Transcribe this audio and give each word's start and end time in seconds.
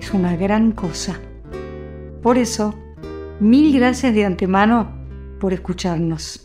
es 0.00 0.14
una 0.14 0.34
gran 0.34 0.72
cosa. 0.72 1.20
Por 2.22 2.38
eso, 2.38 2.74
mil 3.38 3.76
gracias 3.78 4.14
de 4.14 4.24
antemano 4.24 4.90
por 5.38 5.52
escucharnos. 5.52 6.42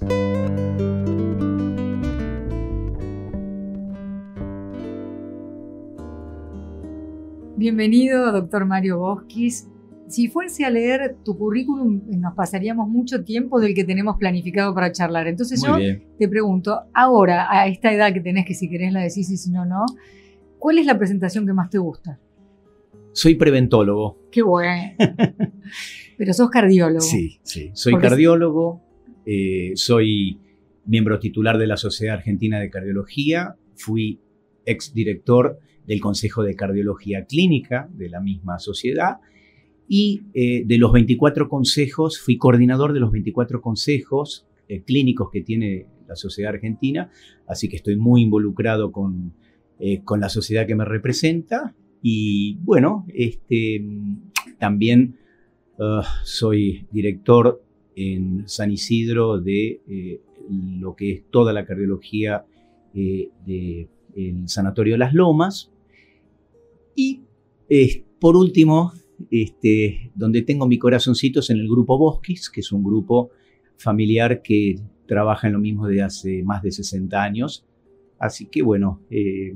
Bienvenido, 7.56 8.32
doctor 8.34 8.66
Mario 8.66 9.00
Bosquis. 9.00 9.70
Si 10.08 10.28
fuese 10.28 10.66
a 10.66 10.70
leer 10.70 11.16
tu 11.24 11.38
currículum, 11.38 12.02
nos 12.10 12.36
pasaríamos 12.36 12.90
mucho 12.90 13.24
tiempo 13.24 13.60
del 13.60 13.74
que 13.74 13.86
tenemos 13.86 14.18
planificado 14.18 14.76
para 14.76 14.92
charlar. 14.92 15.28
Entonces 15.28 15.64
yo 15.64 15.78
te 16.20 16.28
pregunto, 16.28 16.82
ahora, 16.94 17.48
a 17.50 17.68
esta 17.68 17.92
edad 17.92 18.14
que 18.14 18.20
tenés, 18.20 18.46
que 18.46 18.54
si 18.54 18.70
querés 18.70 18.92
la 18.92 19.00
decís 19.00 19.30
y 19.32 19.38
si 19.38 19.50
no, 19.50 19.66
no, 19.66 19.86
¿cuál 20.60 20.78
es 20.78 20.86
la 20.86 20.98
presentación 20.98 21.48
que 21.48 21.54
más 21.54 21.70
te 21.70 21.78
gusta? 21.78 22.20
Soy 23.16 23.36
preventólogo. 23.36 24.28
Qué 24.30 24.42
bueno. 24.42 24.92
Pero 26.18 26.34
sos 26.34 26.50
cardiólogo. 26.50 27.00
Sí, 27.00 27.40
sí. 27.44 27.72
Soy 27.74 27.96
cardiólogo, 27.96 28.82
eh, 29.26 29.72
soy 29.76 30.38
miembro 30.86 31.18
titular 31.18 31.58
de 31.58 31.66
la 31.66 31.78
Sociedad 31.78 32.16
Argentina 32.16 32.60
de 32.60 32.70
Cardiología, 32.70 33.56
fui 33.76 34.20
exdirector 34.66 35.60
del 35.88 36.02
Consejo 36.02 36.44
de 36.44 36.56
Cardiología 36.56 37.24
Clínica 37.24 37.88
de 37.94 38.10
la 38.10 38.20
misma 38.20 38.60
sociedad 38.60 39.22
y 39.88 40.24
eh, 40.34 40.64
de 40.66 40.78
los 40.78 40.92
24 40.92 41.48
consejos, 41.48 42.20
fui 42.20 42.38
coordinador 42.38 42.92
de 42.92 43.00
los 43.00 43.14
24 43.14 43.62
consejos 43.62 44.46
eh, 44.68 44.84
clínicos 44.84 45.30
que 45.32 45.40
tiene 45.40 45.88
la 46.06 46.18
Sociedad 46.18 46.54
Argentina, 46.54 47.10
así 47.48 47.70
que 47.70 47.78
estoy 47.78 47.96
muy 47.96 48.24
involucrado 48.24 48.92
con, 48.92 49.34
con 50.04 50.20
la 50.20 50.28
sociedad 50.28 50.68
que 50.68 50.76
me 50.76 50.84
representa 50.86 51.74
y 52.08 52.60
bueno, 52.62 53.04
este, 53.16 53.84
también 54.60 55.18
uh, 55.80 56.04
soy 56.24 56.86
director 56.92 57.64
en 57.96 58.48
San 58.48 58.70
Isidro 58.70 59.40
de 59.40 59.82
eh, 59.90 60.22
lo 60.80 60.96
que 60.96 61.12
es 61.12 61.24
toda 61.32 61.52
la 61.52 61.66
cardiología 61.66 62.46
eh, 62.94 63.32
del 63.44 64.48
Sanatorio 64.48 64.94
de 64.94 64.98
las 65.00 65.16
Lomas. 65.16 65.72
Y 66.94 67.22
por 68.20 68.38
último, 68.38 68.94
este, 69.32 70.12
donde 70.14 70.44
tengo 70.44 70.68
mi 70.68 70.78
corazoncito 70.78 71.40
es 71.40 71.50
en 71.50 71.58
el 71.58 71.68
grupo 71.68 71.98
Bosquis, 71.98 72.52
que 72.52 72.60
es 72.60 72.72
un 72.72 72.84
grupo 72.84 73.32
familiar 73.78 74.44
que 74.44 74.76
trabaja 75.08 75.48
en 75.48 75.54
lo 75.54 75.60
mismo 75.60 75.88
desde 75.88 76.04
hace 76.04 76.44
más 76.44 76.62
de 76.62 76.72
60 76.72 77.24
años. 77.24 77.66
Así 78.20 78.46
que 78.46 78.62
bueno, 78.62 79.02
eh, 79.10 79.56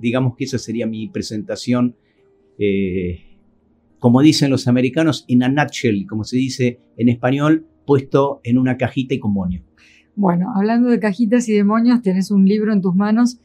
digamos 0.00 0.36
que 0.36 0.44
esa 0.44 0.58
sería 0.58 0.86
mi 0.86 1.08
presentación, 1.08 1.96
eh, 2.58 3.20
como 3.98 4.20
dicen 4.20 4.50
los 4.50 4.68
americanos, 4.68 5.24
in 5.28 5.42
a 5.42 5.48
nutshell, 5.48 6.06
como 6.06 6.24
se 6.24 6.36
dice 6.36 6.80
en 6.96 7.08
español, 7.08 7.66
puesto 7.86 8.40
en 8.44 8.58
una 8.58 8.76
cajita 8.76 9.14
y 9.14 9.18
con 9.18 9.32
moño. 9.32 9.62
Bueno, 10.16 10.52
hablando 10.54 10.90
de 10.90 11.00
cajitas 11.00 11.48
y 11.48 11.54
demonios, 11.54 12.02
tenés 12.02 12.30
un 12.30 12.46
libro 12.46 12.72
en 12.72 12.80
tus 12.80 12.94
manos 12.94 13.40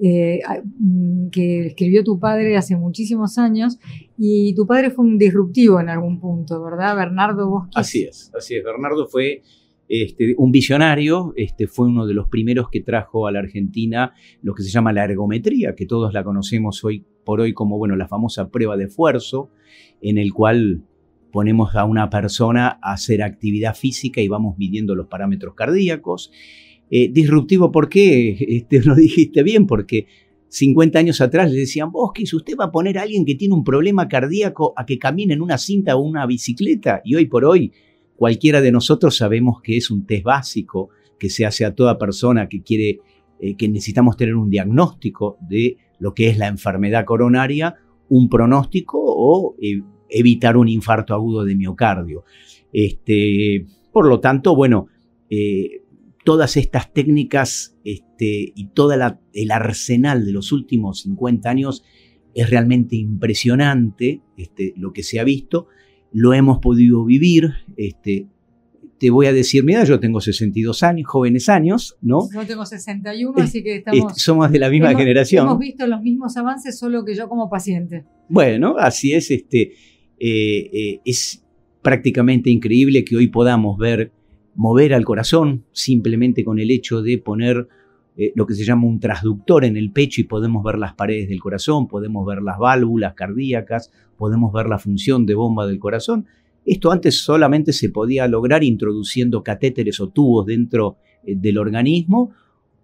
eh, 0.00 0.40
mm, 0.78 1.28
que 1.30 1.66
escribió 1.66 2.04
tu 2.04 2.18
padre 2.20 2.56
hace 2.56 2.76
muchísimos 2.76 3.36
años 3.38 3.78
y 4.16 4.54
tu 4.54 4.66
padre 4.66 4.90
fue 4.90 5.04
un 5.04 5.18
disruptivo 5.18 5.80
en 5.80 5.88
algún 5.88 6.20
punto, 6.20 6.62
¿verdad? 6.62 6.96
Bernardo 6.96 7.48
Bosque. 7.48 7.72
Así 7.74 8.04
es, 8.04 8.32
así 8.36 8.54
es. 8.56 8.64
Bernardo 8.64 9.06
fue 9.06 9.42
este, 9.88 10.34
un 10.36 10.52
visionario, 10.52 11.32
este, 11.36 11.66
fue 11.66 11.88
uno 11.88 12.06
de 12.06 12.14
los 12.14 12.28
primeros 12.28 12.68
que 12.70 12.80
trajo 12.80 13.26
a 13.26 13.32
la 13.32 13.38
Argentina 13.38 14.12
lo 14.42 14.54
que 14.54 14.62
se 14.62 14.70
llama 14.70 14.92
la 14.92 15.04
ergometría, 15.04 15.74
que 15.74 15.86
todos 15.86 16.12
la 16.12 16.22
conocemos 16.22 16.84
hoy 16.84 17.04
por 17.24 17.40
hoy 17.40 17.54
como 17.54 17.78
bueno, 17.78 17.96
la 17.96 18.06
famosa 18.06 18.50
prueba 18.50 18.76
de 18.76 18.84
esfuerzo, 18.84 19.50
en 20.02 20.18
el 20.18 20.32
cual 20.32 20.82
ponemos 21.32 21.74
a 21.74 21.84
una 21.84 22.10
persona 22.10 22.78
a 22.82 22.92
hacer 22.92 23.22
actividad 23.22 23.74
física 23.74 24.20
y 24.20 24.28
vamos 24.28 24.58
midiendo 24.58 24.94
los 24.94 25.06
parámetros 25.06 25.54
cardíacos. 25.54 26.30
Eh, 26.90 27.10
disruptivo, 27.10 27.70
¿por 27.70 27.88
qué? 27.88 28.36
Este, 28.48 28.82
lo 28.82 28.94
dijiste 28.94 29.42
bien, 29.42 29.66
porque 29.66 30.06
50 30.48 30.98
años 30.98 31.20
atrás 31.20 31.50
le 31.50 31.60
decían, 31.60 31.92
vos, 31.92 32.12
que 32.14 32.24
usted 32.24 32.54
va 32.58 32.66
a 32.66 32.72
poner 32.72 32.98
a 32.98 33.02
alguien 33.02 33.24
que 33.24 33.34
tiene 33.34 33.54
un 33.54 33.64
problema 33.64 34.08
cardíaco 34.08 34.72
a 34.76 34.86
que 34.86 34.98
camine 34.98 35.34
en 35.34 35.42
una 35.42 35.58
cinta 35.58 35.96
o 35.96 36.00
una 36.00 36.26
bicicleta? 36.26 37.02
Y 37.04 37.14
hoy 37.14 37.26
por 37.26 37.44
hoy 37.44 37.72
Cualquiera 38.18 38.60
de 38.60 38.72
nosotros 38.72 39.16
sabemos 39.16 39.62
que 39.62 39.76
es 39.76 39.92
un 39.92 40.04
test 40.04 40.24
básico 40.24 40.88
que 41.20 41.30
se 41.30 41.46
hace 41.46 41.64
a 41.64 41.76
toda 41.76 41.98
persona 41.98 42.48
que 42.48 42.64
quiere, 42.64 42.98
eh, 43.38 43.56
que 43.56 43.68
necesitamos 43.68 44.16
tener 44.16 44.34
un 44.34 44.50
diagnóstico 44.50 45.38
de 45.48 45.76
lo 46.00 46.14
que 46.14 46.28
es 46.28 46.36
la 46.36 46.48
enfermedad 46.48 47.04
coronaria, 47.04 47.76
un 48.08 48.28
pronóstico 48.28 48.98
o 49.00 49.54
eh, 49.62 49.82
evitar 50.10 50.56
un 50.56 50.66
infarto 50.66 51.14
agudo 51.14 51.44
de 51.44 51.54
miocardio. 51.54 52.24
Este, 52.72 53.66
por 53.92 54.08
lo 54.08 54.18
tanto, 54.18 54.56
bueno, 54.56 54.88
eh, 55.30 55.82
todas 56.24 56.56
estas 56.56 56.92
técnicas 56.92 57.78
este, 57.84 58.52
y 58.52 58.70
todo 58.74 58.94
el 59.32 59.50
arsenal 59.52 60.26
de 60.26 60.32
los 60.32 60.50
últimos 60.50 61.02
50 61.02 61.48
años 61.48 61.84
es 62.34 62.50
realmente 62.50 62.96
impresionante 62.96 64.22
este, 64.36 64.74
lo 64.76 64.92
que 64.92 65.04
se 65.04 65.20
ha 65.20 65.24
visto 65.24 65.68
lo 66.12 66.32
hemos 66.32 66.58
podido 66.58 67.04
vivir. 67.04 67.52
Este, 67.76 68.26
te 68.98 69.10
voy 69.10 69.26
a 69.26 69.32
decir, 69.32 69.64
mira, 69.64 69.84
yo 69.84 70.00
tengo 70.00 70.20
62 70.20 70.82
años, 70.82 71.06
jóvenes 71.06 71.48
años, 71.48 71.96
¿no? 72.00 72.28
Yo 72.32 72.44
tengo 72.46 72.66
61, 72.66 73.34
así 73.42 73.62
que 73.62 73.76
estamos... 73.76 74.20
somos 74.20 74.50
de 74.50 74.58
la 74.58 74.70
misma 74.70 74.94
generación. 74.94 75.46
Hemos 75.46 75.58
visto 75.58 75.86
los 75.86 76.02
mismos 76.02 76.36
avances, 76.36 76.78
solo 76.78 77.04
que 77.04 77.14
yo 77.14 77.28
como 77.28 77.48
paciente. 77.48 78.04
Bueno, 78.28 78.76
así 78.78 79.12
es, 79.12 79.30
este, 79.30 79.72
eh, 80.18 80.70
eh, 80.72 81.00
es 81.04 81.44
prácticamente 81.82 82.50
increíble 82.50 83.04
que 83.04 83.16
hoy 83.16 83.28
podamos 83.28 83.78
ver 83.78 84.12
mover 84.58 84.92
al 84.92 85.04
corazón 85.04 85.64
simplemente 85.70 86.44
con 86.44 86.58
el 86.58 86.72
hecho 86.72 87.00
de 87.00 87.18
poner 87.18 87.68
eh, 88.16 88.32
lo 88.34 88.44
que 88.44 88.54
se 88.54 88.64
llama 88.64 88.88
un 88.88 88.98
transductor 88.98 89.64
en 89.64 89.76
el 89.76 89.92
pecho 89.92 90.20
y 90.20 90.24
podemos 90.24 90.64
ver 90.64 90.76
las 90.78 90.94
paredes 90.94 91.28
del 91.28 91.40
corazón, 91.40 91.86
podemos 91.86 92.26
ver 92.26 92.42
las 92.42 92.58
válvulas 92.58 93.14
cardíacas, 93.14 93.92
podemos 94.18 94.52
ver 94.52 94.66
la 94.66 94.78
función 94.78 95.24
de 95.24 95.34
bomba 95.34 95.66
del 95.66 95.78
corazón. 95.78 96.26
Esto 96.66 96.90
antes 96.90 97.20
solamente 97.20 97.72
se 97.72 97.88
podía 97.88 98.28
lograr 98.28 98.62
introduciendo 98.62 99.42
catéteres 99.42 100.00
o 100.00 100.08
tubos 100.08 100.44
dentro 100.44 100.98
eh, 101.24 101.34
del 101.36 101.56
organismo 101.56 102.32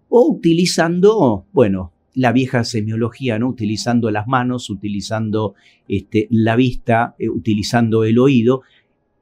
o 0.09 0.27
utilizando, 0.27 1.45
bueno, 1.51 1.91
la 2.15 2.31
vieja 2.31 2.63
semiología, 2.63 3.37
¿no? 3.37 3.49
Utilizando 3.49 4.09
las 4.09 4.27
manos, 4.27 4.69
utilizando 4.69 5.53
este, 5.87 6.27
la 6.31 6.55
vista, 6.55 7.15
eh, 7.19 7.29
utilizando 7.29 8.05
el 8.05 8.17
oído. 8.17 8.61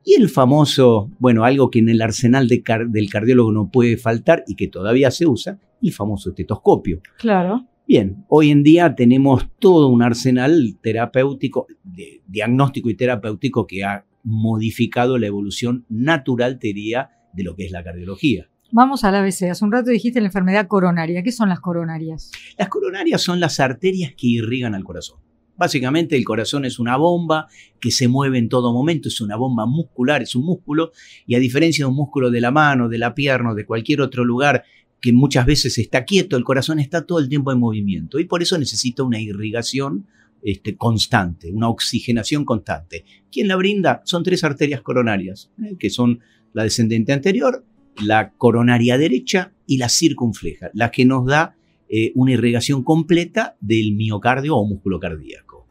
Y 0.05 0.13
el 0.15 0.29
famoso, 0.29 1.09
bueno, 1.17 1.43
algo 1.43 1.71
que 1.71 1.79
en 1.79 1.89
el 1.89 2.01
arsenal 2.01 2.47
del 2.47 3.09
cardiólogo 3.09 3.51
no 3.51 3.71
puede 3.71 3.97
faltar 3.97 4.43
y 4.47 4.55
que 4.55 4.67
todavía 4.67 5.09
se 5.11 5.25
usa, 5.25 5.59
el 5.81 5.91
famoso 5.91 6.29
estetoscopio. 6.29 7.01
Claro. 7.17 7.65
Bien, 7.85 8.23
hoy 8.29 8.49
en 8.49 8.63
día 8.63 8.95
tenemos 8.95 9.49
todo 9.59 9.89
un 9.89 10.01
arsenal 10.01 10.77
terapéutico, 10.81 11.67
de 11.83 12.21
diagnóstico 12.27 12.89
y 12.89 12.95
terapéutico 12.95 13.67
que 13.67 13.83
ha 13.83 14.05
modificado 14.23 15.17
la 15.17 15.27
evolución 15.27 15.85
natural, 15.89 16.59
teoría, 16.59 17.09
de 17.33 17.43
lo 17.43 17.57
que 17.57 17.65
es 17.65 17.71
la 17.71 17.83
cardiología. 17.83 18.49
Vamos 18.71 19.03
al 19.03 19.15
ABC. 19.15 19.49
Hace 19.51 19.65
un 19.65 19.71
rato 19.73 19.89
dijiste 19.89 20.21
la 20.21 20.27
enfermedad 20.27 20.67
coronaria. 20.67 21.23
¿Qué 21.23 21.33
son 21.33 21.49
las 21.49 21.59
coronarias? 21.59 22.31
Las 22.57 22.69
coronarias 22.69 23.21
son 23.21 23.41
las 23.41 23.59
arterias 23.59 24.13
que 24.15 24.27
irrigan 24.27 24.75
al 24.75 24.85
corazón. 24.85 25.19
Básicamente 25.57 26.15
el 26.15 26.23
corazón 26.23 26.63
es 26.65 26.79
una 26.79 26.95
bomba 26.95 27.47
que 27.81 27.91
se 27.91 28.07
mueve 28.07 28.39
en 28.39 28.49
todo 28.49 28.73
momento, 28.73 29.09
es 29.09 29.21
una 29.21 29.35
bomba 29.35 29.65
muscular, 29.65 30.21
es 30.21 30.35
un 30.35 30.45
músculo, 30.45 30.91
y 31.27 31.35
a 31.35 31.39
diferencia 31.39 31.85
de 31.85 31.89
un 31.89 31.95
músculo 31.95 32.31
de 32.31 32.41
la 32.41 32.49
mano, 32.49 32.89
de 32.89 32.97
la 32.97 33.13
pierna 33.13 33.51
o 33.51 33.55
de 33.55 33.65
cualquier 33.65 34.01
otro 34.01 34.25
lugar 34.25 34.63
que 35.03 35.11
muchas 35.11 35.45
veces 35.45 35.77
está 35.77 36.05
quieto, 36.05 36.37
el 36.37 36.45
corazón 36.45 36.79
está 36.79 37.05
todo 37.05 37.19
el 37.19 37.27
tiempo 37.27 37.51
en 37.51 37.59
movimiento 37.59 38.19
y 38.19 38.23
por 38.23 38.41
eso 38.41 38.57
necesita 38.57 39.03
una 39.03 39.19
irrigación 39.19 40.07
este, 40.41 40.77
constante, 40.77 41.51
una 41.51 41.67
oxigenación 41.67 42.45
constante. 42.45 43.03
¿Quién 43.29 43.49
la 43.49 43.57
brinda? 43.57 44.01
Son 44.05 44.23
tres 44.23 44.45
arterias 44.45 44.81
coronarias, 44.81 45.51
¿eh? 45.61 45.75
que 45.77 45.89
son 45.89 46.21
la 46.53 46.63
descendente 46.63 47.11
anterior, 47.11 47.65
la 48.01 48.31
coronaria 48.31 48.97
derecha 48.97 49.51
y 49.67 49.75
la 49.75 49.89
circunfleja, 49.89 50.69
la 50.73 50.89
que 50.89 51.03
nos 51.03 51.25
da 51.25 51.57
eh, 51.89 52.13
una 52.15 52.31
irrigación 52.31 52.81
completa 52.81 53.57
del 53.59 53.95
miocardio 53.95 54.55
o 54.55 54.65
músculo 54.65 55.01
cardíaco. 55.01 55.67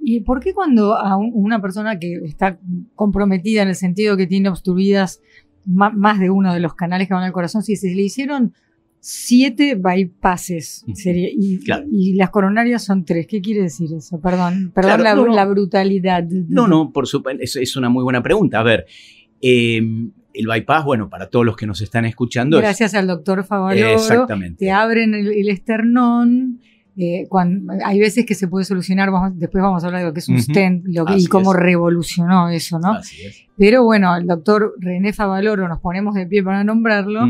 ¿Y 0.00 0.20
por 0.20 0.40
qué 0.40 0.54
cuando 0.54 0.96
a 0.96 1.16
una 1.16 1.62
persona 1.62 2.00
que 2.00 2.14
está 2.24 2.58
comprometida 2.96 3.62
en 3.62 3.68
el 3.68 3.76
sentido 3.76 4.16
que 4.16 4.26
tiene 4.26 4.48
obstruidas 4.48 5.20
más 5.66 6.18
de 6.20 6.30
uno 6.30 6.54
de 6.54 6.60
los 6.60 6.74
canales 6.74 7.08
que 7.08 7.14
van 7.14 7.24
al 7.24 7.32
corazón, 7.32 7.62
si 7.62 7.76
se 7.76 7.94
le 7.94 8.02
hicieron 8.02 8.54
siete 9.08 9.76
bypasses 9.76 10.84
y, 10.86 11.60
y, 11.92 12.14
las 12.14 12.30
coronarias 12.30 12.82
son 12.82 13.04
tres. 13.04 13.28
¿Qué 13.28 13.40
quiere 13.40 13.62
decir 13.62 13.88
eso? 13.96 14.20
Perdón, 14.20 14.72
perdón 14.74 15.02
la, 15.32 15.44
brutalidad. 15.44 16.24
No, 16.24 16.66
no, 16.66 16.92
por 16.92 17.06
supuesto, 17.06 17.40
es, 17.40 17.54
es, 17.54 17.76
una 17.76 17.88
muy 17.88 18.02
buena 18.02 18.20
pregunta. 18.20 18.58
A 18.58 18.62
ver, 18.64 18.86
em, 19.40 20.10
el 20.34 20.46
bypass, 20.46 20.84
bueno, 20.84 21.08
para 21.08 21.28
todos 21.28 21.46
los 21.46 21.56
que 21.56 21.66
nos 21.66 21.80
están 21.80 22.04
escuchando. 22.04 22.58
Gracias 22.58 22.94
al 22.94 23.06
doctor 23.06 23.44
Favaloro. 23.44 23.90
Exactamente. 23.90 24.58
Te 24.58 24.70
abren 24.72 25.14
el, 25.14 25.48
esternón. 25.48 26.60
Eh, 26.98 27.26
cuando, 27.28 27.74
hay 27.84 28.00
veces 28.00 28.24
que 28.24 28.34
se 28.34 28.48
puede 28.48 28.64
solucionar, 28.64 29.10
después 29.34 29.62
vamos 29.62 29.84
a 29.84 29.86
hablar 29.86 30.00
de 30.00 30.08
lo 30.08 30.14
que 30.14 30.20
es 30.20 30.28
un 30.30 30.40
stent 30.40 30.86
y 30.88 31.26
cómo 31.26 31.52
revolucionó 31.52 32.48
eso, 32.48 32.78
¿no? 32.78 32.92
Así 32.92 33.22
es. 33.22 33.44
Pero 33.58 33.84
bueno, 33.84 34.16
el 34.16 34.26
doctor 34.26 34.74
René 34.78 35.12
Favaloro, 35.12 35.68
nos 35.68 35.80
ponemos 35.80 36.14
de 36.14 36.26
pie 36.26 36.42
para 36.42 36.64
nombrarlo, 36.64 37.26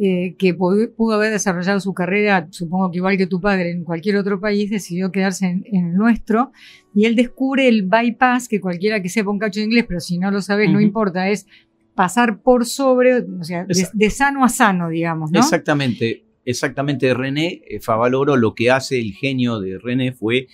eh, 0.00 0.34
que 0.38 0.52
pudo, 0.52 1.12
haber 1.12 1.32
desarrollado 1.32 1.80
su 1.80 1.94
carrera, 1.94 2.48
supongo 2.50 2.90
que 2.90 2.98
igual 2.98 3.16
que 3.16 3.26
tu 3.26 3.40
padre, 3.40 3.70
en 3.70 3.82
cualquier 3.82 4.16
otro 4.16 4.40
país, 4.40 4.70
decidió 4.70 5.10
quedarse 5.10 5.46
en, 5.46 5.64
el 5.72 5.94
nuestro, 5.94 6.52
y 6.94 7.06
él 7.06 7.16
descubre 7.16 7.66
el 7.66 7.84
bypass, 7.84 8.46
que 8.46 8.60
cualquiera 8.60 9.00
que 9.00 9.08
sepa 9.08 9.30
un 9.30 9.38
cacho 9.38 9.60
de 9.60 9.66
inglés, 9.66 9.86
pero 9.88 10.00
si 10.00 10.18
no 10.18 10.30
lo 10.30 10.42
sabes, 10.42 10.70
no 10.70 10.80
importa, 10.80 11.30
es 11.30 11.46
pasar 11.94 12.42
por 12.42 12.66
sobre, 12.66 13.22
o 13.22 13.42
sea, 13.42 13.64
de, 13.66 14.10
sano 14.10 14.44
a 14.44 14.48
sano, 14.50 14.88
digamos, 14.90 15.32
¿no? 15.32 15.40
Exactamente, 15.40 16.27
exactamente. 16.50 17.12
René 17.14 17.62
eh, 17.68 17.80
Favaloro 17.80 18.36
lo 18.36 18.54
que 18.54 18.70
hace 18.70 18.98
el 18.98 19.12
genio 19.12 19.60
de 19.60 19.78
René 19.78 20.12
fue 20.12 20.48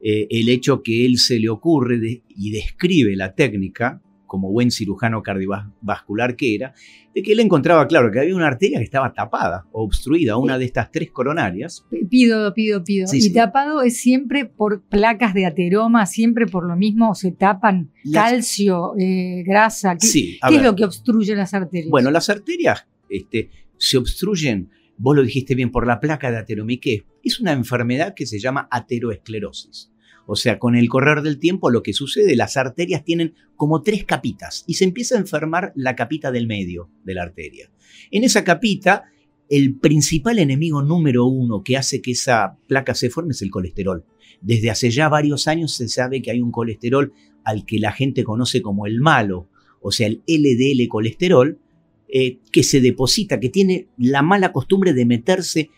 eh, 0.00 0.26
el 0.30 0.48
hecho 0.48 0.82
que 0.82 1.06
él 1.06 1.18
se 1.18 1.38
le 1.38 1.48
ocurre 1.48 2.22
y 2.28 2.50
describe 2.50 3.16
la 3.16 3.34
técnica 3.34 4.02
como 4.26 4.50
buen 4.50 4.70
cirujano 4.70 5.22
cardiovascular 5.22 6.36
que 6.36 6.54
era, 6.54 6.74
de 7.14 7.22
que 7.22 7.32
él 7.32 7.40
encontraba, 7.40 7.86
claro, 7.86 8.10
que 8.10 8.20
había 8.20 8.34
una 8.34 8.48
arteria 8.48 8.78
que 8.78 8.84
estaba 8.84 9.12
tapada 9.12 9.66
o 9.72 9.84
obstruida, 9.84 10.36
una 10.36 10.58
de 10.58 10.64
estas 10.64 10.90
tres 10.90 11.10
coronarias. 11.10 11.86
Pido, 12.10 12.52
pido, 12.52 12.84
pido. 12.84 13.06
y 13.12 13.32
tapado 13.32 13.82
es 13.82 13.96
siempre 13.96 14.44
por 14.44 14.82
placas 14.82 15.32
de 15.32 15.46
ateroma, 15.46 16.06
siempre 16.06 16.46
por 16.46 16.66
lo 16.66 16.76
mismo, 16.76 17.14
se 17.14 17.32
tapan 17.32 17.90
calcio, 18.12 18.94
eh, 18.98 19.42
grasa. 19.46 19.96
¿Qué, 19.96 20.38
¿qué 20.48 20.56
es 20.56 20.62
lo 20.62 20.74
que 20.74 20.84
obstruye 20.84 21.34
las 21.34 21.54
arterias? 21.54 21.88
Bueno, 21.88 22.10
las 22.10 22.28
arterias 22.28 22.86
este, 23.08 23.50
se 23.78 23.96
obstruyen, 23.96 24.70
vos 24.98 25.16
lo 25.16 25.22
dijiste 25.22 25.54
bien, 25.54 25.70
por 25.70 25.86
la 25.86 26.00
placa 26.00 26.30
de 26.30 26.38
ateroma. 26.38 26.72
¿Y 26.72 26.78
qué? 26.78 27.06
Es 27.22 27.40
una 27.40 27.52
enfermedad 27.52 28.14
que 28.14 28.26
se 28.26 28.38
llama 28.38 28.68
ateroesclerosis. 28.70 29.92
O 30.26 30.34
sea, 30.34 30.58
con 30.58 30.74
el 30.74 30.88
correr 30.88 31.22
del 31.22 31.38
tiempo 31.38 31.70
lo 31.70 31.82
que 31.82 31.92
sucede, 31.92 32.34
las 32.34 32.56
arterias 32.56 33.04
tienen 33.04 33.34
como 33.54 33.82
tres 33.82 34.04
capitas 34.04 34.64
y 34.66 34.74
se 34.74 34.84
empieza 34.84 35.14
a 35.14 35.20
enfermar 35.20 35.72
la 35.76 35.94
capita 35.94 36.32
del 36.32 36.48
medio 36.48 36.90
de 37.04 37.14
la 37.14 37.22
arteria. 37.22 37.70
En 38.10 38.24
esa 38.24 38.42
capita, 38.42 39.04
el 39.48 39.78
principal 39.78 40.40
enemigo 40.40 40.82
número 40.82 41.26
uno 41.26 41.62
que 41.62 41.76
hace 41.76 42.02
que 42.02 42.10
esa 42.10 42.58
placa 42.66 42.94
se 42.94 43.08
forme 43.08 43.32
es 43.32 43.42
el 43.42 43.50
colesterol. 43.50 44.04
Desde 44.40 44.70
hace 44.70 44.90
ya 44.90 45.08
varios 45.08 45.46
años 45.46 45.72
se 45.72 45.88
sabe 45.88 46.20
que 46.20 46.32
hay 46.32 46.40
un 46.40 46.50
colesterol 46.50 47.12
al 47.44 47.64
que 47.64 47.78
la 47.78 47.92
gente 47.92 48.24
conoce 48.24 48.60
como 48.60 48.86
el 48.86 49.00
malo, 49.00 49.48
o 49.80 49.92
sea, 49.92 50.08
el 50.08 50.24
LDL 50.26 50.88
colesterol, 50.88 51.60
eh, 52.08 52.38
que 52.52 52.62
se 52.62 52.80
deposita, 52.80 53.40
que 53.40 53.48
tiene 53.48 53.88
la 53.98 54.22
mala 54.22 54.52
costumbre 54.52 54.92
de 54.92 55.06
meterse 55.06 55.70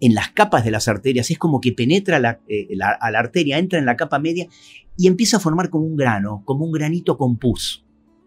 en 0.00 0.14
las 0.14 0.30
capas 0.30 0.64
de 0.64 0.70
las 0.70 0.88
arterias, 0.88 1.30
es 1.30 1.38
como 1.38 1.60
que 1.60 1.72
penetra 1.72 2.40
eh, 2.48 2.68
a 3.00 3.10
la 3.10 3.18
arteria, 3.18 3.58
entra 3.58 3.78
en 3.78 3.86
la 3.86 3.96
capa 3.96 4.18
media 4.18 4.46
y 4.96 5.06
empieza 5.06 5.36
a 5.36 5.40
formar 5.40 5.70
como 5.70 5.84
un 5.84 5.96
grano, 5.96 6.42
como 6.44 6.64
un 6.64 6.72
granito 6.72 7.16
con 7.16 7.38
pus. 7.38 7.84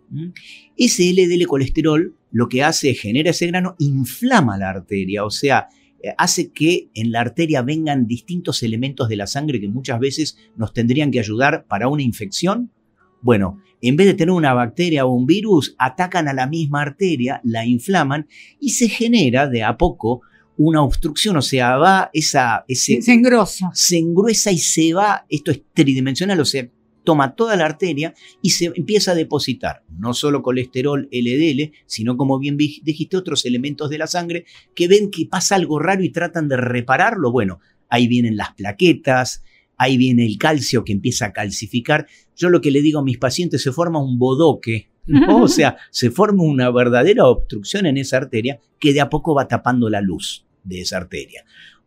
¿Mm? 0.10 0.30
Ese 0.78 1.12
LDL 1.12 1.48
colesterol 1.48 2.16
lo 2.32 2.50
que 2.50 2.64
hace 2.64 2.92
es 2.92 3.00
genera 3.00 3.30
ese 3.30 3.48
grano, 3.48 3.76
inflama 3.80 4.58
la 4.58 4.70
arteria, 4.70 5.24
o 5.26 5.30
sea, 5.30 5.70
eh, 6.04 6.14
hace 6.18 6.52
que 6.52 6.90
en 6.94 7.12
la 7.12 7.22
arteria 7.22 7.62
vengan 7.62 8.08
distintos 8.08 8.62
elementos 8.62 9.08
de 9.08 9.16
la 9.16 9.28
sangre 9.28 9.62
que 9.62 9.70
muchas 9.70 10.00
veces 10.00 10.38
nos 10.58 10.74
tendrían 10.74 11.12
que 11.12 11.20
ayudar 11.20 11.66
para 11.68 11.88
una 11.88 12.04
infección. 12.04 12.72
Bueno, 13.24 13.62
en 13.81 13.96
vez 13.96 14.06
de 14.08 14.14
tener 14.14 14.34
una 14.34 14.54
bacteria 14.54 15.06
o 15.06 15.14
un 15.14 15.25
virus, 15.25 15.75
atacan 15.80 16.28
a 16.28 16.34
la 16.34 16.46
misma 16.46 16.81
arteria, 16.81 17.40
la 17.46 17.66
inflaman 17.66 18.28
y 18.60 18.72
se 18.72 18.90
genera 18.90 19.48
de 19.48 19.64
a 19.64 19.78
poco 19.78 20.22
una 20.58 20.84
obstrucción, 20.84 21.38
o 21.38 21.42
sea, 21.42 21.78
va 21.78 22.10
esa... 22.14 22.66
Ese, 22.68 23.02
se 23.02 23.14
engrosa. 23.14 23.72
Se 23.74 23.98
engruesa 23.98 24.52
y 24.52 24.58
se 24.58 24.94
va, 24.94 25.25
esto 25.30 25.52
es 25.52 25.62
tridimensional, 25.74 26.40
o 26.40 26.46
sea, 26.46 26.70
toma 27.06 27.36
toda 27.36 27.56
la 27.56 27.66
arteria 27.66 28.14
y 28.42 28.52
se 28.52 28.72
empieza 28.75 29.12
a 29.12 29.16
depositar 29.16 29.84
no 29.98 30.14
solo 30.14 30.42
colesterol 30.42 31.08
LDL, 31.12 31.72
sino 31.86 32.18
como 32.18 32.40
bien 32.40 32.58
dijiste, 32.58 33.18
otros 33.18 33.46
elementos 33.46 33.90
de 33.90 33.98
la 33.98 34.08
sangre 34.08 34.46
que 34.76 34.88
ven 34.90 35.12
que 35.12 35.26
pasa 35.26 35.56
algo 35.56 35.80
raro 35.80 36.04
y 36.04 36.10
tratan 36.10 36.50
de 36.50 36.58
repararlo. 36.58 37.31
Bueno, 37.31 37.60
ahí 37.90 38.08
vienen 38.08 38.38
las 38.38 38.54
plaquetas, 38.54 39.44
ahí 39.78 39.98
viene 39.98 40.25
el 40.25 40.38
calcio 40.38 40.84
que 40.84 40.94
empieza 40.94 41.28
a 41.28 41.34
calcificar. 41.34 42.08
Yo 42.36 42.50
lo 42.50 42.62
que 42.62 42.72
le 42.72 42.81
digo 42.81 43.00
a 43.00 43.04
mis 43.04 43.18
pacientes, 43.18 43.62
se 43.62 43.72
forma 43.72 44.04
un 44.04 44.18
bodoque 44.18 44.90
o 45.30 45.48
sea, 45.48 45.78
se 45.92 46.12
forma 46.12 46.44
una 46.44 46.72
verdadera 46.72 47.25
obstrucción 47.25 47.86
en 47.86 47.98
esa 47.98 48.18
arteria 48.18 48.60
que 48.80 48.94
de 48.94 49.02
a 49.02 49.10
poco 49.10 49.36
va 49.36 49.48
tapando 49.48 49.90
la 49.90 50.02
luz 50.02 50.46
de 50.64 50.81
esa 50.81 50.98
arteria. 50.98 51.44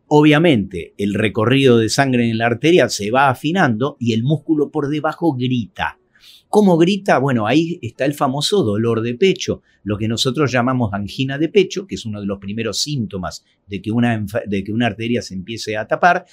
Obviamente, 0.07 0.93
el 0.97 1.13
recorrido 1.13 1.79
de 1.79 1.89
sangre 1.89 2.29
en 2.29 2.37
la 2.37 2.45
arteria 2.45 2.87
se 2.89 3.11
va 3.11 3.29
afinando 3.29 3.97
y 3.99 4.13
el 4.13 4.23
músculo 4.23 4.71
por 4.71 4.89
debajo 4.89 5.33
grita. 5.33 5.99
¿Cómo 6.47 6.77
grita? 6.77 7.17
Bueno, 7.17 7.45
ahí 7.45 7.77
está 7.81 8.05
el 8.05 8.13
famoso 8.13 8.63
dolor 8.63 9.01
de 9.01 9.15
pecho, 9.15 9.63
lo 9.83 9.97
que 9.97 10.07
nosotros 10.07 10.49
llamamos 10.49 10.93
angina 10.93 11.37
de 11.37 11.49
pecho, 11.49 11.87
que 11.87 11.95
es 11.95 12.05
uno 12.05 12.21
de 12.21 12.25
los 12.25 12.39
primeros 12.39 12.79
síntomas 12.79 13.43
de 13.65 13.81
que 13.81 13.91
una, 13.91 14.25
de 14.45 14.63
que 14.63 14.71
una 14.71 14.87
arteria 14.87 15.21
se 15.21 15.33
empiece 15.33 15.75
a 15.75 15.87
tapar. 15.87 16.25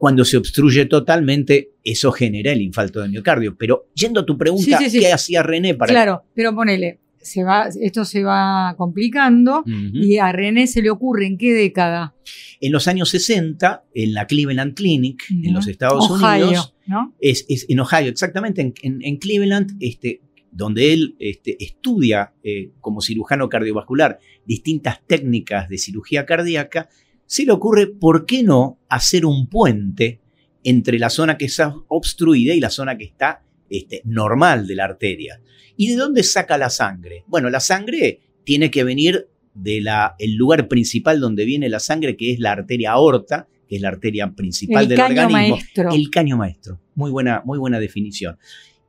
Cuando 0.00 0.24
se 0.24 0.38
obstruye 0.38 0.86
totalmente, 0.86 1.72
eso 1.84 2.10
genera 2.10 2.52
el 2.52 2.62
infarto 2.62 3.02
de 3.02 3.10
miocardio. 3.10 3.54
Pero 3.58 3.90
yendo 3.94 4.20
a 4.20 4.24
tu 4.24 4.38
pregunta, 4.38 4.78
¿qué 4.78 5.12
hacía 5.12 5.42
René 5.42 5.74
para...? 5.74 5.92
Claro, 5.92 6.22
pero 6.34 6.54
ponele, 6.54 7.00
se 7.20 7.44
va, 7.44 7.68
esto 7.78 8.06
se 8.06 8.22
va 8.22 8.74
complicando 8.78 9.62
y 9.92 10.16
a 10.16 10.32
René 10.32 10.68
se 10.68 10.80
le 10.80 10.88
ocurre 10.88 11.26
en 11.26 11.36
qué 11.36 11.52
década? 11.52 12.14
En 12.62 12.72
los 12.72 12.88
años 12.88 13.10
60, 13.10 13.84
en 13.94 14.14
la 14.14 14.26
Cleveland 14.26 14.72
Clinic, 14.72 15.26
en 15.28 15.52
los 15.52 15.66
Estados 15.66 16.08
Unidos. 16.08 16.74
¿no? 16.86 17.14
Es, 17.20 17.44
en 17.68 17.80
Ohio, 17.80 18.08
exactamente, 18.08 18.72
en, 18.82 19.16
Cleveland, 19.18 19.76
este, 19.80 20.22
donde 20.50 20.94
él 20.94 21.16
este, 21.18 21.62
estudia 21.62 22.32
eh, 22.42 22.70
como 22.80 23.02
cirujano 23.02 23.50
cardiovascular 23.50 24.18
distintas 24.46 25.06
técnicas 25.06 25.68
de 25.68 25.76
cirugía 25.76 26.24
cardíaca, 26.24 26.88
se 27.30 27.44
le 27.44 27.52
ocurre, 27.52 27.86
¿por 27.86 28.26
qué 28.26 28.42
no 28.42 28.80
hacer 28.88 29.24
un 29.24 29.46
puente 29.46 30.18
entre 30.64 30.98
la 30.98 31.08
zona 31.10 31.38
que 31.38 31.44
está 31.44 31.72
obstruida 31.86 32.54
y 32.54 32.58
la 32.58 32.70
zona 32.70 32.98
que 32.98 33.04
está 33.04 33.44
este, 33.70 34.02
normal 34.04 34.66
de 34.66 34.74
la 34.74 34.86
arteria? 34.86 35.40
¿Y 35.76 35.90
de 35.90 35.94
dónde 35.94 36.24
saca 36.24 36.58
la 36.58 36.70
sangre? 36.70 37.22
Bueno, 37.28 37.48
la 37.48 37.60
sangre 37.60 38.18
tiene 38.42 38.68
que 38.72 38.82
venir 38.82 39.28
del 39.54 39.86
lugar 40.34 40.66
principal 40.66 41.20
donde 41.20 41.44
viene 41.44 41.68
la 41.68 41.78
sangre, 41.78 42.16
que 42.16 42.32
es 42.32 42.40
la 42.40 42.50
arteria 42.50 42.90
aorta, 42.90 43.46
que 43.68 43.76
es 43.76 43.80
la 43.80 43.90
arteria 43.90 44.32
principal 44.32 44.88
del 44.88 44.98
organismo. 44.98 45.30
Maestro. 45.30 45.92
El 45.92 46.10
caño 46.10 46.36
maestro. 46.36 46.80
Muy 46.96 47.12
buena, 47.12 47.42
muy 47.44 47.58
buena 47.58 47.78
definición. 47.78 48.38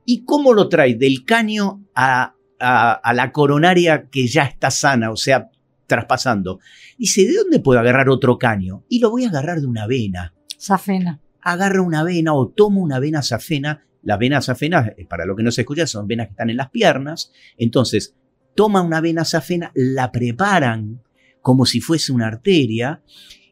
¿Y 0.04 0.24
cómo 0.24 0.52
lo 0.52 0.68
trae? 0.68 0.96
Del 0.96 1.24
caño 1.24 1.86
a, 1.94 2.34
a 2.58 3.14
la 3.14 3.30
coronaria 3.30 4.08
que 4.10 4.26
ya 4.26 4.42
está 4.42 4.72
sana, 4.72 5.12
o 5.12 5.16
sea, 5.16 5.48
traspasando. 5.86 6.60
Dice, 6.98 7.26
¿de 7.26 7.34
dónde 7.34 7.60
puedo 7.60 7.80
agarrar 7.80 8.08
otro 8.08 8.38
caño? 8.38 8.84
Y 8.88 9.00
lo 9.00 9.10
voy 9.10 9.24
a 9.24 9.28
agarrar 9.28 9.60
de 9.60 9.66
una 9.66 9.86
vena. 9.86 10.34
Safena. 10.56 11.20
Agarra 11.40 11.82
una 11.82 12.04
vena 12.04 12.34
o 12.34 12.48
tomo 12.48 12.80
una 12.80 12.98
vena 12.98 13.22
safena. 13.22 13.84
Las 14.02 14.18
venas 14.18 14.46
safenas, 14.46 14.92
eh, 14.96 15.06
para 15.06 15.24
lo 15.24 15.36
que 15.36 15.42
no 15.42 15.50
se 15.50 15.62
escucha, 15.62 15.86
son 15.86 16.06
venas 16.06 16.26
que 16.26 16.32
están 16.32 16.50
en 16.50 16.56
las 16.56 16.70
piernas. 16.70 17.32
Entonces, 17.56 18.14
toma 18.54 18.82
una 18.82 19.00
vena 19.00 19.24
safena, 19.24 19.72
la 19.74 20.10
preparan 20.10 21.02
como 21.40 21.66
si 21.66 21.80
fuese 21.80 22.12
una 22.12 22.28
arteria 22.28 23.02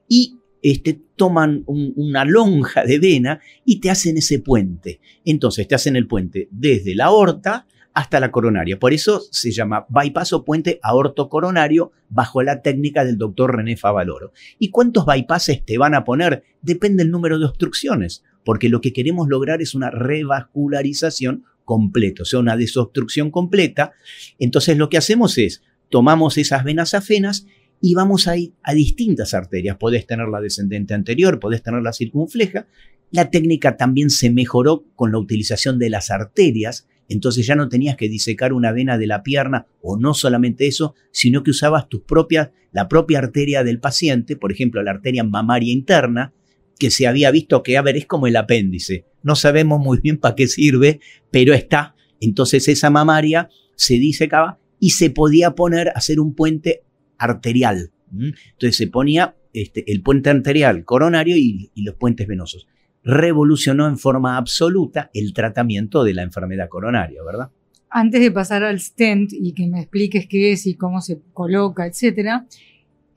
y 0.09 0.39
este, 0.63 1.01
toman 1.17 1.65
una 1.67 2.25
lonja 2.25 2.85
de 2.85 2.99
vena 2.99 3.41
y 3.65 3.81
te 3.81 3.91
hacen 3.91 4.19
ese 4.19 4.41
puente. 4.41 5.01
Entonces 5.25 5.67
te 5.67 5.75
hacen 5.75 5.97
el 5.97 6.07
puente 6.07 6.49
desde 6.51 6.95
la 6.95 7.07
aorta 7.07 7.67
hasta 7.95 8.21
la 8.21 8.31
coronaria. 8.31 8.79
Por 8.79 8.93
eso 8.93 9.23
se 9.31 9.51
llama 9.51 9.87
bypass 9.89 10.33
o 10.33 10.45
puente 10.45 10.79
aorto-coronario 10.83 11.93
bajo 12.09 12.43
la 12.43 12.63
técnica 12.63 13.05
del 13.05 13.19
doctor 13.19 13.57
René 13.57 13.77
Favaloro. 13.77 14.33
¿Y 14.59 14.71
cuántos 14.71 15.07
bypasses 15.07 15.65
te 15.65 15.79
van 15.79 15.95
a 15.95 16.05
poner? 16.05 16.45
Depende 16.63 17.03
del 17.03 17.11
número 17.11 17.39
de 17.39 17.47
obstrucciones, 17.47 18.23
porque 18.45 18.69
lo 18.69 18.81
que 18.81 18.93
queremos 18.93 19.29
lograr 19.29 19.61
es 19.63 19.75
una 19.75 19.91
revascularización 19.91 21.45
completa, 21.65 22.23
o 22.23 22.27
sea, 22.27 22.41
una 22.41 22.57
desobstrucción 22.57 23.31
completa. 23.31 23.93
Entonces 24.39 24.77
lo 24.77 24.89
que 24.89 24.99
hacemos 24.99 25.39
es, 25.39 25.63
tomamos 25.89 26.39
esas 26.39 26.65
venas 26.65 26.95
afenas 26.95 27.47
y 27.81 27.95
vamos 27.95 28.29
a 28.29 28.37
ir 28.37 28.53
a 28.63 28.75
distintas 28.75 29.35
arterias. 29.35 29.77
Podés 29.77 30.07
tener 30.07 30.29
la 30.29 30.41
descendente 30.41 30.95
anterior, 30.95 31.41
podés 31.41 31.63
tener 31.63 31.83
la 31.83 31.93
circunfleja. 31.93 32.67
La 33.11 33.31
técnica 33.31 33.77
también 33.77 34.11
se 34.11 34.31
mejoró 34.31 34.85
con 34.95 35.13
la 35.13 35.19
utilización 35.19 35.79
de 35.79 35.91
las 35.91 36.11
arterias, 36.11 36.87
entonces 37.11 37.47
ya 37.47 37.57
no 37.57 37.69
tenías 37.69 37.97
que 37.97 38.09
disecar 38.09 38.53
una 38.53 38.73
vena 38.73 38.97
de 38.97 39.07
la 39.07 39.23
pierna 39.23 39.67
o 39.83 39.99
no 39.99 40.15
solamente 40.15 40.67
eso, 40.67 40.95
sino 41.11 41.43
que 41.43 41.51
usabas 41.51 41.89
tus 41.89 42.03
propias, 42.03 42.51
la 42.73 42.89
propia 42.89 43.19
arteria 43.19 43.65
del 43.65 43.81
paciente, 43.81 44.37
por 44.37 44.53
ejemplo 44.53 44.83
la 44.83 44.93
arteria 44.93 45.25
mamaria 45.25 45.73
interna, 45.73 46.33
que 46.79 46.91
se 46.91 47.07
había 47.07 47.31
visto 47.31 47.63
que, 47.63 47.77
a 47.77 47.83
ver, 47.83 47.97
es 47.99 48.07
como 48.07 48.27
el 48.27 48.37
apéndice. 48.37 49.05
No 49.23 49.37
sabemos 49.37 49.81
muy 49.81 49.99
bien 50.01 50.17
para 50.17 50.35
qué 50.35 50.49
sirve, 50.49 51.01
pero 51.31 51.53
está. 51.53 51.95
Entonces 52.21 52.67
esa 52.69 52.89
mamaria 52.89 53.51
se 53.77 53.95
disecaba 53.95 54.59
y 54.79 54.91
se 54.91 55.11
podía 55.11 55.55
poner 55.55 55.89
a 55.89 55.93
hacer 55.93 56.21
un 56.21 56.35
puente 56.35 56.83
arterial. 57.19 57.91
Entonces 58.13 58.77
se 58.77 58.87
ponía 58.87 59.37
este, 59.53 59.91
el 59.93 60.03
puente 60.03 60.31
arterial 60.31 60.85
coronario 60.85 61.37
y, 61.37 61.71
los 61.77 61.95
puentes 61.97 62.27
venosos. 62.27 62.67
Revolucionó 63.03 63.87
en 63.87 63.99
forma 63.99 64.37
absoluta 64.37 65.11
el 65.15 65.33
tratamiento 65.33 66.05
de 66.05 66.15
la 66.15 66.23
enfermedad 66.23 66.69
coronaria, 66.69 67.23
¿verdad? 67.25 67.51
Antes 67.89 68.21
de 68.21 68.31
pasar 68.31 68.63
al 68.63 68.79
stent 68.79 69.33
y 69.33 69.53
que 69.53 69.67
me 69.67 69.81
expliques 69.81 70.27
qué 70.29 70.53
es 70.53 70.67
y 70.67 70.77
cómo 70.77 71.01
se 71.01 71.21
coloca, 71.33 71.87
etcétera, 71.87 72.47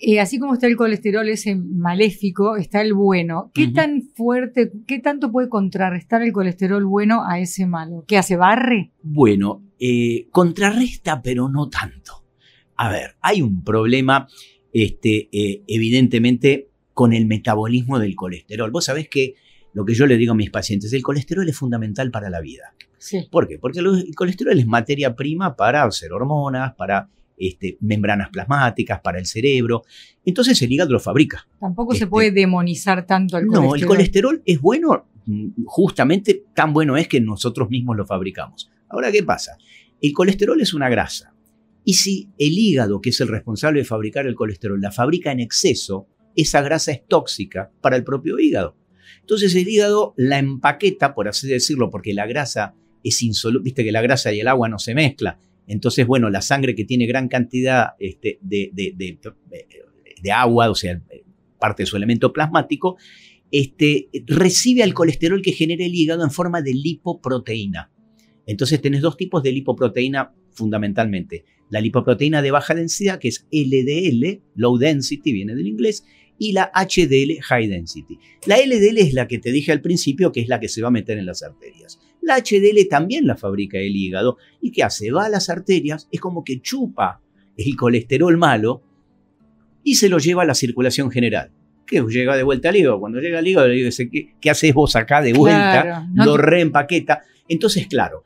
eh, 0.05 0.19
así 0.19 0.37
como 0.37 0.53
está 0.53 0.67
el 0.67 0.75
colesterol 0.75 1.29
ese 1.29 1.55
maléfico, 1.55 2.57
está 2.57 2.81
el 2.81 2.93
bueno. 2.93 3.51
¿Qué 3.53 3.69
tan 3.69 4.01
fuerte, 4.01 4.69
qué 4.85 4.99
tanto 4.99 5.31
puede 5.31 5.47
contrarrestar 5.47 6.21
el 6.23 6.33
colesterol 6.33 6.83
bueno 6.83 7.23
a 7.25 7.39
ese 7.39 7.65
malo? 7.67 8.03
¿Qué 8.05 8.17
hace? 8.17 8.35
¿Barre? 8.35 8.91
Bueno, 9.01 9.63
eh, 9.79 10.27
contrarresta, 10.29 11.21
pero 11.21 11.47
no 11.47 11.69
tanto. 11.69 12.25
A 12.75 12.91
ver, 12.91 13.15
hay 13.21 13.41
un 13.41 13.63
problema, 13.63 14.27
este, 14.73 15.29
eh, 15.31 15.63
evidentemente, 15.67 16.67
con 16.93 17.13
el 17.13 17.25
metabolismo 17.25 17.97
del 17.97 18.15
colesterol. 18.15 18.71
Vos 18.71 18.83
sabés 18.83 19.07
que 19.07 19.35
lo 19.73 19.85
que 19.85 19.93
yo 19.93 20.05
le 20.05 20.17
digo 20.17 20.33
a 20.33 20.35
mis 20.35 20.49
pacientes, 20.49 20.93
el 20.93 21.01
colesterol 21.01 21.47
es 21.47 21.57
fundamental 21.57 22.11
para 22.11 22.29
la 22.29 22.41
vida. 22.41 22.73
Sí. 22.97 23.27
¿Por 23.29 23.47
qué? 23.47 23.57
Porque 23.59 23.79
el 23.79 24.15
colesterol 24.15 24.57
es 24.57 24.67
materia 24.67 25.15
prima 25.15 25.55
para 25.55 25.83
hacer 25.83 26.13
hormonas, 26.13 26.73
para 26.75 27.09
este, 27.37 27.77
membranas 27.81 28.29
plasmáticas, 28.29 29.01
para 29.01 29.19
el 29.19 29.25
cerebro. 29.25 29.83
Entonces 30.23 30.61
el 30.61 30.71
hígado 30.71 30.91
lo 30.91 30.99
fabrica. 30.99 31.47
Tampoco 31.59 31.93
se 31.93 31.99
este, 31.99 32.07
puede 32.07 32.31
demonizar 32.31 33.05
tanto 33.05 33.37
el 33.37 33.47
colesterol. 33.47 33.67
No, 33.67 33.75
el 33.75 33.85
colesterol 33.85 34.41
es 34.45 34.61
bueno, 34.61 35.05
mm, 35.25 35.65
justamente 35.65 36.45
tan 36.53 36.73
bueno 36.73 36.95
es 36.95 37.07
que 37.07 37.19
nosotros 37.19 37.69
mismos 37.69 37.97
lo 37.97 38.05
fabricamos. 38.05 38.71
Ahora, 38.89 39.11
¿qué 39.11 39.23
pasa? 39.23 39.57
El 40.01 40.13
colesterol 40.13 40.61
es 40.61 40.73
una 40.73 40.89
grasa. 40.89 41.33
Y 41.83 41.95
si 41.95 42.29
el 42.37 42.57
hígado, 42.57 43.01
que 43.01 43.09
es 43.09 43.19
el 43.19 43.27
responsable 43.27 43.79
de 43.79 43.85
fabricar 43.85 44.25
el 44.25 44.35
colesterol, 44.35 44.79
la 44.79 44.91
fabrica 44.91 45.31
en 45.31 45.39
exceso, 45.39 46.07
esa 46.35 46.61
grasa 46.61 46.91
es 46.91 47.05
tóxica 47.07 47.71
para 47.81 47.95
el 47.95 48.03
propio 48.03 48.39
hígado. 48.39 48.75
Entonces 49.21 49.55
el 49.55 49.67
hígado 49.67 50.13
la 50.17 50.39
empaqueta, 50.39 51.13
por 51.13 51.27
así 51.27 51.47
decirlo, 51.47 51.89
porque 51.89 52.13
la 52.13 52.25
grasa 52.25 52.75
es 53.03 53.21
insoluble, 53.21 53.63
viste 53.63 53.83
que 53.83 53.91
la 53.91 54.01
grasa 54.01 54.33
y 54.33 54.39
el 54.39 54.47
agua 54.47 54.69
no 54.69 54.79
se 54.79 54.95
mezcla. 54.95 55.39
Entonces, 55.67 56.05
bueno, 56.05 56.29
la 56.29 56.41
sangre 56.41 56.75
que 56.75 56.85
tiene 56.85 57.05
gran 57.05 57.27
cantidad 57.27 57.91
este, 57.99 58.39
de, 58.41 58.71
agua, 60.33 60.69
o 60.69 60.75
sea, 60.75 61.01
parte 61.59 61.83
de 61.83 61.87
su 61.87 61.95
elemento 61.95 62.33
plasmático, 62.33 62.97
este, 63.51 64.09
recibe 64.25 64.83
al 64.83 64.93
colesterol 64.93 65.41
que 65.41 65.53
genera 65.53 65.85
el 65.85 65.95
hígado 65.95 66.23
en 66.23 66.31
forma 66.31 66.61
de 66.61 66.73
lipoproteína. 66.73 67.91
Entonces 68.45 68.81
tenés 68.81 69.01
dos 69.01 69.15
tipos 69.15 69.41
de 69.41 69.53
lipoproteína 69.53 70.33
fundamentalmente 70.51 71.45
la 71.73 71.81
lipoproteína 71.81 72.43
de 72.43 72.51
baja 72.51 72.75
densidad, 72.75 73.17
que 73.17 73.29
es 73.29 73.47
LDL, 73.51 74.43
low 74.53 74.77
density, 74.77 75.33
viene 75.33 75.55
del 75.55 75.65
inglés, 75.65 76.05
y 76.37 76.51
la 76.51 76.71
HDL, 76.73 77.41
high 77.41 77.67
density. 77.67 78.19
La 78.45 78.57
LDL 78.57 78.97
es 78.97 79.13
la 79.13 79.27
que 79.27 79.39
te 79.39 79.51
dije 79.51 79.71
al 79.71 79.81
principio, 79.81 80.31
que 80.31 80.41
es 80.41 80.47
la 80.47 80.59
que 80.59 80.67
se 80.67 80.81
va 80.81 80.89
a 80.89 80.91
meter 80.91 81.17
en 81.17 81.25
las 81.25 81.43
arterias. 81.43 81.99
La 82.21 82.37
HDL 82.37 82.87
también 82.89 83.27
la 83.27 83.35
fabrica 83.35 83.77
el 83.77 83.95
hígado. 83.95 84.37
¿Y 84.61 84.71
qué 84.71 84.83
hace? 84.83 85.11
Va 85.11 85.25
a 85.25 85.29
las 85.29 85.49
arterias, 85.49 86.07
es 86.11 86.19
como 86.19 86.43
que 86.43 86.61
chupa 86.61 87.21
el 87.57 87.75
colesterol 87.75 88.37
malo 88.37 88.81
y 89.83 89.95
se 89.95 90.09
lo 90.09 90.17
lleva 90.17 90.43
a 90.43 90.45
la 90.45 90.55
circulación 90.55 91.11
general. 91.11 91.51
¿Qué 91.85 92.01
llega 92.07 92.37
de 92.37 92.43
vuelta 92.43 92.69
al 92.69 92.75
hígado. 92.77 92.99
Cuando 92.99 93.19
llega 93.19 93.39
al 93.39 93.47
hígado, 93.47 93.67
le 93.67 93.75
dice, 93.75 94.09
¿qué, 94.09 94.33
qué 94.39 94.49
haces 94.49 94.73
vos 94.73 94.95
acá 94.95 95.21
de 95.21 95.33
vuelta? 95.33 96.07
lo 96.13 96.37
reempaqueta. 96.37 97.23
Entonces, 97.47 97.87
claro, 97.87 98.23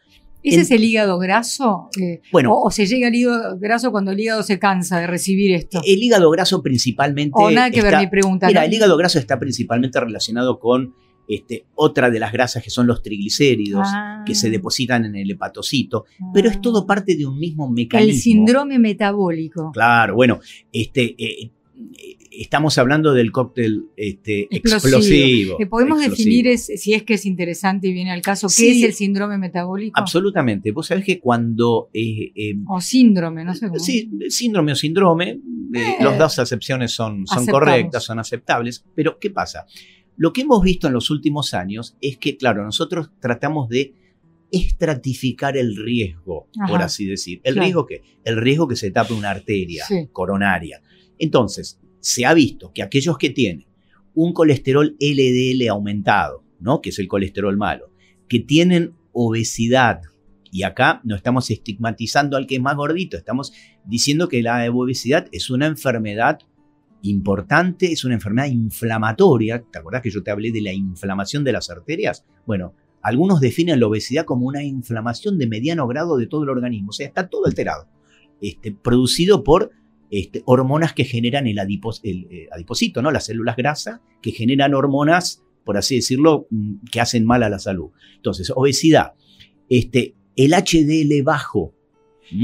¿Ese 0.49 0.61
es 0.61 0.71
el 0.71 0.83
hígado 0.83 1.17
graso? 1.19 1.89
Eh, 2.01 2.21
bueno. 2.31 2.53
O, 2.53 2.71
se 2.71 2.85
llega 2.85 3.07
al 3.07 3.15
hígado 3.15 3.57
graso 3.59 3.91
cuando 3.91 4.11
el 4.11 4.19
hígado 4.19 4.43
se 4.43 4.59
cansa 4.59 4.99
de 4.99 5.07
recibir 5.07 5.53
esto? 5.53 5.81
El 5.85 6.01
hígado 6.01 6.29
graso 6.31 6.61
principalmente. 6.61 7.33
O 7.35 7.51
nada 7.51 7.69
que 7.71 7.81
ver 7.81 7.97
mi 7.97 8.07
pregunta. 8.07 8.47
Mira, 8.47 8.65
el 8.65 8.73
hígado 8.73 8.97
graso 8.97 9.19
está 9.19 9.39
principalmente 9.39 9.99
relacionado 9.99 10.59
con 10.59 10.93
este, 11.27 11.65
otra 11.75 12.09
de 12.09 12.19
las 12.19 12.31
grasas 12.31 12.63
que 12.63 12.69
son 12.69 12.87
los 12.87 13.03
triglicéridos, 13.03 13.87
que 14.25 14.33
se 14.33 14.47
ah. 14.47 14.51
depositan 14.51 15.05
en 15.05 15.15
el 15.15 15.29
hepatocito, 15.29 16.05
pero 16.33 16.49
es 16.49 16.61
todo 16.61 16.83
ah. 16.83 16.87
parte 16.87 17.15
de 17.15 17.25
un 17.25 17.37
mismo 17.37 17.69
mecanismo. 17.69 18.13
El 18.13 18.17
síndrome 18.17 18.79
metabólico. 18.79 19.71
Claro, 19.73 20.15
bueno, 20.15 20.39
este, 20.71 21.15
eh, 21.17 21.51
estamos 22.31 22.77
hablando 22.77 23.13
del 23.13 23.31
cóctel 23.31 23.85
este, 23.95 24.47
explosivo. 24.55 25.57
¿Podemos 25.69 25.99
definir 25.99 26.57
si 26.57 26.93
es 26.93 27.03
que 27.03 27.15
es 27.15 27.25
interesante 27.25 27.87
y 27.87 27.93
viene 27.93 28.11
al 28.11 28.21
caso 28.21 28.47
qué 28.55 28.71
es 28.71 28.83
el 28.83 28.93
síndrome 28.93 29.37
metabólico? 29.37 29.99
Absolutamente. 29.99 30.71
Vos 30.71 30.87
sabés 30.87 31.05
que 31.05 31.19
cuando... 31.19 31.89
Eh, 31.93 32.31
em, 32.35 32.65
o 32.67 32.79
síndrome, 32.81 33.43
no 33.43 33.53
sé 33.53 33.67
cómo. 33.67 33.79
Sí, 33.79 34.09
síndrome 34.29 34.71
o 34.71 34.75
síndrome, 34.75 35.29
eh, 35.29 35.39
eh, 35.73 35.95
las 36.03 36.17
dos 36.17 36.39
acepciones 36.39 36.91
son, 36.91 37.25
son 37.27 37.45
correctas, 37.45 38.03
son 38.03 38.19
aceptables, 38.19 38.85
pero 38.95 39.19
¿qué 39.19 39.29
pasa? 39.29 39.65
Lo 40.15 40.33
que 40.33 40.41
hemos 40.41 40.61
visto 40.63 40.87
en 40.87 40.93
los 40.93 41.09
últimos 41.09 41.53
años 41.53 41.95
es 42.01 42.17
que, 42.17 42.37
claro, 42.37 42.63
nosotros 42.63 43.11
tratamos 43.19 43.69
de 43.69 43.93
estratificar 44.51 45.57
el 45.57 45.75
riesgo, 45.75 46.47
por 46.67 46.81
así 46.81 47.05
decir. 47.05 47.41
¿El 47.43 47.55
riesgo 47.55 47.85
qué? 47.85 48.01
El 48.23 48.37
riesgo 48.37 48.67
que 48.67 48.75
se 48.75 48.91
tape 48.91 49.13
una 49.13 49.29
arteria 49.29 49.85
coronaria. 50.11 50.81
Entonces, 51.19 51.79
se 51.99 52.25
ha 52.25 52.33
visto 52.33 52.71
que 52.73 52.83
aquellos 52.83 53.17
que 53.17 53.29
tienen 53.29 53.65
un 54.13 54.33
colesterol 54.33 54.95
LDL 54.99 55.67
aumentado, 55.69 56.43
¿no? 56.59 56.81
que 56.81 56.89
es 56.89 56.99
el 56.99 57.07
colesterol 57.07 57.55
malo, 57.57 57.91
que 58.27 58.39
tienen 58.39 58.93
obesidad, 59.11 60.01
y 60.51 60.63
acá 60.63 61.01
no 61.03 61.15
estamos 61.15 61.49
estigmatizando 61.51 62.37
al 62.37 62.47
que 62.47 62.55
es 62.55 62.61
más 62.61 62.75
gordito, 62.75 63.17
estamos 63.17 63.53
diciendo 63.85 64.27
que 64.27 64.41
la 64.41 64.69
obesidad 64.71 65.27
es 65.31 65.49
una 65.49 65.67
enfermedad 65.67 66.39
importante, 67.01 67.91
es 67.91 68.03
una 68.05 68.15
enfermedad 68.15 68.47
inflamatoria. 68.47 69.61
¿Te 69.61 69.79
acordás 69.79 70.01
que 70.01 70.09
yo 70.09 70.23
te 70.23 70.31
hablé 70.31 70.51
de 70.51 70.61
la 70.61 70.73
inflamación 70.73 71.43
de 71.43 71.51
las 71.51 71.69
arterias? 71.69 72.25
Bueno, 72.45 72.73
algunos 73.01 73.39
definen 73.39 73.79
la 73.79 73.87
obesidad 73.87 74.25
como 74.25 74.47
una 74.47 74.63
inflamación 74.63 75.37
de 75.37 75.47
mediano 75.47 75.87
grado 75.87 76.17
de 76.17 76.27
todo 76.27 76.43
el 76.43 76.49
organismo, 76.49 76.89
o 76.89 76.93
sea, 76.93 77.07
está 77.07 77.29
todo 77.29 77.45
alterado, 77.45 77.87
este, 78.41 78.71
producido 78.71 79.43
por 79.43 79.71
este, 80.09 80.41
hormonas 80.45 80.93
que 80.93 81.03
generan 81.03 81.47
el, 81.47 81.59
el 81.59 82.27
eh, 82.29 82.47
adiposito, 82.51 83.01
¿no? 83.01 83.11
las 83.11 83.25
células 83.25 83.55
grasas, 83.55 83.99
que 84.21 84.31
generan 84.31 84.73
hormonas, 84.73 85.43
por 85.65 85.77
así 85.77 85.95
decirlo, 85.95 86.47
mm, 86.49 86.85
que 86.91 87.01
hacen 87.01 87.25
mal 87.25 87.43
a 87.43 87.49
la 87.49 87.59
salud. 87.59 87.91
Entonces, 88.15 88.51
obesidad, 88.55 89.13
este, 89.69 90.15
el 90.35 90.53
HDL 90.53 91.23
bajo, 91.23 91.73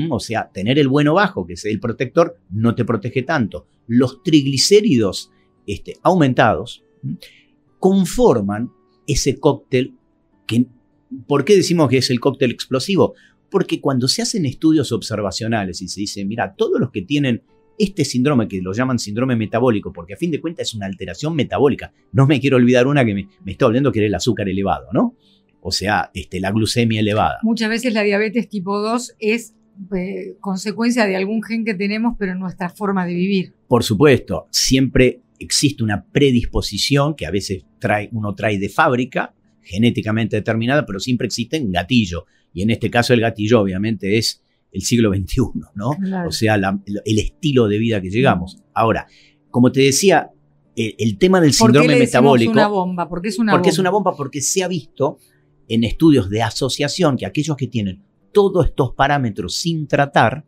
o 0.09 0.19
sea, 0.19 0.49
tener 0.53 0.79
el 0.79 0.87
bueno 0.87 1.13
bajo, 1.13 1.45
que 1.45 1.53
es 1.53 1.65
el 1.65 1.79
protector, 1.79 2.37
no 2.49 2.73
te 2.73 2.85
protege 2.85 3.21
tanto. 3.21 3.67
Los 3.85 4.23
triglicéridos 4.23 5.31
este, 5.67 5.97
aumentados 6.03 6.83
conforman 7.79 8.71
ese 9.07 9.39
cóctel 9.39 9.95
que, 10.47 10.67
¿por 11.27 11.43
qué 11.43 11.55
decimos 11.55 11.89
que 11.89 11.97
es 11.97 12.09
el 12.09 12.19
cóctel 12.19 12.51
explosivo? 12.51 13.13
Porque 13.49 13.81
cuando 13.81 14.07
se 14.07 14.21
hacen 14.21 14.45
estudios 14.45 14.91
observacionales 14.91 15.81
y 15.81 15.89
se 15.89 16.01
dice, 16.01 16.25
mira, 16.25 16.55
todos 16.55 16.79
los 16.79 16.91
que 16.91 17.01
tienen 17.01 17.43
este 17.77 18.05
síndrome, 18.05 18.47
que 18.47 18.61
lo 18.61 18.73
llaman 18.73 18.99
síndrome 18.99 19.35
metabólico, 19.35 19.91
porque 19.91 20.13
a 20.13 20.17
fin 20.17 20.31
de 20.31 20.39
cuentas 20.39 20.67
es 20.67 20.73
una 20.73 20.85
alteración 20.85 21.35
metabólica, 21.35 21.91
no 22.11 22.27
me 22.27 22.39
quiero 22.39 22.57
olvidar 22.57 22.87
una 22.87 23.03
que 23.05 23.13
me, 23.13 23.27
está 23.45 23.65
hablando 23.65 23.91
que 23.91 23.99
era 23.99 24.07
el 24.07 24.15
azúcar 24.15 24.49
elevado, 24.49 24.87
¿no? 24.93 25.15
O 25.61 25.71
sea, 25.71 26.11
este, 26.13 26.39
la 26.39 26.51
glucemia 26.51 26.99
elevada. 26.99 27.39
Muchas 27.41 27.69
veces 27.69 27.93
la 27.93 28.03
diabetes 28.03 28.49
tipo 28.49 28.79
2 28.79 29.15
es 29.19 29.55
eh, 29.95 30.35
consecuencia 30.39 31.05
de 31.05 31.15
algún 31.15 31.41
gen 31.41 31.63
que 31.63 31.73
tenemos, 31.73 32.15
pero 32.19 32.33
en 32.33 32.39
nuestra 32.39 32.69
forma 32.69 33.05
de 33.05 33.13
vivir. 33.13 33.53
Por 33.67 33.83
supuesto, 33.83 34.47
siempre 34.51 35.21
existe 35.39 35.83
una 35.83 36.05
predisposición 36.05 37.15
que 37.15 37.25
a 37.25 37.31
veces 37.31 37.65
trae, 37.79 38.09
uno 38.11 38.35
trae 38.35 38.59
de 38.59 38.69
fábrica, 38.69 39.33
genéticamente 39.61 40.35
determinada, 40.35 40.85
pero 40.85 40.99
siempre 40.99 41.27
existe 41.27 41.59
un 41.59 41.71
gatillo. 41.71 42.25
Y 42.53 42.61
en 42.61 42.69
este 42.69 42.89
caso 42.89 43.13
el 43.13 43.21
gatillo 43.21 43.61
obviamente 43.61 44.17
es 44.17 44.42
el 44.73 44.81
siglo 44.81 45.13
XXI, 45.13 45.41
¿no? 45.75 45.91
O 46.27 46.31
sea, 46.31 46.55
el 46.55 47.19
estilo 47.19 47.67
de 47.67 47.77
vida 47.77 48.01
que 48.01 48.09
llegamos. 48.09 48.57
Ahora, 48.73 49.07
como 49.51 49.71
te 49.71 49.81
decía, 49.81 50.31
el, 50.75 51.17
tema 51.17 51.39
del 51.39 51.53
síndrome 51.53 51.87
¿Por 51.87 51.95
qué 51.95 51.99
metabólico. 51.99 52.51
una 52.51 52.67
bomba? 52.67 53.07
¿Por 53.07 53.21
qué 53.21 53.29
es 53.29 53.39
una 53.39 53.53
porque 53.53 53.67
bomba? 53.67 53.73
es 53.73 53.79
una 53.79 53.89
bomba 53.91 54.15
porque 54.15 54.41
se 54.41 54.63
ha 54.63 54.67
visto 54.67 55.19
en 55.67 55.83
estudios 55.83 56.29
de 56.29 56.41
asociación 56.41 57.17
que 57.17 57.25
aquellos 57.25 57.55
que 57.55 57.67
tienen 57.67 58.03
todos 58.31 58.65
estos 58.65 58.93
parámetros 58.93 59.55
sin 59.55 59.87
tratar 59.87 60.45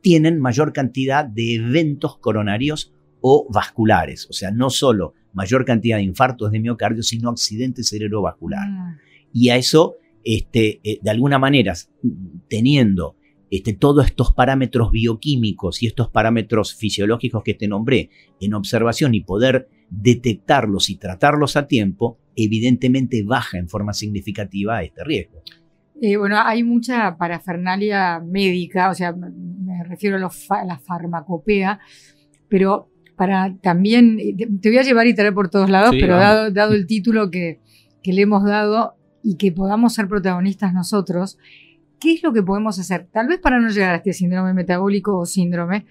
tienen 0.00 0.40
mayor 0.40 0.72
cantidad 0.72 1.26
de 1.26 1.56
eventos 1.56 2.16
coronarios 2.18 2.94
o 3.20 3.46
vasculares. 3.52 4.26
O 4.30 4.32
sea, 4.32 4.50
no 4.50 4.70
solo 4.70 5.12
mayor 5.34 5.66
cantidad 5.66 5.98
de 5.98 6.04
infartos 6.04 6.50
de 6.50 6.60
miocardio, 6.60 7.02
sino 7.02 7.28
accidente 7.28 7.84
cerebrovascular. 7.84 8.66
Ah, 8.66 8.96
Y 9.32 9.50
a 9.50 9.56
eso, 9.56 9.96
este, 10.24 10.80
eh, 10.82 10.98
de 11.02 11.10
alguna 11.10 11.38
manera, 11.38 11.74
teniendo 12.48 13.16
este, 13.50 13.72
todos 13.74 14.06
estos 14.06 14.32
parámetros 14.34 14.92
bioquímicos 14.92 15.82
y 15.82 15.86
estos 15.86 16.08
parámetros 16.10 16.74
fisiológicos 16.74 17.42
que 17.42 17.54
te 17.54 17.66
nombré 17.68 18.10
en 18.40 18.54
observación 18.54 19.14
y 19.14 19.22
poder 19.22 19.68
detectarlos 19.90 20.88
y 20.90 20.96
tratarlos 20.96 21.56
a 21.56 21.66
tiempo, 21.66 22.18
evidentemente 22.36 23.22
baja 23.24 23.58
en 23.58 23.68
forma 23.68 23.92
significativa 23.92 24.82
este 24.82 25.02
riesgo. 25.04 25.42
eh, 26.02 26.16
bueno, 26.16 26.36
hay 26.42 26.62
mucha 26.62 27.16
parafernalia 27.18 28.20
médica, 28.20 28.88
o 28.90 28.94
sea, 28.94 29.12
me- 29.12 29.84
refiero 29.84 30.16
a, 30.16 30.20
los 30.20 30.34
fa- 30.46 30.60
a 30.62 30.64
la 30.64 30.78
farmacopea, 30.78 31.78
pero 32.48 32.88
para 33.16 33.54
también, 33.60 34.18
eh, 34.18 34.34
te- 34.60 34.68
voy 34.70 34.78
a 34.78 34.82
llevar 34.82 35.06
y 35.08 35.14
traer 35.14 35.34
por 35.34 35.50
todos 35.50 35.68
lados, 35.68 35.90
Sí, 35.90 35.98
pero 36.00 36.16
dado, 36.16 36.50
dado 36.50 36.72
el 36.74 36.86
título 36.86 37.30
que, 37.30 37.60
que 38.02 38.12
le 38.14 38.22
hemos 38.22 38.44
dado 38.44 38.94
y 39.22 39.36
que 39.36 39.52
podamos 39.52 39.92
ser 39.92 40.08
protagonistas 40.08 40.72
nosotros, 40.72 41.36
¿qué 42.00 42.14
es 42.14 42.22
lo 42.22 42.32
que 42.32 42.42
podemos 42.42 42.78
hacer? 42.78 43.06
Tal 43.12 43.28
vez 43.28 43.38
para 43.38 43.60
no 43.60 43.68
llegar 43.68 43.92
a 43.92 43.96
este 43.96 44.12
síndrome 44.12 44.54
metabólico 44.54 45.16
o 45.18 45.26
síndrome, 45.26 45.86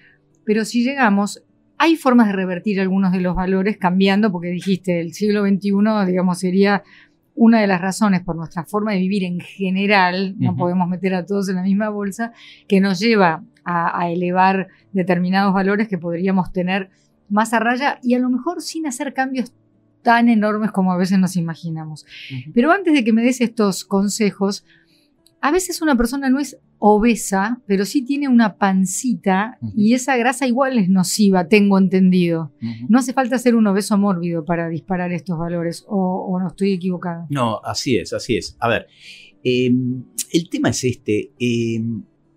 pero 0.45 0.65
si 0.65 0.83
llegamos, 0.83 1.43
hay 1.77 1.95
formas 1.95 2.27
de 2.27 2.33
revertir 2.33 2.81
algunos 2.81 3.11
de 3.11 3.21
los 3.21 3.35
valores 3.35 3.77
cambiando, 3.77 4.31
porque 4.31 4.49
dijiste, 4.49 4.99
el 4.99 5.13
siglo 5.13 5.45
XXI, 5.45 5.71
digamos, 6.07 6.39
sería 6.39 6.83
una 7.35 7.61
de 7.61 7.67
las 7.67 7.79
razones 7.79 8.21
por 8.21 8.35
nuestra 8.35 8.65
forma 8.65 8.91
de 8.91 8.99
vivir 8.99 9.23
en 9.23 9.39
general, 9.39 10.35
no 10.39 10.57
podemos 10.57 10.89
meter 10.89 11.13
a 11.13 11.25
todos 11.25 11.47
en 11.47 11.55
la 11.55 11.61
misma 11.61 11.87
bolsa, 11.87 12.33
que 12.67 12.81
nos 12.81 12.99
lleva 12.99 13.45
a, 13.63 13.97
a 13.97 14.09
elevar 14.09 14.67
determinados 14.91 15.53
valores 15.53 15.87
que 15.87 15.97
podríamos 15.97 16.51
tener 16.51 16.89
más 17.29 17.53
a 17.53 17.59
raya 17.59 17.99
y 18.03 18.15
a 18.15 18.19
lo 18.19 18.29
mejor 18.29 18.61
sin 18.61 18.87
hacer 18.87 19.13
cambios 19.13 19.53
tan 20.01 20.29
enormes 20.29 20.71
como 20.71 20.91
a 20.91 20.97
veces 20.97 21.19
nos 21.19 21.35
imaginamos. 21.35 22.05
Pero 22.53 22.71
antes 22.71 22.93
de 22.93 23.03
que 23.03 23.13
me 23.13 23.21
des 23.21 23.41
estos 23.41 23.85
consejos, 23.85 24.65
a 25.41 25.51
veces 25.51 25.81
una 25.81 25.95
persona 25.95 26.29
no 26.29 26.39
es 26.39 26.57
obesa, 26.79 27.61
pero 27.65 27.85
sí 27.85 28.03
tiene 28.03 28.27
una 28.27 28.57
pancita 28.57 29.57
y 29.75 29.93
esa 29.93 30.17
grasa 30.17 30.47
igual 30.47 30.77
es 30.77 30.89
nociva, 30.89 31.47
tengo 31.47 31.77
entendido. 31.77 32.53
No 32.87 32.99
hace 32.99 33.13
falta 33.13 33.37
ser 33.37 33.55
un 33.55 33.67
obeso 33.67 33.97
mórbido 33.97 34.45
para 34.45 34.69
disparar 34.69 35.11
estos 35.11 35.37
valores, 35.37 35.85
o, 35.87 36.25
o 36.29 36.39
no 36.39 36.47
estoy 36.47 36.73
equivocada. 36.73 37.25
No, 37.29 37.59
así 37.63 37.97
es, 37.97 38.13
así 38.13 38.37
es. 38.37 38.55
A 38.59 38.67
ver, 38.69 38.87
eh, 39.43 39.71
el 40.31 40.49
tema 40.49 40.69
es 40.69 40.83
este. 40.83 41.31
eh, 41.39 41.81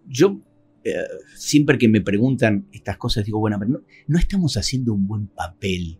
yo 0.08 0.40
eh, 0.84 0.94
siempre 1.36 1.78
que 1.78 1.88
me 1.88 2.00
preguntan 2.00 2.66
estas 2.72 2.96
cosas 2.98 3.24
digo, 3.24 3.38
bueno, 3.38 3.56
pero 3.58 3.70
no, 3.70 3.80
no 4.08 4.18
estamos 4.18 4.56
haciendo 4.56 4.92
un 4.92 5.06
buen 5.06 5.26
papel 5.28 5.98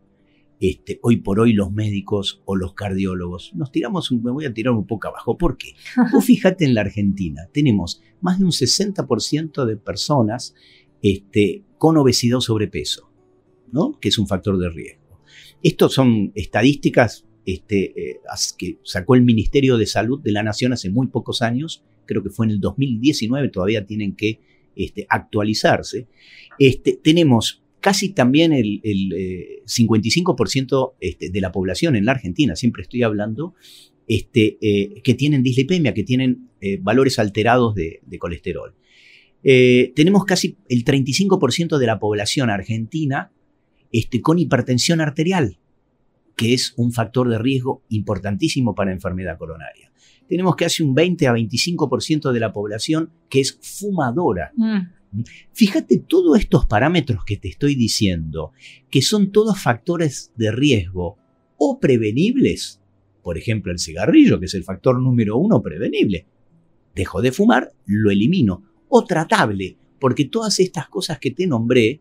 este, 0.62 1.00
hoy 1.02 1.16
por 1.16 1.40
hoy 1.40 1.54
los 1.54 1.72
médicos 1.72 2.40
o 2.44 2.54
los 2.54 2.72
cardiólogos. 2.74 3.52
Nos 3.56 3.72
tiramos, 3.72 4.12
un- 4.12 4.22
me 4.22 4.30
voy 4.30 4.44
a 4.44 4.54
tirar 4.54 4.72
un 4.72 4.86
poco 4.86 5.08
abajo. 5.08 5.36
¿Por 5.36 5.58
qué? 5.58 5.74
Vos 6.12 6.24
fíjate 6.24 6.64
en 6.64 6.74
la 6.74 6.82
Argentina, 6.82 7.48
tenemos 7.52 8.00
más 8.20 8.38
de 8.38 8.44
un 8.44 8.52
60% 8.52 9.64
de 9.64 9.76
personas 9.76 10.54
este, 11.02 11.64
con 11.78 11.96
obesidad 11.96 12.38
o 12.38 12.40
sobrepeso, 12.40 13.10
¿no? 13.72 13.98
que 14.00 14.08
es 14.10 14.18
un 14.18 14.28
factor 14.28 14.56
de 14.56 14.70
riesgo. 14.70 15.20
Estos 15.64 15.94
son 15.94 16.30
estadísticas 16.36 17.26
este, 17.44 18.10
eh, 18.10 18.20
que 18.56 18.78
sacó 18.84 19.16
el 19.16 19.22
Ministerio 19.22 19.76
de 19.78 19.86
Salud 19.86 20.20
de 20.20 20.30
la 20.30 20.44
Nación 20.44 20.72
hace 20.72 20.90
muy 20.90 21.08
pocos 21.08 21.42
años, 21.42 21.82
creo 22.06 22.22
que 22.22 22.30
fue 22.30 22.46
en 22.46 22.52
el 22.52 22.60
2019, 22.60 23.48
todavía 23.48 23.84
tienen 23.84 24.14
que 24.14 24.38
este, 24.76 25.06
actualizarse. 25.08 26.06
Este, 26.56 27.00
tenemos 27.02 27.61
casi 27.82 28.10
también 28.10 28.52
el, 28.52 28.80
el, 28.84 29.12
eh, 29.12 29.62
55% 29.66 30.94
este, 31.00 31.30
de 31.30 31.40
la 31.40 31.52
población 31.52 31.96
en 31.96 32.06
la 32.06 32.12
Argentina, 32.12 32.56
siempre 32.56 32.82
estoy 32.82 33.02
hablando, 33.02 33.54
este, 34.08 34.56
eh, 34.62 35.02
que 35.02 35.14
tienen 35.14 35.42
dislipemia, 35.42 35.92
que 35.92 36.04
tienen 36.04 36.48
eh, 36.60 36.78
valores 36.80 37.18
alterados 37.18 37.74
de, 37.74 38.00
colesterol. 38.18 38.74
Tenemos 39.42 40.24
casi 40.24 40.56
el 40.68 40.84
35% 40.84 41.76
de 41.76 41.86
la 41.86 41.98
población 41.98 42.48
argentina 42.48 43.32
este, 43.90 44.20
con 44.20 44.38
hipertensión 44.38 45.00
arterial, 45.00 45.58
que 46.36 46.54
es 46.54 46.74
un 46.76 46.92
factor 46.92 47.28
de 47.28 47.38
riesgo 47.38 47.82
importantísimo 47.88 48.76
para 48.76 48.92
enfermedad 48.92 49.36
coronaria. 49.38 49.90
Tenemos 50.28 50.54
casi 50.54 50.84
un 50.84 50.94
20 50.94 51.26
a 51.26 51.32
25% 51.32 52.30
de 52.30 52.40
la 52.40 52.52
población 52.52 53.10
que 53.28 53.40
es 53.40 53.58
fumadora. 53.60 54.52
Mm, 54.54 54.78
Fíjate 55.52 55.98
todos 55.98 56.38
estos 56.38 56.66
parámetros 56.66 57.24
que 57.24 57.36
te 57.36 57.48
estoy 57.48 57.74
diciendo, 57.74 58.52
que 58.90 59.02
son 59.02 59.30
todos 59.30 59.60
factores 59.60 60.32
de 60.36 60.50
riesgo 60.50 61.18
o 61.58 61.78
prevenibles. 61.78 62.80
Por 63.22 63.38
ejemplo, 63.38 63.70
el 63.70 63.78
cigarrillo, 63.78 64.40
que 64.40 64.46
es 64.46 64.54
el 64.54 64.64
factor 64.64 65.00
número 65.00 65.36
uno 65.36 65.62
prevenible. 65.62 66.26
Dejo 66.94 67.22
de 67.22 67.32
fumar, 67.32 67.72
lo 67.86 68.10
elimino. 68.10 68.64
O 68.88 69.04
tratable, 69.04 69.76
porque 70.00 70.24
todas 70.24 70.58
estas 70.60 70.88
cosas 70.88 71.18
que 71.18 71.30
te 71.30 71.46
nombré, 71.46 72.00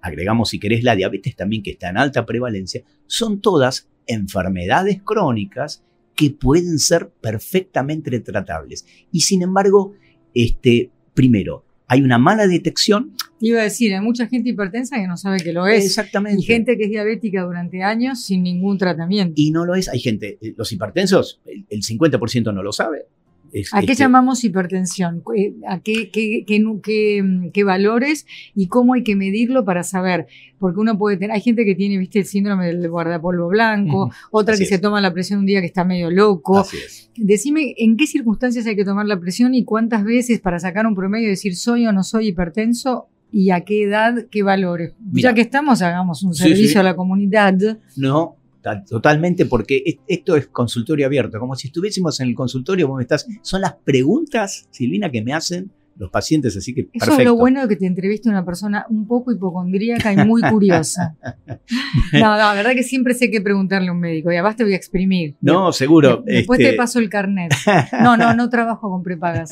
agregamos 0.00 0.50
si 0.50 0.58
querés 0.58 0.82
la 0.82 0.96
diabetes 0.96 1.36
también 1.36 1.62
que 1.62 1.72
está 1.72 1.90
en 1.90 1.98
alta 1.98 2.24
prevalencia, 2.24 2.82
son 3.06 3.40
todas 3.40 3.88
enfermedades 4.06 5.02
crónicas 5.02 5.84
que 6.14 6.30
pueden 6.30 6.78
ser 6.78 7.10
perfectamente 7.20 8.18
tratables. 8.20 8.86
Y 9.12 9.20
sin 9.20 9.42
embargo, 9.42 9.94
este, 10.32 10.90
primero, 11.12 11.65
hay 11.88 12.02
una 12.02 12.18
mala 12.18 12.46
detección. 12.46 13.12
Te 13.38 13.48
iba 13.48 13.60
a 13.60 13.64
decir, 13.64 13.94
hay 13.94 14.00
mucha 14.00 14.26
gente 14.26 14.50
hipertensa 14.50 14.96
que 14.96 15.06
no 15.06 15.16
sabe 15.16 15.38
que 15.38 15.52
lo 15.52 15.66
es. 15.66 15.84
Exactamente. 15.84 16.40
Y 16.40 16.44
gente 16.44 16.76
que 16.76 16.84
es 16.84 16.90
diabética 16.90 17.42
durante 17.42 17.82
años 17.82 18.22
sin 18.22 18.42
ningún 18.42 18.78
tratamiento. 18.78 19.34
Y 19.36 19.50
no 19.50 19.64
lo 19.64 19.74
es. 19.74 19.88
Hay 19.88 20.00
gente, 20.00 20.38
eh, 20.40 20.54
los 20.56 20.72
hipertensos, 20.72 21.40
el 21.46 21.82
50% 21.82 22.52
no 22.52 22.62
lo 22.62 22.72
sabe. 22.72 23.06
Es- 23.60 23.72
¿A 23.72 23.80
qué 23.80 23.92
este, 23.92 24.04
llamamos 24.04 24.44
hipertensión? 24.44 25.22
¿A 25.68 25.80
qué, 25.80 26.10
qué- 26.10 26.44
qué 26.46 26.58
nu- 26.58 26.80
qué, 26.80 27.22
mm, 27.22 27.50
qué 27.52 27.64
valores 27.64 28.26
y 28.54 28.66
cómo 28.68 28.94
hay 28.94 29.02
que 29.02 29.16
medirlo 29.16 29.64
para 29.64 29.82
saber? 29.82 30.26
Porque 30.58 30.80
uno 30.80 30.96
puede 30.98 31.16
tener, 31.16 31.32
hay 31.34 31.40
gente 31.40 31.64
que 31.64 31.74
tiene, 31.74 31.98
viste, 31.98 32.18
el 32.20 32.24
síndrome 32.26 32.66
del 32.66 32.88
guardapolvo 32.88 33.48
blanco, 33.48 34.10
otra 34.30 34.56
que 34.56 34.64
se 34.66 34.78
toma 34.78 35.00
la 35.00 35.12
presión 35.12 35.40
un 35.40 35.46
día 35.46 35.60
que 35.60 35.66
está 35.66 35.84
medio 35.84 36.10
loco. 36.10 36.58
Así 36.58 36.76
es. 36.76 37.10
Decime 37.16 37.74
en 37.78 37.96
qué 37.96 38.06
circunstancias 38.06 38.66
hay 38.66 38.76
que 38.76 38.84
tomar 38.84 39.06
la 39.06 39.18
presión 39.18 39.54
y 39.54 39.64
cuántas 39.64 40.04
veces 40.04 40.40
para 40.40 40.58
sacar 40.58 40.86
un 40.86 40.94
promedio 40.94 41.26
y 41.26 41.30
decir 41.30 41.56
soy 41.56 41.86
o 41.86 41.92
no 41.92 42.02
soy 42.02 42.28
hipertenso 42.28 43.08
y 43.32 43.50
a 43.50 43.62
qué 43.62 43.82
edad, 43.82 44.26
qué 44.30 44.42
valores. 44.42 44.92
Mira. 45.12 45.30
ya 45.30 45.34
que 45.34 45.40
estamos, 45.42 45.82
hagamos 45.82 46.22
un 46.22 46.32
servicio 46.34 46.68
sí. 46.72 46.78
a 46.78 46.82
la 46.82 46.94
comunidad. 46.94 47.78
No, 47.96 48.35
totalmente, 48.88 49.46
porque 49.46 49.82
es- 49.84 49.96
esto 50.06 50.36
es 50.36 50.48
consultorio 50.48 51.06
abierto. 51.06 51.38
Como 51.38 51.54
si 51.56 51.68
estuviésemos 51.68 52.20
en 52.20 52.28
el 52.28 52.34
consultorio, 52.34 52.88
vos 52.88 53.00
estás. 53.00 53.26
Son 53.42 53.60
las 53.60 53.74
preguntas, 53.84 54.68
Silvina, 54.70 55.10
que 55.10 55.22
me 55.22 55.32
hacen 55.32 55.70
los 55.98 56.10
pacientes, 56.10 56.56
así 56.56 56.74
que 56.74 56.82
Eso 56.82 56.90
perfecto. 56.92 57.20
es 57.22 57.24
lo 57.26 57.36
bueno 57.36 57.62
de 57.62 57.68
que 57.68 57.76
te 57.76 57.86
entreviste 57.86 58.28
una 58.28 58.44
persona 58.44 58.84
un 58.90 59.06
poco 59.06 59.32
hipocondríaca 59.32 60.12
y 60.12 60.16
muy 60.26 60.42
curiosa. 60.42 61.16
No, 62.12 62.20
no, 62.20 62.36
la 62.36 62.54
verdad 62.54 62.72
que 62.72 62.82
siempre 62.82 63.14
sé 63.14 63.30
qué 63.30 63.40
preguntarle 63.40 63.88
a 63.88 63.92
un 63.92 63.98
médico. 64.00 64.30
Y 64.30 64.34
además 64.34 64.56
te 64.56 64.62
voy 64.64 64.72
a 64.72 64.76
exprimir. 64.76 65.34
No, 65.40 65.72
seguro. 65.72 66.22
De- 66.24 66.34
Después 66.34 66.60
este, 66.60 66.72
te 66.72 66.76
paso 66.76 66.98
el 66.98 67.08
carnet. 67.08 67.52
No, 68.02 68.16
no, 68.16 68.34
no 68.34 68.48
trabajo 68.48 68.88
con 68.90 69.02
prepagas. 69.02 69.50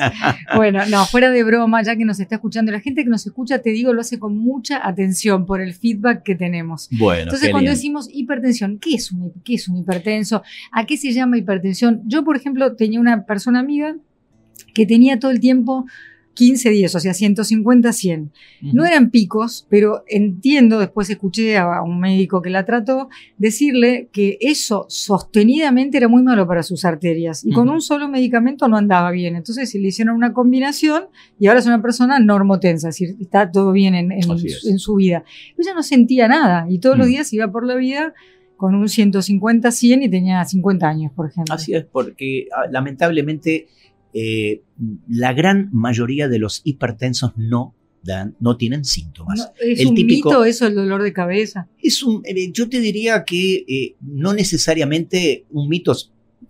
Bueno, 0.55 0.81
no, 0.89 1.05
fuera 1.07 1.31
de 1.31 1.43
broma, 1.43 1.83
ya 1.83 1.97
que 1.97 2.05
nos 2.05 2.21
está 2.21 2.37
escuchando, 2.37 2.71
la 2.73 2.81
gente 2.81 3.03
que 3.05 3.11
nos 3.11 3.27
escucha, 3.27 3.61
te 3.61 3.71
digo, 3.71 3.93
lo 3.93 4.01
hace 4.01 4.19
con 4.19 4.37
mucha 4.37 4.87
atención 4.87 5.47
por 5.47 5.61
el 5.61 5.75
feedback 5.75 6.23
que 6.23 6.35
tenemos. 6.35 6.89
Bueno, 6.93 7.23
Entonces, 7.25 7.51
cuando 7.51 7.71
decimos 7.71 8.09
hipertensión, 8.13 8.79
¿qué 8.79 8.95
es, 8.95 9.11
un, 9.13 9.33
¿qué 9.45 9.55
es 9.55 9.69
un 9.69 9.77
hipertenso? 9.79 10.43
¿A 10.73 10.87
qué 10.87 10.97
se 10.97 11.13
llama 11.13 11.37
hipertensión? 11.39 12.03
Yo, 12.07 12.25
por 12.25 12.37
ejemplo, 12.37 12.77
tenía 12.77 13.01
una 13.01 13.25
persona 13.27 13.61
amiga 13.61 13.97
que 14.73 14.87
tenía 14.87 15.19
todo 15.19 15.31
el 15.31 15.41
tiempo 15.41 15.87
15 16.35 16.71
días, 16.71 16.95
o 16.95 17.01
sea, 17.01 17.15
150, 17.15 17.93
100. 17.93 18.33
No 18.73 18.85
eran 18.85 19.11
picos, 19.11 19.67
pero 19.71 20.03
entiendo, 20.09 20.79
después 20.79 21.09
escuché 21.11 21.57
a 21.59 21.81
un 21.83 22.01
médico 22.01 22.43
que 22.43 22.51
la 22.51 22.65
trató, 22.65 23.09
decirle 23.39 24.09
que 24.13 24.37
eso 24.41 24.87
sostenidamente 24.89 25.97
era 25.97 26.09
muy 26.09 26.23
malo 26.23 26.47
para 26.47 26.63
sus 26.63 26.85
arterias 26.85 27.45
y 27.45 27.53
con 27.53 27.69
un 27.69 27.81
solo 27.81 28.09
medicamento 28.09 28.69
no 28.69 28.77
andaba 28.77 29.11
bien. 29.11 29.37
Entonces 29.37 29.71
se 29.71 29.79
le 29.79 29.89
hicieron 29.89 30.17
una 30.17 30.33
combinación 30.33 31.05
y 31.39 31.47
ahora 31.47 31.61
es 31.61 31.67
una 31.67 31.81
persona 31.81 32.19
normotensa, 32.19 32.89
es 32.89 32.97
decir, 32.99 33.17
está 33.21 33.51
todo 33.51 33.73
bien 33.73 33.95
en, 33.95 34.23
su- 34.23 34.35
es. 34.35 34.67
en 34.67 34.79
su 34.79 34.97
vida. 34.97 35.25
Pero 35.57 35.69
ella 35.69 35.75
no 35.75 35.83
sentía 35.83 36.29
nada 36.29 36.67
y 36.69 36.79
todos 36.79 36.99
los 36.99 37.07
días 37.07 37.33
iba 37.33 37.51
por 37.51 37.67
la 37.67 37.75
vida 37.77 38.13
con 38.57 38.75
un 38.75 38.89
150, 38.89 39.71
100 39.71 40.03
y 40.05 40.09
tenía 40.09 40.45
50 40.45 40.89
años, 40.89 41.13
por 41.15 41.29
ejemplo. 41.29 41.55
Así 41.55 41.75
es, 41.75 41.85
porque 41.85 42.47
ah, 42.57 42.67
lamentablemente 42.71 43.67
eh, 44.15 44.63
la 45.09 45.33
gran 45.35 45.69
mayoría 45.73 46.29
de 46.29 46.39
los 46.39 46.63
hipertensos 46.65 47.33
no 47.37 47.75
dan, 48.03 48.37
no 48.41 48.57
tienen 48.57 48.85
síntomas. 48.85 49.39
No, 49.39 49.45
¿Es 49.61 49.81
El 49.81 49.89
un 49.89 49.95
típico- 49.95 50.29
mito 50.31 50.45
eso, 50.45 50.67
el 50.67 50.75
dolor 50.75 51.03
de 51.03 51.13
cabeza? 51.13 51.69
Es 51.83 52.03
un, 52.03 52.23
eh, 52.25 52.51
yo 52.53 52.69
te 52.69 52.81
diría 52.81 53.25
que 53.25 53.65
eh, 53.69 53.97
no 54.01 54.33
necesariamente 54.35 55.45
un 55.51 55.69
mito. 55.69 55.95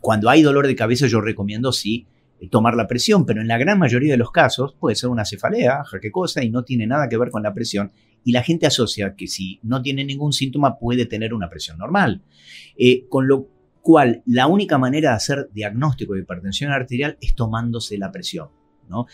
Cuando 0.00 0.28
hay 0.30 0.42
dolor 0.42 0.66
de 0.66 0.76
cabeza, 0.76 1.06
yo 1.06 1.20
recomiendo 1.20 1.72
sí 1.72 2.06
tomar 2.50 2.74
la 2.76 2.86
presión, 2.86 3.24
pero 3.24 3.40
en 3.40 3.48
la 3.48 3.56
gran 3.56 3.78
mayoría 3.78 4.12
de 4.12 4.18
los 4.18 4.30
casos 4.30 4.74
puede 4.78 4.96
ser 4.96 5.08
una 5.08 5.24
cefalea, 5.24 5.82
qué 6.02 6.10
cosa, 6.10 6.44
y 6.44 6.50
no 6.50 6.62
tiene 6.62 6.86
nada 6.86 7.08
que 7.08 7.16
ver 7.16 7.30
con 7.30 7.42
la 7.42 7.54
presión. 7.54 7.90
Y 8.22 8.32
la 8.32 8.42
gente 8.42 8.66
asocia 8.66 9.14
que 9.16 9.26
si 9.28 9.60
no 9.62 9.80
tiene 9.80 10.04
ningún 10.04 10.32
síntoma 10.32 10.78
puede 10.78 11.06
tener 11.06 11.32
una 11.32 11.48
presión 11.48 11.78
normal. 11.78 12.20
Eh, 12.76 13.06
con 13.08 13.28
lo 13.28 13.48
cual, 13.84 14.22
la 14.24 14.46
única 14.46 14.78
manera 14.78 15.10
de 15.10 15.16
hacer 15.16 15.50
diagnóstico 15.52 16.14
de 16.14 16.20
hipertensión 16.20 16.72
arterial 16.72 17.18
es 17.20 17.34
tomándose 17.34 17.98
la 17.98 18.10
presión. 18.10 18.48
¿no? 18.88 19.06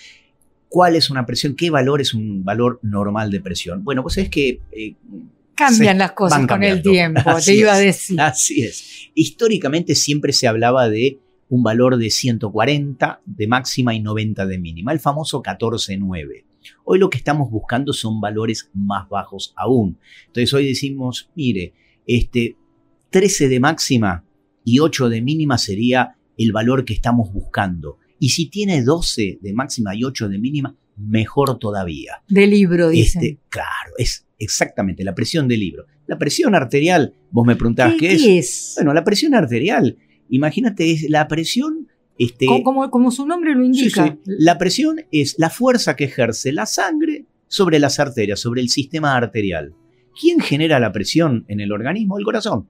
¿Cuál 0.69 0.95
es 0.95 1.11
una 1.11 1.27
presión? 1.27 1.57
¿Qué 1.57 1.71
valor 1.71 2.01
es 2.01 2.15
un 2.15 2.45
valor 2.45 2.79
normal 2.83 3.33
de 3.33 3.41
presión? 3.41 3.83
Bueno, 3.83 4.03
pues 4.03 4.17
es 4.19 4.31
que... 4.31 4.61
Eh, 4.71 4.95
Cambian 5.57 5.99
las 5.99 6.13
cosas 6.13 6.47
con 6.47 6.63
el 6.63 6.81
tiempo, 6.81 7.21
te 7.45 7.55
iba 7.55 7.75
a 7.75 7.79
decir. 7.79 8.19
Así 8.21 8.63
es. 8.63 9.11
Históricamente 9.15 9.95
siempre 9.95 10.33
se 10.33 10.47
hablaba 10.47 10.89
de 10.89 11.19
un 11.51 11.65
valor 11.65 11.99
de 11.99 12.09
140 12.09 13.21
de 13.27 13.47
máxima 13.49 13.93
y 13.93 14.01
90 14.01 14.47
de 14.47 14.59
mínima, 14.59 14.93
el 14.93 15.01
famoso 15.01 15.43
14-9. 15.43 16.45
Hoy 16.85 16.99
lo 16.99 17.11
que 17.11 17.19
estamos 17.19 17.51
buscando 17.51 17.93
son 17.93 18.21
valores 18.21 18.71
más 18.73 19.09
bajos 19.09 19.53
aún. 19.57 19.99
Entonces 20.29 20.55
hoy 20.55 20.69
decimos, 20.69 21.29
mire, 21.35 21.75
este 22.07 22.57
13 23.11 23.49
de 23.49 23.61
máxima 23.61 24.25
y 24.65 24.79
8 24.79 25.09
de 25.09 25.23
mínima 25.23 25.59
sería 25.59 26.17
el 26.37 26.53
valor 26.53 26.85
que 26.85 26.95
estamos 26.95 27.33
buscando. 27.33 27.99
Y 28.19 28.31
si 28.31 28.47
tiene 28.47 28.83
12 28.83 29.39
de 29.41 29.53
máxima 29.53 29.95
y 29.95 30.05
8 30.05 30.29
de 30.29 30.39
mínima, 30.39 30.77
mejor 30.97 31.59
todavía. 31.59 32.23
De 32.29 32.47
libro, 32.47 32.91
dice. 32.91 33.19
Este, 33.19 33.39
claro, 33.49 33.93
es 33.97 34.27
exactamente 34.39 35.05
la 35.05 35.15
presión 35.15 35.49
del 35.49 35.61
libro. 35.61 35.87
La 36.07 36.19
presión 36.19 36.55
arterial, 36.55 37.15
vos 37.31 37.47
me 37.47 37.57
preguntabas 37.57 37.95
qué, 37.99 38.13
es? 38.13 38.23
es. 38.25 38.73
Bueno, 38.77 38.93
la 38.93 39.05
presión 39.05 39.35
arterial 39.35 39.97
Imagínate, 40.31 40.93
es 40.93 41.11
la 41.11 41.29
presión... 41.29 41.89
Este, 42.17 42.47
como, 42.47 42.91
como, 42.91 43.11
su 43.11 43.27
nombre 43.27 43.55
lo 43.55 43.65
indica. 43.65 44.19
La 44.27 44.59
presión 44.59 45.01
es 45.11 45.37
la 45.39 45.49
fuerza 45.49 45.97
que 45.97 46.05
ejerce 46.05 46.53
la 46.53 46.67
sangre 46.67 47.25
sobre 47.49 47.79
las 47.79 47.99
arterias, 47.99 48.39
sobre 48.39 48.61
el 48.61 48.69
sistema 48.69 49.17
arterial. 49.17 49.75
¿Quién 50.21 50.39
genera 50.41 50.79
la 50.79 50.93
presión 50.93 51.47
en 51.49 51.61
el 51.61 51.73
organismo? 51.73 52.19
El 52.19 52.25
corazón. 52.25 52.69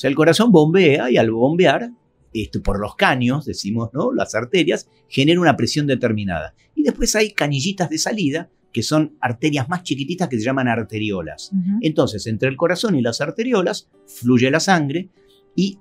O 0.00 0.02
sea, 0.02 0.08
el 0.08 0.16
corazón 0.16 0.50
bombea 0.50 1.10
y 1.10 1.18
al 1.18 1.30
bombear, 1.30 1.90
este, 2.32 2.58
por 2.58 2.80
los 2.80 2.96
caños, 2.96 3.44
decimos, 3.44 3.90
¿no? 3.92 4.14
Las 4.14 4.34
arterias, 4.34 4.88
genera 5.08 5.38
una 5.38 5.58
presión 5.58 5.86
determinada. 5.86 6.54
Y 6.74 6.84
después 6.84 7.14
hay 7.16 7.32
canillitas 7.32 7.90
de 7.90 7.98
salida, 7.98 8.48
que 8.72 8.82
son 8.82 9.18
arterias 9.20 9.68
más 9.68 9.82
chiquititas 9.82 10.30
que 10.30 10.38
se 10.38 10.44
llaman 10.46 10.68
arteriolas. 10.68 11.50
Entonces, 11.82 12.26
entre 12.28 12.48
el 12.48 12.56
corazón 12.56 12.94
y 12.94 13.02
las 13.02 13.20
arteriolas 13.20 13.90
fluye 14.06 14.50
la 14.50 14.60
sangre, 14.60 15.10
y 15.54 15.76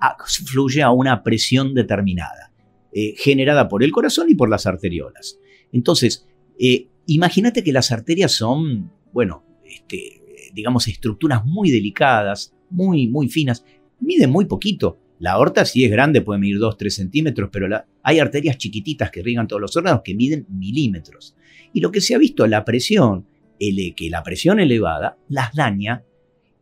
fluye 0.46 0.82
a 0.82 0.92
una 0.92 1.24
presión 1.24 1.74
determinada, 1.74 2.52
eh, 2.92 3.16
generada 3.18 3.70
por 3.70 3.84
el 3.84 3.94
corazón 3.94 4.30
y 4.30 4.36
por 4.36 4.50
las 4.50 4.66
arteriolas. 4.66 5.40
Entonces, 5.72 6.28
eh, 6.60 6.90
imagínate 7.06 7.64
que 7.64 7.72
las 7.72 7.94
arterias 7.94 8.34
son, 8.34 8.92
bueno, 9.14 9.46
este, 9.64 10.52
digamos, 10.54 10.90
estructuras 10.90 11.46
muy 11.46 11.72
delicadas, 11.72 12.54
muy, 12.70 13.08
muy 13.08 13.30
finas, 13.30 13.64
miden 14.00 14.30
muy 14.30 14.46
poquito. 14.46 14.98
La 15.20 15.34
aorta, 15.34 15.66
si 15.66 15.84
es 15.84 15.92
grande, 15.92 16.22
puede 16.22 16.40
medir 16.40 16.58
2-3 16.60 16.90
centímetros, 16.90 17.50
pero 17.52 17.68
hay 18.04 18.20
arterias 18.20 18.58
chiquititas 18.58 19.12
que 19.12 19.20
irrigan 19.20 19.48
todos 19.48 19.62
los 19.62 19.76
órganos 19.76 20.02
que 20.04 20.16
miden 20.16 20.46
milímetros. 20.50 21.36
Y 21.74 21.82
lo 21.82 21.92
que 21.92 22.00
se 22.00 22.16
ha 22.16 22.18
visto, 22.18 22.48
la 22.48 22.64
presión, 22.64 23.26
el, 23.60 23.94
que 23.96 24.10
la 24.10 24.24
presión 24.24 24.60
elevada 24.60 25.18
las 25.28 25.54
daña 25.54 26.04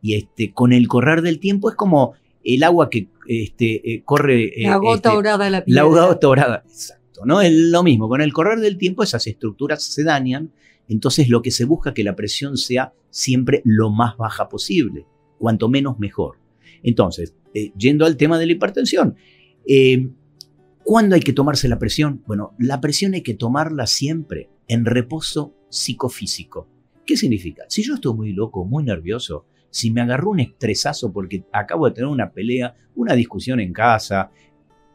y 0.02 0.14
este, 0.14 0.52
con 0.52 0.72
el 0.72 0.88
correr 0.88 1.22
del 1.22 1.38
tiempo 1.38 1.70
es 1.70 1.76
como 1.76 2.14
el 2.44 2.62
agua 2.62 2.90
que 2.90 3.08
este, 3.26 3.94
eh, 3.94 4.02
corre... 4.04 4.62
Eh, 4.62 4.68
la 4.68 4.76
gota 4.76 5.08
este, 5.08 5.16
dorada 5.16 5.44
de 5.44 5.50
la 5.50 5.64
piedra. 5.64 5.82
La 5.82 5.88
gota 5.88 6.26
dorada, 6.26 6.62
exacto. 6.66 7.20
¿no? 7.24 7.40
Es 7.40 7.52
lo 7.52 7.82
mismo, 7.82 8.08
con 8.08 8.20
el 8.20 8.32
correr 8.32 8.58
del 8.58 8.78
tiempo 8.78 9.02
esas 9.02 9.26
estructuras 9.26 9.82
se 9.82 10.04
dañan, 10.04 10.52
entonces 10.88 11.28
lo 11.28 11.42
que 11.42 11.50
se 11.50 11.64
busca 11.64 11.90
es 11.90 11.94
que 11.94 12.04
la 12.04 12.16
presión 12.16 12.56
sea 12.56 12.92
siempre 13.10 13.60
lo 13.64 13.90
más 13.90 14.16
baja 14.16 14.48
posible, 14.48 15.06
cuanto 15.38 15.68
menos 15.68 15.98
mejor. 15.98 16.38
Entonces, 16.82 17.34
eh, 17.54 17.72
yendo 17.76 18.06
al 18.06 18.16
tema 18.16 18.38
de 18.38 18.46
la 18.46 18.52
hipertensión, 18.52 19.16
¿cuándo 20.84 21.14
hay 21.14 21.20
que 21.20 21.32
tomarse 21.32 21.68
la 21.68 21.78
presión? 21.78 22.22
Bueno, 22.26 22.54
la 22.58 22.80
presión 22.80 23.14
hay 23.14 23.22
que 23.22 23.34
tomarla 23.34 23.86
siempre 23.86 24.48
en 24.68 24.84
reposo 24.84 25.54
psicofísico. 25.68 26.68
¿Qué 27.04 27.16
significa? 27.16 27.64
Si 27.68 27.82
yo 27.82 27.94
estoy 27.94 28.14
muy 28.14 28.32
loco, 28.32 28.64
muy 28.64 28.84
nervioso, 28.84 29.46
si 29.70 29.90
me 29.90 30.00
agarró 30.00 30.30
un 30.30 30.40
estresazo 30.40 31.12
porque 31.12 31.44
acabo 31.52 31.86
de 31.86 31.94
tener 31.94 32.08
una 32.08 32.32
pelea, 32.32 32.74
una 32.94 33.14
discusión 33.14 33.60
en 33.60 33.72
casa, 33.72 34.30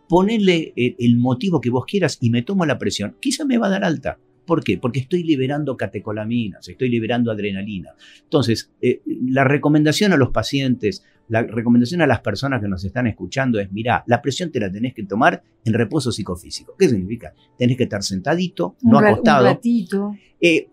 ponele 0.07 0.73
el, 0.75 1.17
motivo 1.17 1.61
que 1.61 1.69
vos 1.69 1.85
quieras 1.85 2.17
y 2.21 2.29
me 2.29 2.41
tomo 2.41 2.65
la 2.65 2.77
presión, 2.77 3.15
quizá 3.19 3.45
me 3.45 3.57
va 3.57 3.67
a 3.67 3.71
dar 3.71 3.83
alta. 3.83 4.19
¿Por 4.45 4.63
qué? 4.63 4.77
Porque 4.77 4.99
estoy 4.99 5.23
liberando 5.23 5.77
catecolaminas, 5.77 6.67
estoy 6.67 6.89
liberando 6.89 7.31
adrenalina. 7.31 7.91
Entonces, 8.23 8.71
eh, 8.81 9.01
la 9.05 9.45
recomendación 9.45 10.11
a 10.11 10.17
los 10.17 10.31
pacientes, 10.31 11.03
la 11.29 11.41
recomendación 11.41 12.01
a 12.01 12.07
las 12.07 12.19
personas 12.19 12.61
que 12.61 12.67
nos 12.67 12.83
están 12.83 13.07
escuchando 13.07 13.59
es, 13.59 13.71
mira, 13.71 14.03
la 14.07 14.21
presión 14.21 14.51
te 14.51 14.59
la 14.59 14.71
tenés 14.71 14.93
que 14.93 15.03
tomar 15.03 15.41
en 15.63 15.73
reposo 15.73 16.11
psicofísico. 16.11 16.75
¿Qué 16.77 16.89
significa? 16.89 17.33
Tenés 17.57 17.77
que 17.77 17.83
estar 17.83 18.03
sentadito, 18.03 18.75
no 18.81 18.99
acostado. 18.99 19.59
Un 19.63 20.19
eh, 20.41 20.67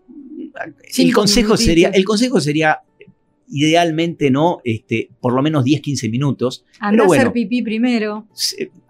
el, 0.97 1.13
consejo 1.13 1.57
sería, 1.57 1.89
el 1.89 2.03
consejo 2.03 2.41
sería 2.41 2.81
idealmente 3.51 4.31
no, 4.31 4.59
este, 4.63 5.09
por 5.19 5.33
lo 5.33 5.41
menos 5.41 5.63
10, 5.63 5.81
15 5.81 6.09
minutos. 6.09 6.65
Anda 6.79 7.03
a 7.03 7.07
hacer 7.07 7.31
pipí 7.31 7.61
primero. 7.61 8.27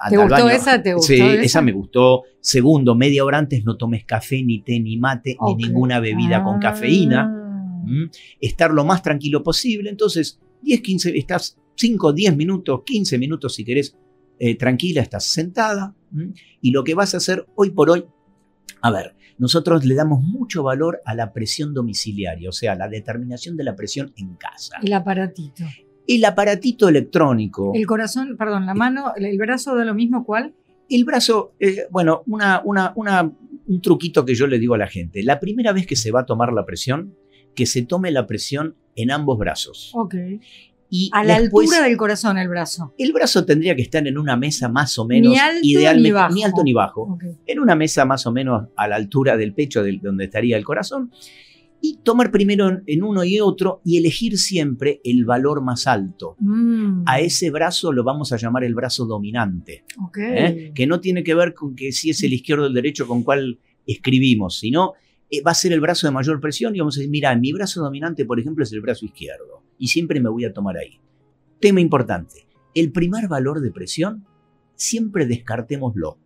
¿Te 0.09 0.17
gustó 0.17 0.49
esa? 0.49 0.81
¿Te 0.81 0.93
gustó 0.93 1.13
sí, 1.13 1.21
esa? 1.21 1.61
me 1.61 1.71
gustó. 1.71 2.23
Segundo, 2.39 2.95
media 2.95 3.25
hora 3.25 3.39
antes 3.39 3.63
no 3.65 3.77
tomes 3.77 4.05
café, 4.05 4.43
ni 4.43 4.61
té, 4.61 4.79
ni 4.79 4.97
mate, 4.97 5.35
ni 5.45 5.55
ninguna 5.55 5.99
bebida 5.99 6.43
con 6.43 6.59
cafeína. 6.59 7.29
Ah. 7.29 8.09
Estar 8.39 8.71
lo 8.71 8.85
más 8.85 9.01
tranquilo 9.01 9.43
posible. 9.43 9.89
Entonces, 9.89 10.39
10, 10.61 10.81
15, 10.81 11.17
estás 11.17 11.57
5, 11.75 12.13
10 12.13 12.35
minutos, 12.35 12.81
15 12.85 13.17
minutos 13.17 13.55
si 13.55 13.63
querés, 13.63 13.97
eh, 14.39 14.55
tranquila, 14.57 15.01
estás 15.01 15.25
sentada. 15.25 15.95
Y 16.61 16.71
lo 16.71 16.83
que 16.83 16.93
vas 16.93 17.13
a 17.13 17.17
hacer 17.17 17.45
hoy 17.55 17.69
por 17.69 17.89
hoy, 17.89 18.05
a 18.81 18.91
ver, 18.91 19.15
nosotros 19.37 19.85
le 19.85 19.95
damos 19.95 20.21
mucho 20.23 20.63
valor 20.63 21.01
a 21.05 21.15
la 21.15 21.33
presión 21.33 21.73
domiciliaria, 21.73 22.49
o 22.49 22.51
sea, 22.51 22.75
la 22.75 22.89
determinación 22.89 23.55
de 23.57 23.63
la 23.63 23.75
presión 23.75 24.13
en 24.17 24.35
casa. 24.35 24.77
El 24.83 24.93
aparatito. 24.93 25.63
El 26.07 26.25
aparatito 26.25 26.89
electrónico. 26.89 27.71
El 27.73 27.85
corazón, 27.85 28.35
perdón, 28.37 28.65
la 28.65 28.73
mano, 28.73 29.13
el 29.15 29.37
brazo 29.37 29.75
da 29.75 29.85
lo 29.85 29.93
mismo, 29.93 30.25
¿cuál? 30.25 30.53
El 30.89 31.05
brazo, 31.05 31.53
eh, 31.59 31.85
bueno, 31.89 32.23
una, 32.27 32.61
una, 32.65 32.93
un 33.67 33.81
truquito 33.81 34.25
que 34.25 34.35
yo 34.35 34.47
le 34.47 34.59
digo 34.59 34.75
a 34.75 34.77
la 34.77 34.87
gente. 34.87 35.23
La 35.23 35.39
primera 35.39 35.71
vez 35.71 35.87
que 35.87 35.95
se 35.95 36.11
va 36.11 36.21
a 36.21 36.25
tomar 36.25 36.51
la 36.51 36.65
presión, 36.65 37.15
que 37.55 37.65
se 37.65 37.83
tome 37.83 38.11
la 38.11 38.27
presión 38.27 38.75
en 38.95 39.11
ambos 39.11 39.37
brazos. 39.37 39.91
Ok 39.93 40.15
a 41.11 41.23
la 41.23 41.35
altura 41.37 41.81
del 41.81 41.97
corazón 41.97 42.37
el 42.37 42.49
brazo. 42.49 42.93
El 42.97 43.13
brazo 43.13 43.45
tendría 43.45 43.75
que 43.75 43.81
estar 43.81 44.05
en 44.05 44.17
una 44.17 44.35
mesa 44.35 44.67
más 44.67 44.97
o 44.97 45.05
menos 45.05 45.31
ni 45.31 45.37
alto 45.75 45.99
ni 45.99 46.11
bajo. 46.11 46.33
ni 46.33 46.43
alto 46.43 46.63
ni 46.63 46.73
bajo. 46.73 47.17
En 47.45 47.59
una 47.59 47.75
mesa 47.75 48.05
más 48.05 48.25
o 48.25 48.31
menos 48.31 48.67
a 48.75 48.87
la 48.87 48.97
altura 48.97 49.37
del 49.37 49.53
pecho 49.53 49.83
de 49.83 49.99
donde 50.01 50.25
estaría 50.25 50.57
el 50.57 50.65
corazón. 50.65 51.11
Y 51.83 51.97
tomar 52.03 52.29
primero 52.29 52.81
en 52.85 53.03
uno 53.03 53.23
y 53.23 53.39
otro 53.39 53.81
y 53.83 53.97
elegir 53.97 54.37
siempre 54.37 55.01
el 55.03 55.25
valor 55.25 55.63
más 55.63 55.87
alto. 55.87 56.35
Mm. 56.37 57.03
A 57.07 57.19
ese 57.21 57.49
brazo 57.49 57.91
lo 57.91 58.03
vamos 58.03 58.31
a 58.33 58.37
llamar 58.37 58.63
el 58.65 58.75
brazo 58.75 59.05
dominante. 59.05 59.83
¿eh? 60.19 60.71
Que 60.75 60.85
no 60.85 60.99
tiene 60.99 61.23
que 61.23 61.33
ver 61.33 61.55
con 61.55 61.75
que 61.75 61.91
si 61.91 62.11
es 62.11 62.21
el 62.21 62.33
izquierdo 62.33 62.65
o 62.65 62.67
el 62.67 62.75
derecho 62.75 63.07
con 63.07 63.23
cuál 63.23 63.57
escribimos, 63.87 64.59
sino 64.59 64.93
eh, 65.31 65.41
va 65.41 65.51
a 65.51 65.55
ser 65.55 65.71
el 65.71 65.79
brazo 65.79 66.05
de 66.05 66.11
mayor 66.11 66.41
presión 66.41 66.75
y 66.75 66.79
vamos 66.79 66.97
a 66.97 66.99
decir, 66.99 67.09
mira, 67.09 67.35
mi 67.35 67.53
brazo 67.53 67.81
dominante, 67.81 68.25
por 68.25 68.39
ejemplo, 68.39 68.63
es 68.63 68.73
el 68.73 68.81
brazo 68.81 69.05
izquierdo 69.05 69.63
y 69.77 69.87
siempre 69.87 70.19
me 70.19 70.29
voy 70.29 70.45
a 70.45 70.53
tomar 70.53 70.77
ahí. 70.77 70.99
Tema 71.59 71.79
importante, 71.79 72.47
el 72.75 72.91
primer 72.91 73.27
valor 73.27 73.61
de 73.61 73.71
presión, 73.71 74.25
siempre 74.75 75.25
descartémoslo. 75.25 76.17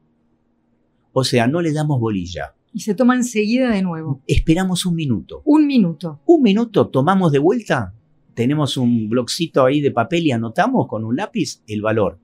O 1.13 1.23
sea, 1.23 1.47
no 1.47 1.61
le 1.61 1.71
damos 1.71 1.99
bolilla. 1.99 2.55
Y 2.73 2.81
se 2.81 2.95
toma 2.95 3.15
enseguida 3.15 3.69
de 3.69 3.81
nuevo. 3.81 4.21
Esperamos 4.27 4.85
un 4.85 4.95
minuto. 4.95 5.41
Un 5.45 5.67
minuto. 5.67 6.19
Un 6.25 6.41
minuto, 6.41 6.89
tomamos 6.89 7.31
de 7.31 7.39
vuelta, 7.39 7.93
tenemos 8.33 8.75
un 8.75 9.07
blocito 9.07 9.63
ahí 9.63 9.81
de 9.81 9.91
papel 9.91 10.27
y 10.27 10.31
anotamos 10.31 10.87
con 10.87 11.03
un 11.05 11.15
lápiz 11.15 11.61
el 11.67 11.81
valor. 11.81 12.19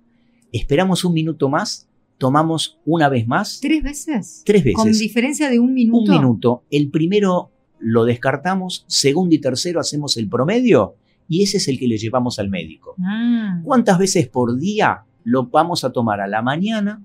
Esperamos 0.52 1.06
un 1.06 1.14
minuto 1.14 1.48
más 1.48 1.90
tomamos 2.22 2.78
una 2.86 3.10
vez 3.10 3.28
más. 3.28 3.60
¿Tres 3.60 3.82
veces? 3.82 4.44
Tres 4.46 4.64
veces. 4.64 4.76
Con 4.76 4.92
diferencia 4.92 5.50
de 5.50 5.58
un 5.58 5.74
minuto. 5.74 6.12
Un 6.12 6.18
minuto. 6.20 6.64
El 6.70 6.92
primero 6.92 7.50
lo 7.80 8.06
descartamos, 8.06 8.86
segundo 8.88 9.34
y 9.34 9.40
tercero 9.40 9.80
hacemos 9.80 10.18
el 10.18 10.30
promedio 10.30 10.98
y 11.28 11.42
ese 11.42 11.58
es 11.58 11.68
el 11.68 11.80
que 11.80 11.88
le 11.88 11.98
llevamos 11.98 12.38
al 12.38 12.52
médico. 12.52 12.94
Ah. 13.04 13.60
¿Cuántas 13.64 13.98
veces 13.98 14.28
por 14.28 14.56
día 14.60 15.04
lo 15.24 15.48
vamos 15.48 15.84
a 15.84 15.92
tomar 15.92 16.22
a 16.22 16.28
la 16.28 16.44
mañana? 16.44 17.04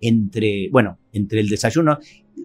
Entre, 0.00 0.70
bueno, 0.70 0.96
entre 1.12 1.40
el 1.40 1.50
desayuno, 1.50 1.98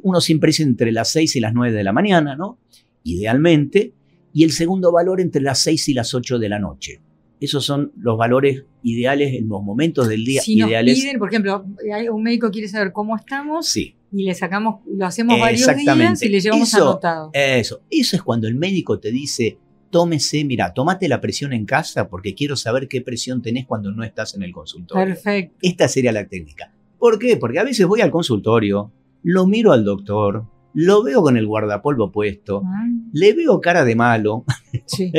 uno 0.03 0.19
siempre 0.19 0.47
dice 0.47 0.63
entre 0.63 0.91
las 0.91 1.13
6 1.13 1.37
y 1.37 1.39
las 1.39 1.53
9 1.53 1.77
de 1.77 1.83
la 1.85 1.93
mañana, 1.93 2.35
¿no? 2.35 2.57
Idealmente. 3.05 3.93
Y 4.33 4.43
el 4.43 4.51
segundo 4.51 4.91
valor 4.91 5.21
entre 5.21 5.41
las 5.41 5.59
6 5.59 5.87
y 5.87 5.93
las 5.93 6.13
8 6.13 6.39
de 6.39 6.49
la 6.49 6.59
noche. 6.59 6.99
Esos 7.41 7.65
son 7.65 7.91
los 7.97 8.17
valores 8.17 8.63
ideales 8.83 9.33
en 9.33 9.49
los 9.49 9.63
momentos 9.63 10.07
del 10.07 10.23
día 10.23 10.41
si 10.41 10.59
ideales. 10.59 10.95
Nos 10.95 11.03
piden, 11.03 11.19
por 11.19 11.29
ejemplo, 11.29 11.65
un 12.11 12.23
médico 12.23 12.51
quiere 12.51 12.67
saber 12.67 12.93
cómo 12.93 13.17
estamos. 13.17 13.67
Sí. 13.67 13.95
y 14.11 14.25
le 14.25 14.35
sacamos, 14.35 14.81
lo 14.87 15.05
hacemos 15.05 15.39
varios 15.39 15.67
días 15.75 16.21
y 16.21 16.29
le 16.29 16.39
llevamos 16.39 16.71
eso, 16.71 16.91
anotado. 16.91 17.31
Eso, 17.33 17.81
eso 17.89 18.15
es 18.15 18.21
cuando 18.21 18.47
el 18.47 18.55
médico 18.55 18.99
te 18.99 19.11
dice, 19.11 19.57
tómese, 19.89 20.45
mira, 20.45 20.73
tómate 20.73 21.07
la 21.07 21.19
presión 21.19 21.51
en 21.51 21.65
casa 21.65 22.09
porque 22.09 22.35
quiero 22.35 22.55
saber 22.55 22.87
qué 22.87 23.01
presión 23.01 23.41
tenés 23.41 23.65
cuando 23.65 23.91
no 23.91 24.03
estás 24.03 24.35
en 24.35 24.43
el 24.43 24.51
consultorio. 24.51 25.05
Perfecto. 25.05 25.57
Esta 25.61 25.87
sería 25.87 26.11
la 26.11 26.27
técnica. 26.27 26.71
¿Por 26.99 27.17
qué? 27.17 27.37
Porque 27.37 27.57
a 27.57 27.63
veces 27.63 27.87
voy 27.87 28.01
al 28.01 28.11
consultorio, 28.11 28.91
lo 29.23 29.47
miro 29.47 29.71
al 29.71 29.83
doctor, 29.83 30.45
lo 30.73 31.03
veo 31.03 31.21
con 31.21 31.37
el 31.37 31.45
guardapolvo 31.47 32.11
puesto, 32.11 32.61
Ah, 32.65 32.85
le 33.13 33.33
veo 33.33 33.59
cara 33.61 33.83
de 33.85 33.95
malo 33.95 34.45
sí, 34.85 35.11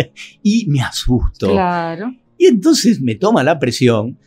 y 0.43 0.67
me 0.69 0.81
asusto. 0.81 1.49
claro. 1.49 2.12
Y 2.38 2.47
entonces 2.47 3.01
me 3.01 3.15
toma 3.15 3.43
la 3.45 3.59
presión 3.59 4.19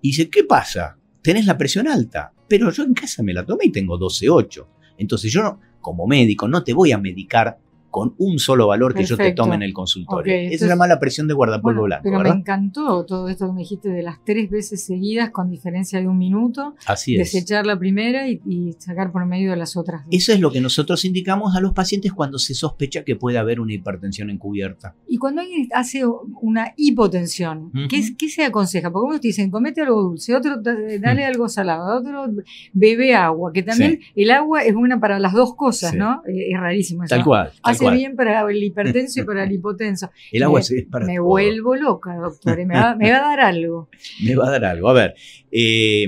y 0.00 0.08
dice, 0.08 0.30
¿qué 0.30 0.44
pasa? 0.44 0.96
Tenés 1.22 1.44
la 1.46 1.58
presión 1.58 1.86
alta, 1.88 2.32
pero 2.48 2.70
yo 2.70 2.84
en 2.84 2.94
casa 2.94 3.22
me 3.22 3.34
la 3.34 3.44
tomé 3.44 3.64
y 3.66 3.70
tengo 3.72 3.98
12,8. 3.98 4.66
Entonces 4.98 5.30
yo, 5.32 5.42
no- 5.42 5.60
como 5.80 6.06
médico, 6.06 6.48
no 6.48 6.62
te 6.64 6.72
voy 6.72 6.92
a 6.92 6.98
medicar 6.98 7.58
con 7.90 8.14
un 8.18 8.38
solo 8.38 8.68
valor 8.68 8.94
que 8.94 9.04
yo 9.04 9.16
te 9.16 9.32
tome 9.32 9.56
en 9.56 9.62
el 9.62 9.72
consultorio. 9.72 10.34
Esa 10.34 10.64
es 10.64 10.68
la 10.68 10.76
mala 10.76 10.98
presión 10.98 11.26
de 11.28 11.34
guardapolvo 11.34 11.80
Bueno, 11.80 11.86
blanco, 12.02 12.02
pero 12.04 12.22
me 12.34 12.40
encantó 12.40 13.04
todo 13.04 13.28
esto 13.28 13.46
que 13.48 13.52
me 13.52 13.60
dijiste 13.60 13.88
de 13.88 14.02
las 14.02 14.24
tres 14.24 14.48
veces 14.50 14.84
seguidas 14.84 15.30
con 15.30 15.50
diferencia 15.50 16.00
de 16.00 16.06
un 16.08 16.18
minuto, 16.18 16.74
Así 16.86 17.14
es. 17.16 17.32
desechar 17.32 17.66
la 17.66 17.78
primera 17.78 18.28
y, 18.28 18.40
y 18.46 18.72
sacar 18.78 19.10
por 19.12 19.26
medio 19.26 19.50
de 19.50 19.56
las 19.56 19.76
otras 19.76 20.04
dos. 20.04 20.14
Eso 20.14 20.32
es 20.32 20.40
lo 20.40 20.50
que 20.50 20.60
nosotros 20.60 21.04
indicamos 21.04 21.56
a 21.56 21.60
los 21.60 21.72
pacientes 21.72 22.12
cuando 22.12 22.38
se 22.38 22.54
sospecha 22.54 23.02
que 23.04 23.16
puede 23.16 23.38
haber 23.38 23.60
una 23.60 23.72
hipertensión 23.74 24.30
encubierta. 24.30 24.94
Y 25.08 25.16
cuando 25.18 25.40
alguien 25.42 25.68
hace 25.74 26.02
una 26.40 26.72
hipotensión, 26.76 27.70
Ujú. 27.74 27.88
¿qué, 27.88 28.28
se 28.28 28.44
aconseja? 28.44 28.90
Porque 28.92 29.06
unos 29.08 29.20
te 29.20 29.28
dicen, 29.28 29.50
comete 29.50 29.80
algo 29.80 30.00
dulce, 30.02 30.34
otro 30.36 30.54
eh, 30.64 30.98
dale 31.00 31.24
algo 31.24 31.48
salado, 31.48 31.98
otro 31.98 32.26
bebe 32.72 33.14
agua, 33.14 33.52
que 33.52 33.62
también 33.62 34.00
el 34.14 34.30
agua 34.30 34.62
es 34.62 34.74
buena 34.74 35.00
para 35.00 35.18
las 35.18 35.32
dos 35.32 35.54
cosas, 35.56 35.90
Sí. 35.92 35.96
¿no? 35.98 36.22
Eh, 36.28 36.52
es 36.52 36.60
rarísimo 36.60 37.04
eso. 37.04 37.14
Tal 37.14 37.24
cual. 37.24 37.50
Tal 37.62 37.76
Hace 37.80 37.84
cual. 37.84 37.96
bien 37.96 38.16
para 38.16 38.40
el 38.50 38.62
hipertenso 38.62 39.20
y 39.20 39.24
para 39.26 39.44
el 39.44 39.52
hipotenso. 39.52 40.10
El 40.32 40.42
agua 40.42 40.60
me, 40.60 40.78
es 40.78 40.86
para 40.90 41.06
me 41.06 41.16
todo. 41.16 41.24
vuelvo 41.26 41.76
loca, 41.76 42.14
doctor, 42.16 42.56
me 42.66 42.74
va, 42.74 42.94
me 42.96 43.10
va 43.10 43.18
a 43.18 43.20
dar 43.36 43.40
algo. 43.40 43.88
Me 44.24 44.34
va 44.36 44.48
a 44.48 44.50
dar 44.50 44.64
algo. 44.64 44.88
A 44.88 44.92
ver, 44.92 45.14
eh, 45.50 46.06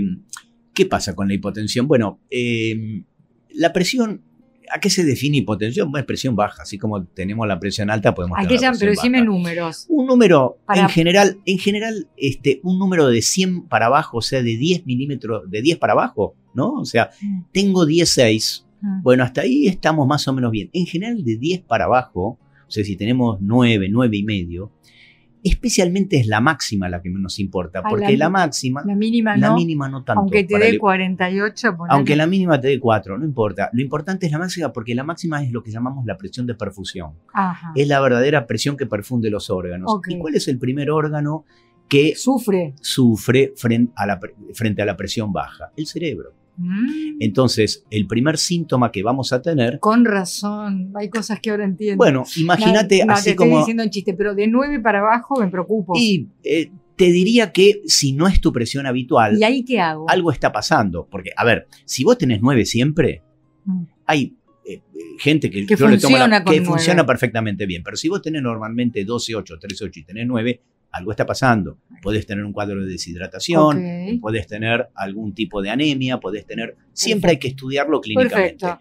¿qué 0.74 0.86
pasa 0.86 1.14
con 1.14 1.28
la 1.28 1.34
hipotensión? 1.34 1.86
Bueno, 1.88 2.20
eh, 2.30 3.02
la 3.54 3.72
presión, 3.72 4.22
¿a 4.70 4.80
qué 4.80 4.88
se 4.88 5.04
define 5.04 5.38
hipotensión? 5.38 5.90
Bueno, 5.90 6.00
es 6.02 6.06
presión 6.06 6.34
baja, 6.36 6.62
así 6.62 6.78
como 6.78 7.04
tenemos 7.04 7.46
la 7.46 7.58
presión 7.60 7.90
alta, 7.90 8.14
podemos 8.14 8.36
tener 8.38 8.46
Aquella, 8.54 8.72
la 8.72 8.78
pero 8.78 8.90
decime 8.92 9.18
baja. 9.18 9.30
números. 9.30 9.86
Un 9.88 10.06
número, 10.06 10.58
Para- 10.66 10.82
en 10.82 10.88
general, 10.88 11.38
en 11.44 11.58
general, 11.58 12.08
este, 12.16 12.60
un 12.62 12.78
número 12.78 13.08
de 13.08 13.20
100 13.22 13.68
para 13.68 13.86
abajo, 13.86 14.18
o 14.18 14.22
sea, 14.22 14.42
de 14.42 14.56
10 14.56 14.86
milímetros, 14.86 15.50
de 15.50 15.60
10 15.62 15.78
para 15.78 15.92
abajo, 15.92 16.34
¿no? 16.54 16.72
O 16.74 16.84
sea, 16.86 17.10
Mm, 17.20 17.42
tengo 17.52 17.84
16, 17.86 18.64
mm. 18.66 18.71
Bueno, 19.02 19.22
hasta 19.24 19.42
ahí 19.42 19.66
estamos 19.66 20.06
más 20.06 20.26
o 20.28 20.32
menos 20.32 20.50
bien. 20.50 20.70
En 20.72 20.86
general, 20.86 21.22
de 21.24 21.36
10 21.36 21.60
para 21.62 21.84
abajo, 21.84 22.38
o 22.66 22.70
sea, 22.70 22.84
si 22.84 22.96
tenemos 22.96 23.38
9, 23.40 23.88
9 23.90 24.16
y 24.16 24.24
medio, 24.24 24.72
especialmente 25.44 26.18
es 26.18 26.26
la 26.28 26.40
máxima 26.40 26.88
la 26.88 27.02
que 27.02 27.10
nos 27.10 27.38
importa, 27.40 27.82
porque 27.82 28.12
la- 28.16 28.26
la, 28.26 28.30
máxima, 28.30 28.82
La 28.86 28.94
mínima 28.94 29.36
la 29.36 29.48
no, 29.48 29.56
mínima 29.56 29.88
no 29.88 30.04
tanto. 30.04 30.20
aunque 30.20 30.44
te 30.44 30.56
dé 30.58 30.68
el- 30.70 30.78
48, 30.78 31.76
ponele. 31.76 31.94
aunque 31.96 32.14
la 32.16 32.26
mínima 32.26 32.60
te 32.60 32.68
dé 32.68 32.78
4, 32.78 33.18
no 33.18 33.24
importa. 33.24 33.68
Lo 33.72 33.82
importante 33.82 34.26
es 34.26 34.32
la 34.32 34.38
máxima 34.38 34.72
porque 34.72 34.94
la 34.94 35.02
máxima 35.04 35.42
es 35.42 35.50
lo 35.50 35.62
que 35.62 35.70
llamamos 35.72 36.06
la 36.06 36.16
presión 36.16 36.46
de 36.46 36.54
perfusión. 36.54 37.12
Ajá. 37.32 37.72
Es 37.74 37.88
la 37.88 38.00
verdadera 38.00 38.46
presión 38.46 38.76
que 38.76 38.86
perfunde 38.86 39.30
los 39.30 39.50
órganos. 39.50 39.90
¿Y 40.08 40.18
cuál 40.18 40.36
es 40.36 40.46
el 40.46 40.58
primer 40.58 40.90
órgano 40.90 41.44
que 41.88 42.14
Sufre. 42.14 42.74
sufre 42.80 43.52
frente 43.56 43.92
a 43.96 44.06
la, 44.06 44.20
frente 44.54 44.80
a 44.82 44.84
la 44.86 44.96
presión 44.96 45.32
baja? 45.32 45.72
El 45.76 45.86
cerebro. 45.86 46.34
Mm, 46.56 47.16
Entonces, 47.20 47.84
el 47.90 48.06
primer 48.06 48.36
síntoma 48.38 48.92
que 48.92 49.02
vamos 49.02 49.32
a 49.32 49.40
tener, 49.40 49.78
Con 49.80 50.04
razón. 50.04 50.92
Hay 50.94 51.08
cosas 51.08 51.40
que 51.40 51.50
ahora 51.50 51.64
entiendo. 51.64 51.96
bueno, 51.96 52.24
imagínate 52.36 52.98
No, 53.00 53.06
no, 53.06 53.12
te 53.14 53.18
así 53.20 53.30
estoy 53.30 53.46
como... 53.48 53.58
diciendo 53.58 53.82
un 53.82 53.90
chiste, 53.90 54.14
pero 54.14 54.34
de 54.34 54.46
9 54.46 54.80
para 54.80 55.00
abajo 55.00 55.40
me 55.40 55.48
preocupo. 55.48 55.94
¿Y, 55.96 56.02
Y 56.02 56.28
eh, 56.44 56.70
te 56.96 57.06
diría 57.06 57.52
que 57.52 57.80
si 57.86 58.12
no 58.12 58.28
es 58.28 58.40
tu 58.40 58.52
presión 58.52 58.86
habitual, 58.86 59.42
ahí 59.42 59.64
qué 59.64 59.80
hago? 59.80 60.08
algo 60.08 60.30
está 60.30 60.52
pasando. 60.52 61.08
Porque, 61.10 61.30
a 61.36 61.44
ver, 61.44 61.66
si 61.84 62.04
vos 62.04 62.18
tenés 62.18 62.40
9 62.42 62.64
siempre, 62.66 63.22
Mm. 63.64 63.82
hay 64.06 64.34
eh, 64.64 64.80
gente 65.18 65.50
que, 65.50 65.66
Que 65.66 65.74
yo 65.76 65.88
le 65.88 65.98
tomo 65.98 66.16
la- 66.18 66.44
que 66.44 66.62
funciona 66.62 67.04
perfectamente 67.06 67.64
bien. 67.66 67.82
Pero 67.82 67.96
si 67.96 68.08
vos 68.08 68.20
tenés 68.22 68.42
normalmente 68.42 69.04
12, 69.04 69.34
8, 69.34 69.56
3, 69.60 69.82
8 69.82 70.00
y 70.00 70.04
tenés 70.04 70.26
9, 70.26 70.60
algo 70.92 71.10
está 71.10 71.26
pasando. 71.26 71.78
Podés 72.02 72.26
tener 72.26 72.44
un 72.44 72.52
cuadro 72.52 72.80
de 72.84 72.90
deshidratación, 72.90 73.78
Ok. 73.78 74.20
podés 74.20 74.46
tener 74.46 74.88
algún 74.94 75.34
tipo 75.34 75.62
de 75.62 75.70
anemia, 75.70 76.18
podés 76.20 76.46
tener... 76.46 76.76
Siempre 76.92 77.30
hay 77.32 77.38
que 77.38 77.48
estudiarlo 77.48 78.00
clínicamente. 78.00 78.58
Perfecto. 78.66 78.78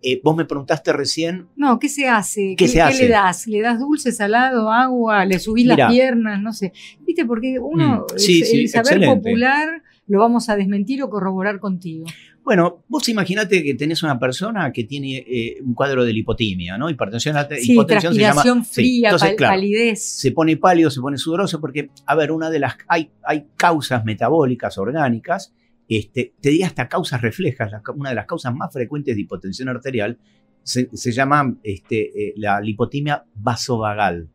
Eh, 0.00 0.20
vos 0.22 0.36
me 0.36 0.44
preguntaste 0.44 0.92
recién, 0.92 1.48
No, 1.56 1.80
¿qué 1.80 1.88
se 1.88 2.06
hace? 2.06 2.54
¿Qué 2.56 2.68
se 2.68 2.80
hace? 2.80 3.02
le 3.04 3.08
das? 3.08 3.48
¿Le 3.48 3.60
das 3.60 3.80
dulce, 3.80 4.12
salado, 4.12 4.70
agua? 4.70 5.24
¿Le 5.24 5.40
subís 5.40 5.66
las 5.66 5.90
piernas? 5.90 6.40
No 6.40 6.52
sé. 6.52 6.72
¿Viste? 7.04 7.24
Porque 7.24 7.58
uno, 7.58 8.06
Mm, 8.14 8.16
sí, 8.18 8.40
el, 8.42 8.46
sí, 8.46 8.60
el 8.60 8.68
saber 8.68 8.92
excelente. 8.98 9.16
popular 9.16 9.82
lo 10.06 10.20
vamos 10.20 10.48
a 10.48 10.56
desmentir 10.56 11.02
o 11.02 11.10
corroborar 11.10 11.58
contigo. 11.58 12.06
Bueno, 12.48 12.82
vos 12.88 13.06
imaginate 13.10 13.62
que 13.62 13.74
tenés 13.74 14.02
una 14.02 14.18
persona 14.18 14.72
que 14.72 14.84
tiene 14.84 15.18
eh, 15.18 15.58
un 15.62 15.74
cuadro 15.74 16.02
de 16.02 16.14
lipotimia, 16.14 16.78
¿no? 16.78 16.88
Hipertensión, 16.88 17.36
Sí, 17.60 17.72
hipotensión 17.74 18.14
se 18.14 18.20
llama... 18.20 18.42
fría, 18.64 19.10
entonces, 19.10 19.28
pal- 19.32 19.36
claro, 19.36 19.52
palidez. 19.52 20.02
se 20.02 20.32
pone 20.32 20.56
pálido, 20.56 20.88
se 20.90 21.02
pone 21.02 21.18
sudoroso, 21.18 21.60
porque, 21.60 21.90
a 22.06 22.14
ver, 22.14 22.32
una 22.32 22.48
de 22.48 22.58
las, 22.58 22.76
hay, 22.88 23.10
hay 23.22 23.48
causas 23.54 24.02
metabólicas 24.06 24.78
orgánicas, 24.78 25.52
este, 25.90 26.32
te 26.40 26.48
diría 26.48 26.68
hasta 26.68 26.88
causas 26.88 27.20
reflejas, 27.20 27.70
la 27.70 27.82
una 27.94 28.08
de 28.08 28.14
las 28.14 28.24
causas 28.24 28.54
más 28.54 28.72
frecuentes 28.72 29.14
de 29.14 29.20
hipotensión 29.20 29.68
arterial 29.68 30.16
se, 30.62 30.88
se 30.90 31.12
llama 31.12 31.54
este, 31.62 32.28
eh, 32.28 32.32
la 32.36 32.62
lipotimia 32.62 33.24
vasovagal. 33.34 34.26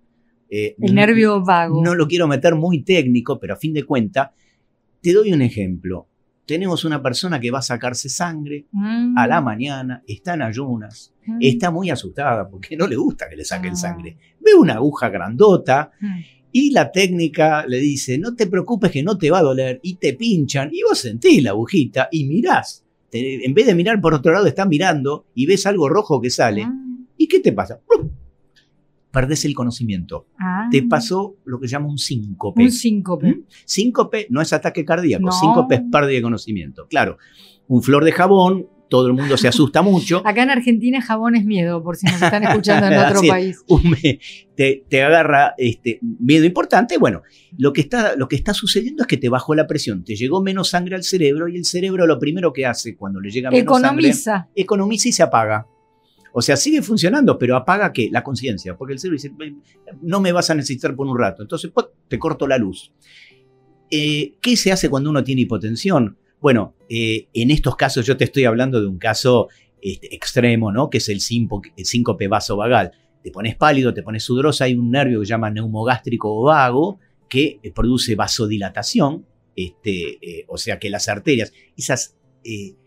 Eh, 0.52 0.76
el 0.80 0.93
nervio 0.93 1.43
vago. 1.43 1.84
No 1.84 1.95
lo 1.95 2.08
quiero 2.08 2.28
meter 2.28 2.54
muy 2.54 2.84
técnico, 2.84 3.39
pero 3.39 3.56
a 3.56 3.58
fin 3.58 3.73
de 3.73 3.84
cuentas, 3.86 4.30
te 5.02 5.13
doy 5.13 5.34
un 5.34 5.41
ejemplo. 5.41 6.06
Tenemos 6.45 6.84
una 6.84 7.01
persona 7.01 7.39
que 7.39 7.51
va 7.51 7.60
a 7.60 7.62
sacarse 7.63 8.10
sangre 8.10 8.65
Mm, 8.71 9.17
a 9.17 9.27
la 9.27 9.39
mañana, 9.41 10.03
está 10.08 10.34
en 10.34 10.41
ayunas, 10.41 11.13
mm, 11.25 11.38
está 11.39 11.71
muy 11.71 11.89
asustada 11.89 12.49
porque 12.49 12.75
no 12.75 12.86
le 12.88 12.95
gusta 12.97 13.29
que 13.29 13.36
le 13.38 13.45
saquen 13.45 13.73
Ah. 13.73 13.77
sangre. 13.77 14.17
Ve 14.41 14.53
una 14.53 14.73
aguja 14.73 15.10
grandota, 15.10 15.91
mm. 16.01 16.19
y 16.51 16.71
la 16.71 16.91
técnica 16.91 17.65
le 17.65 17.79
dice, 17.79 18.17
no 18.17 18.36
te 18.36 18.47
preocupes 18.47 18.91
que 18.91 19.03
no 19.03 19.17
te 19.17 19.32
va 19.32 19.39
a 19.39 19.43
doler, 19.43 19.79
y 19.84 19.95
te 19.95 20.13
pinchan, 20.13 20.69
y 20.71 20.84
vos 20.84 20.99
sentís 20.99 21.41
la 21.43 21.51
agujita 21.51 22.10
y 22.12 22.25
mirás. 22.25 22.84
Te- 23.10 23.45
en 23.45 23.53
vez 23.53 23.65
de 23.67 23.75
mirar 23.75 24.01
por 24.01 24.13
otro 24.13 24.34
lado, 24.34 24.45
estás 24.47 24.67
mirando 24.67 25.25
y 25.34 25.45
ves 25.45 25.65
algo 25.65 25.88
rojo 25.88 26.19
que 26.21 26.29
sale. 26.29 26.63
Ah, 26.63 26.73
¿Y 27.17 27.27
qué 27.27 27.39
te 27.39 27.53
pasa? 27.53 27.79
¡Prum! 27.88 28.10
Perdés 29.12 29.45
el 29.45 29.53
conocimiento. 29.56 30.27
ah. 30.39 30.52
Te 30.71 30.84
pasó 30.84 31.36
lo 31.45 31.60
que 31.60 31.67
llama 31.67 31.88
un 31.88 31.97
síncope. 31.97 32.62
Un 32.63 32.71
síncope. 32.71 33.28
¿Mm? 33.28 33.43
Síncope 33.65 34.28
no 34.30 34.41
es 34.41 34.54
ataque 34.54 34.84
cardíaco, 34.86 35.26
No. 35.26 35.32
síncope 35.32 35.76
es 35.76 35.82
pérdida 35.91 36.15
de 36.15 36.21
conocimiento. 36.21 36.88
Claro, 36.89 37.17
un 37.67 37.82
flor 37.82 38.04
de 38.04 38.12
jabón, 38.12 38.67
todo 38.89 39.08
el 39.08 39.13
mundo 39.13 39.38
se 39.38 39.47
asusta 39.47 39.82
mucho. 39.82 40.21
Acá 40.26 40.43
en 40.43 40.52
Argentina 40.52 41.02
jabón 41.02 41.36
es 41.36 41.45
miedo, 41.45 41.82
por 41.84 41.95
si 41.95 42.06
nos 42.06 42.21
están 42.21 42.43
escuchando 42.43 42.88
en 42.88 42.93
otro 42.99 43.21
país. 43.28 43.63
te, 44.56 44.84
te 44.88 45.02
agarra 45.02 45.56
este 45.58 45.99
miedo 46.19 46.45
importante. 46.45 46.97
Bueno, 46.97 47.21
lo 47.58 47.73
que, 47.73 47.82
está, 47.82 48.15
lo 48.15 48.28
que 48.28 48.36
está 48.36 48.54
sucediendo 48.54 49.04
es 49.04 49.08
que 49.08 49.17
te 49.17 49.30
bajó 49.30 49.56
la 49.56 49.65
presión, 49.65 50.04
te 50.04 50.15
llegó 50.15 50.43
menos 50.43 50.69
sangre 50.69 50.95
al 50.95 51.04
cerebro 51.04 51.47
y 51.47 51.58
el 51.58 51.65
cerebro 51.65 52.06
lo 52.06 52.19
primero 52.19 52.54
que 52.54 52.65
hace 52.67 52.95
cuando 52.95 53.19
le 53.19 53.32
llega 53.32 53.49
menos 53.49 53.80
sangre, 53.82 53.88
Economiza. 54.10 54.49
economiza 54.56 55.10
y 55.10 55.12
se 55.12 55.23
apaga. 55.23 55.65
O 56.35 56.41
sea, 56.41 56.57
sigue 56.57 56.81
funcionando, 56.81 57.37
pero 57.37 57.55
apaga 57.55 57.93
qué? 57.93 58.09
La 58.11 58.23
conciencia, 58.23 58.75
porque 58.75 58.93
el 58.93 58.99
cerebro 58.99 59.17
dice, 59.17 59.31
"Ven, 59.37 59.61
no 60.01 60.19
me 60.19 60.31
vas 60.31 60.49
a 60.49 60.55
necesitar 60.55 60.95
por 60.95 61.05
un 61.07 61.17
rato, 61.17 61.43
entonces 61.43 61.71
te 62.07 62.17
corto 62.17 62.47
la 62.47 62.57
luz. 62.57 62.91
Eh, 63.91 64.33
¿Qué 64.41 64.57
se 64.57 64.71
hace 64.71 64.89
cuando 64.89 65.11
uno 65.11 65.23
tiene 65.23 65.41
hipotensión? 65.41 66.17
Bueno, 66.41 66.75
eh, 66.89 67.27
en 67.33 67.51
estos 67.51 67.75
casos 67.75 68.05
yo 68.05 68.17
te 68.17 68.23
estoy 68.23 68.45
hablando 68.45 68.81
de 68.81 68.87
un 68.87 68.97
caso 68.97 69.47
este, 69.81 70.13
extremo, 70.15 70.71
¿no? 70.71 70.89
Que 70.89 70.97
es 70.97 71.07
el, 71.09 71.19
simpo- 71.19 71.61
el 71.77 71.85
síncope 71.85 72.27
vasovagal. 72.27 72.91
Te 73.21 73.29
pones 73.31 73.55
pálido, 73.55 73.93
te 73.93 74.01
pones 74.01 74.23
sudorosa, 74.23 74.65
hay 74.65 74.73
un 74.75 74.89
nervio 74.89 75.19
que 75.19 75.25
se 75.27 75.29
llama 75.29 75.51
neumogástrico 75.51 76.35
o 76.35 76.45
vago 76.45 76.99
que 77.29 77.59
eh, 77.61 77.71
produce 77.71 78.15
vasodilatación, 78.15 79.25
este, 79.55 80.45
o 80.47 80.57
sea 80.57 80.79
que 80.79 80.89
las 80.89 81.07
arterias, 81.07 81.53
esas 81.77 82.15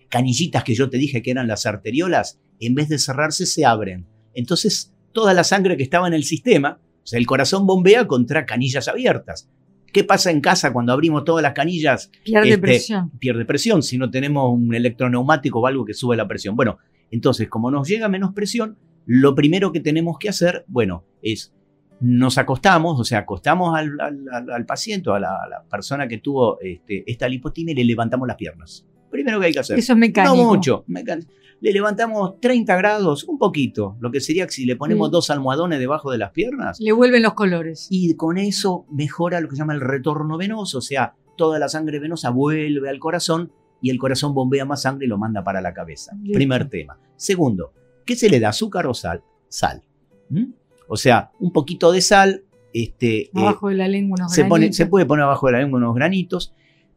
canillitas 0.09 0.64
que 0.64 0.75
yo 0.75 0.88
te 0.90 0.99
dije 0.99 1.23
que 1.23 1.31
eran 1.31 1.49
las 1.49 1.66
arteriolas, 1.66 2.38
en 2.61 2.75
vez 2.75 2.88
de 2.88 2.99
cerrarse 2.99 3.47
se 3.47 3.64
abren. 3.64 4.07
Entonces, 4.35 4.92
toda 5.12 5.35
la 5.35 5.45
sangre 5.45 5.77
que 5.77 5.83
estaba 5.83 6.07
en 6.09 6.14
el 6.14 6.25
sistema, 6.25 6.79
o 6.83 7.07
sea, 7.07 7.19
el 7.19 7.27
corazón 7.27 7.66
bombea 7.66 8.07
contra 8.07 8.47
canillas 8.47 8.88
abiertas. 8.88 9.49
¿Qué 9.92 10.05
pasa 10.05 10.31
en 10.31 10.40
casa 10.40 10.73
cuando 10.73 10.92
abrimos 10.92 11.25
todas 11.25 11.42
las 11.42 11.55
canillas? 11.55 12.11
Pierde 12.25 12.49
Este, 12.51 12.61
presión. 12.61 13.11
Pierde 13.19 13.45
presión 13.47 13.83
si 13.83 13.97
no 13.97 14.11
tenemos 14.11 14.53
un 14.53 14.75
electroneumático 14.75 15.61
o 15.61 15.66
algo 15.66 15.85
que 15.85 15.95
sube 15.95 16.16
la 16.16 16.29
presión. 16.29 16.55
Bueno, 16.57 16.79
entonces, 17.11 17.49
como 17.49 17.71
nos 17.71 17.88
llega 17.88 18.09
menos 18.09 18.33
presión, 18.35 18.77
lo 19.07 19.35
primero 19.35 19.73
que 19.73 19.81
tenemos 19.81 20.19
que 20.19 20.29
hacer, 20.29 20.64
bueno, 20.66 21.05
es 21.23 21.53
nos 22.01 22.37
acostamos, 22.37 23.01
o 23.01 23.05
sea, 23.05 23.21
acostamos 23.21 23.75
al, 23.79 23.92
al- 24.01 24.25
al- 24.31 24.51
al 24.51 24.66
paciente, 24.66 25.09
a 25.11 25.19
la, 25.19 25.29
a 25.42 25.49
la 25.49 25.62
persona 25.62 26.07
que 26.07 26.19
tuvo 26.19 26.61
este, 26.61 27.11
esta 27.11 27.27
lipotimia 27.27 27.73
y 27.73 27.77
le 27.77 27.85
levantamos 27.85 28.29
las 28.29 28.37
piernas. 28.37 28.85
Primero 29.16 29.40
que 29.40 29.46
hay 29.46 29.52
que 29.52 29.61
hacer. 29.61 29.79
Eso 29.79 29.92
es 29.92 29.98
mecánico. 29.98 30.37
No 30.37 30.44
mucho. 30.44 30.85
mecánico. 30.87 31.31
Le 31.61 31.72
levantamos 31.72 32.38
30 32.40 32.76
grados, 32.76 33.24
un 33.24 33.38
poquito, 33.38 33.96
lo 34.00 34.11
que 34.11 34.20
sería 34.20 34.44
que 34.46 34.52
si 34.52 34.66
le 34.66 34.76
ponemos 34.76 35.11
dos 35.11 35.31
almohadones 35.31 35.79
debajo 35.79 36.11
de 36.11 36.18
las 36.18 36.31
piernas, 36.33 36.79
Le 36.81 36.92
vuelven 36.92 37.22
los 37.22 37.33
colores. 37.33 37.87
y 37.90 38.14
con 38.14 38.37
eso 38.37 38.85
mejora 38.90 39.40
lo 39.40 39.48
que 39.48 39.57
se 39.57 39.61
llama 39.61 39.72
el 39.72 39.81
retorno 39.81 40.37
venoso, 40.37 40.79
o 40.79 40.83
sea, 40.83 41.14
toda 41.37 41.59
la 41.59 41.68
sangre 41.70 41.98
venosa 41.98 42.29
vuelve 42.29 42.90
al 42.90 42.98
corazón 42.98 43.52
y 43.81 43.88
el 43.88 43.96
corazón 43.98 44.35
bombea 44.35 44.66
más 44.66 44.83
sangre 44.83 45.07
y 45.07 45.09
lo 45.09 45.16
manda 45.16 45.42
para 45.44 45.62
la 45.62 45.72
cabeza. 45.72 46.12
Listo. 46.22 46.35
Primer 46.37 46.68
tema. 46.68 46.98
Segundo, 47.16 47.72
¿qué 48.05 48.16
se 48.16 48.29
le 48.29 48.38
da? 48.38 48.50
¿Azúcar 48.50 48.87
o 48.87 48.92
sal? 48.92 49.22
Sal. 49.48 49.83
¿Mm? 50.29 50.44
O 50.88 50.96
sea, 50.98 51.31
un 51.40 51.52
poquito 51.52 51.90
de 51.90 52.02
sal, 52.02 52.44
este, 52.74 53.22
eh, 53.22 53.31
Abajo 53.35 53.70
de 53.70 53.76
la 53.76 53.88
lengua 53.88 54.16
unos 54.20 54.33
se, 54.33 54.42
pone, 54.44 54.64
granitos. 54.66 54.76
se 54.76 54.87
puede 54.87 55.07
poner 55.07 55.24
abajo 55.24 55.46
de 55.46 55.52
la 55.55 55.61
lengua 55.61 55.79
unos 55.79 55.94
granitos, 55.94 56.55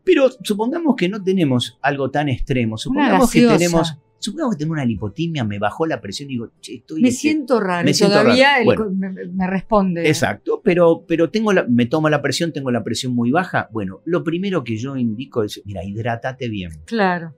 pero 0.09 0.27
supongamos 0.43 0.95
que 0.95 1.07
no 1.07 1.23
tenemos 1.23 1.77
algo 1.83 2.09
tan 2.09 2.29
extremo. 2.29 2.79
Supongamos 2.79 3.29
que 3.29 3.45
tenemos, 3.45 3.95
supongamos 4.17 4.55
que 4.55 4.59
tengo 4.59 4.73
una 4.73 4.83
lipotimia, 4.83 5.43
me 5.43 5.59
bajó 5.59 5.85
la 5.85 6.01
presión 6.01 6.31
y 6.31 6.33
digo, 6.33 6.49
che, 6.59 6.77
estoy... 6.77 7.03
Me 7.03 7.09
este, 7.09 7.21
siento 7.21 7.59
raro. 7.59 7.85
me 7.85 7.93
siento 7.93 8.17
todavía 8.19 8.53
raro. 8.53 8.65
Bueno. 8.65 8.89
me, 8.89 9.11
me 9.11 9.47
responde. 9.47 10.07
Exacto, 10.07 10.61
pero, 10.63 11.05
pero 11.07 11.29
tengo 11.29 11.53
la, 11.53 11.63
me 11.65 11.85
tomo 11.85 12.09
la 12.09 12.23
presión, 12.23 12.51
tengo 12.51 12.71
la 12.71 12.83
presión 12.83 13.13
muy 13.13 13.29
baja. 13.29 13.69
Bueno, 13.71 14.01
lo 14.05 14.23
primero 14.23 14.63
que 14.63 14.77
yo 14.77 14.97
indico 14.97 15.43
es, 15.43 15.61
mira, 15.63 15.83
hidrátate 15.83 16.49
bien. 16.49 16.71
Claro. 16.85 17.35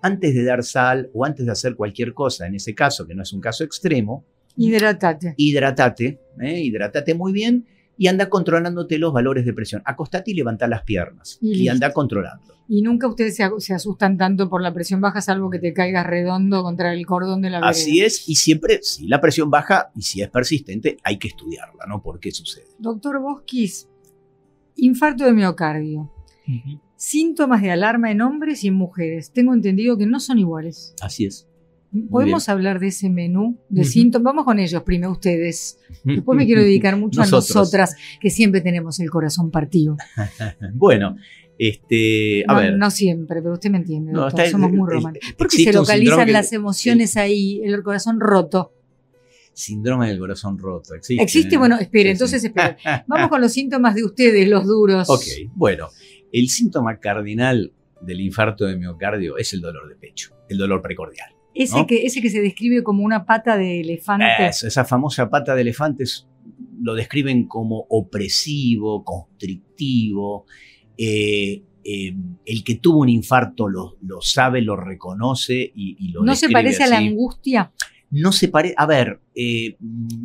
Antes 0.00 0.34
de 0.34 0.42
dar 0.42 0.64
sal 0.64 1.10
o 1.12 1.26
antes 1.26 1.44
de 1.44 1.52
hacer 1.52 1.76
cualquier 1.76 2.14
cosa, 2.14 2.46
en 2.46 2.54
ese 2.54 2.74
caso, 2.74 3.06
que 3.06 3.14
no 3.14 3.24
es 3.24 3.32
un 3.34 3.42
caso 3.42 3.62
extremo, 3.62 4.24
Hidratate. 4.56 5.34
hidrátate, 5.36 6.18
¿eh? 6.40 6.60
hidrátate 6.60 7.12
muy 7.12 7.34
bien 7.34 7.66
y 7.96 8.08
anda 8.08 8.28
controlándote 8.28 8.98
los 8.98 9.12
valores 9.12 9.44
de 9.44 9.52
presión. 9.52 9.82
Acostate 9.84 10.32
y 10.32 10.34
levanta 10.34 10.66
las 10.66 10.82
piernas 10.82 11.38
Y 11.40 11.68
anda 11.68 11.92
controlando. 11.92 12.54
Y 12.66 12.82
nunca 12.82 13.06
ustedes 13.08 13.36
se, 13.36 13.48
se 13.58 13.74
asustan 13.74 14.16
tanto 14.16 14.48
por 14.48 14.62
la 14.62 14.72
presión 14.72 15.00
baja, 15.00 15.20
salvo 15.20 15.50
que 15.50 15.58
te 15.58 15.74
caigas 15.74 16.06
redondo 16.06 16.62
contra 16.62 16.94
el 16.94 17.04
cordón 17.04 17.42
de 17.42 17.50
la 17.50 17.58
vereda. 17.58 17.70
Así 17.70 18.00
es, 18.00 18.28
y 18.28 18.36
siempre, 18.36 18.80
si 18.82 19.06
la 19.06 19.20
presión 19.20 19.50
baja 19.50 19.90
y 19.94 20.02
si 20.02 20.22
es 20.22 20.30
persistente, 20.30 20.96
hay 21.02 21.18
que 21.18 21.28
estudiarla, 21.28 21.84
¿no? 21.86 22.02
¿Por 22.02 22.20
qué 22.20 22.30
sucede? 22.30 22.68
Doctor 22.78 23.20
Bosquis, 23.20 23.88
infarto 24.76 25.24
de 25.24 25.32
miocardio. 25.32 26.10
Síntomas 26.96 27.60
de 27.60 27.70
alarma 27.70 28.10
en 28.10 28.22
hombres 28.22 28.64
y 28.64 28.68
en 28.68 28.74
mujeres. 28.74 29.30
Tengo 29.30 29.52
entendido 29.52 29.98
que 29.98 30.06
no 30.06 30.20
son 30.20 30.38
iguales. 30.38 30.94
Así 31.02 31.26
es. 31.26 31.48
¿Podemos 32.10 32.48
hablar 32.48 32.80
de 32.80 32.88
ese 32.88 33.08
menú 33.08 33.58
de 33.68 33.82
Ujú. 33.82 33.90
síntomas? 33.90 34.24
Vamos 34.24 34.44
con 34.44 34.58
ellos 34.58 34.82
primero, 34.82 35.12
ustedes. 35.12 35.78
Después 36.04 36.36
me 36.36 36.44
quiero 36.46 36.62
dedicar 36.62 36.96
mucho 36.96 37.20
Nosotros. 37.20 37.50
a 37.56 37.58
nosotras, 37.60 37.96
que 38.20 38.30
siempre 38.30 38.60
tenemos 38.60 38.98
el 39.00 39.10
corazón 39.10 39.50
partido. 39.50 39.96
Bueno, 40.74 41.16
este, 41.58 42.44
a 42.48 42.52
no, 42.54 42.58
ver. 42.60 42.76
no 42.76 42.90
siempre, 42.90 43.40
pero 43.40 43.54
usted 43.54 43.70
me 43.70 43.78
entiende. 43.78 44.12
No, 44.12 44.22
doctor, 44.22 44.46
Somos 44.48 44.70
muy 44.72 44.88
eh, 44.90 44.94
románticos. 44.94 45.32
¿Por 45.32 45.46
qué 45.48 45.56
existe 45.56 45.72
se 45.72 45.78
localizan 45.78 46.32
las 46.32 46.52
emociones 46.52 47.16
ahí, 47.16 47.60
el 47.64 47.82
corazón 47.82 48.18
roto? 48.20 48.72
Síndrome 49.52 50.08
del 50.08 50.18
corazón 50.18 50.58
roto. 50.58 50.94
Existe. 50.94 51.22
¿Existe? 51.22 51.54
¿eh? 51.54 51.58
Bueno, 51.58 51.78
espere, 51.78 52.06
Sí, 52.06 52.10
entonces 52.10 52.40
sí. 52.42 52.48
espere. 52.48 52.76
Vamos 53.06 53.28
con 53.28 53.40
los 53.40 53.52
síntomas 53.52 53.94
de 53.94 54.02
ustedes, 54.04 54.48
los 54.48 54.66
duros. 54.66 55.08
Ok, 55.08 55.22
bueno, 55.54 55.90
el 56.32 56.48
síntoma 56.48 56.98
cardinal 56.98 57.72
del 58.00 58.20
infarto 58.20 58.64
de 58.66 58.76
miocardio 58.76 59.38
es 59.38 59.52
el 59.52 59.60
dolor 59.60 59.88
de 59.88 59.94
pecho, 59.94 60.34
el 60.48 60.58
dolor 60.58 60.82
precordial. 60.82 61.33
Ese, 61.54 61.76
¿no? 61.76 61.86
que, 61.86 62.04
ese 62.04 62.20
que 62.20 62.30
se 62.30 62.40
describe 62.42 62.82
como 62.82 63.04
una 63.04 63.24
pata 63.26 63.56
de 63.56 63.80
elefante. 63.80 64.24
Eso, 64.48 64.66
esa 64.66 64.84
famosa 64.84 65.30
pata 65.30 65.54
de 65.54 65.62
elefantes 65.62 66.26
lo 66.80 66.94
describen 66.94 67.46
como 67.46 67.86
opresivo, 67.88 69.04
constrictivo. 69.04 70.46
eh, 70.98 71.62
eh, 71.86 72.14
el 72.46 72.64
que 72.64 72.76
tuvo 72.76 73.00
un 73.00 73.10
infarto 73.10 73.68
lo, 73.68 73.98
lo 74.00 74.22
sabe, 74.22 74.62
lo 74.62 74.74
reconoce 74.74 75.70
y, 75.74 75.96
y 75.98 76.08
lo 76.12 76.22
¿No 76.24 76.34
se 76.34 76.48
parece 76.48 76.82
a 76.84 76.86
la 76.86 76.96
angustia? 76.96 77.72
No 78.10 78.32
se 78.32 78.48
parece. 78.48 78.74
A 78.78 78.86
ver, 78.86 79.20
eh, 79.34 79.76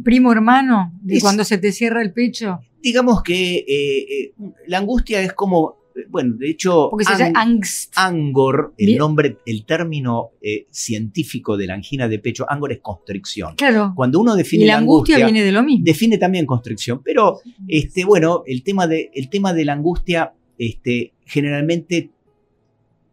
Primo 0.03 0.31
hermano, 0.31 0.93
de 1.01 1.17
Es- 1.17 1.21
cuando 1.23 1.43
se 1.43 1.57
te 1.57 1.73
cierra 1.73 2.01
el 2.01 2.13
pecho. 2.13 2.59
digamos 2.81 3.23
que 3.23 4.33
la 4.67 4.77
angustia 4.77 5.21
es 5.21 5.33
como. 5.33 5.78
Bueno, 6.09 6.35
de 6.37 6.49
hecho. 6.49 6.87
Porque 6.89 7.05
se 7.05 7.11
ang- 7.11 7.33
angst. 7.35 7.93
Angor, 7.97 8.73
el 8.77 8.85
Bien. 8.87 8.97
nombre, 8.99 9.37
el 9.45 9.65
término 9.65 10.31
eh, 10.41 10.65
científico 10.71 11.57
de 11.57 11.67
la 11.67 11.73
angina 11.73 12.07
de 12.07 12.19
pecho, 12.19 12.45
angor 12.49 12.71
es 12.71 12.79
constricción. 12.79 13.55
Claro. 13.55 13.93
Cuando 13.95 14.19
uno 14.19 14.35
define 14.35 14.63
Y 14.63 14.67
la 14.67 14.77
angustia, 14.77 15.17
viene 15.17 15.43
de 15.43 15.51
lo 15.51 15.61
mismo. 15.63 15.83
define 15.83 16.17
también 16.17 16.45
constricción. 16.45 17.01
Pero, 17.03 17.39
este, 17.67 18.05
bueno, 18.05 18.43
el 18.45 18.63
tema 18.63 18.87
de, 18.87 19.11
el 19.13 19.29
tema 19.29 19.53
de 19.53 19.65
la 19.65 19.73
angustia, 19.73 20.33
este, 20.57 21.13
generalmente 21.25 22.11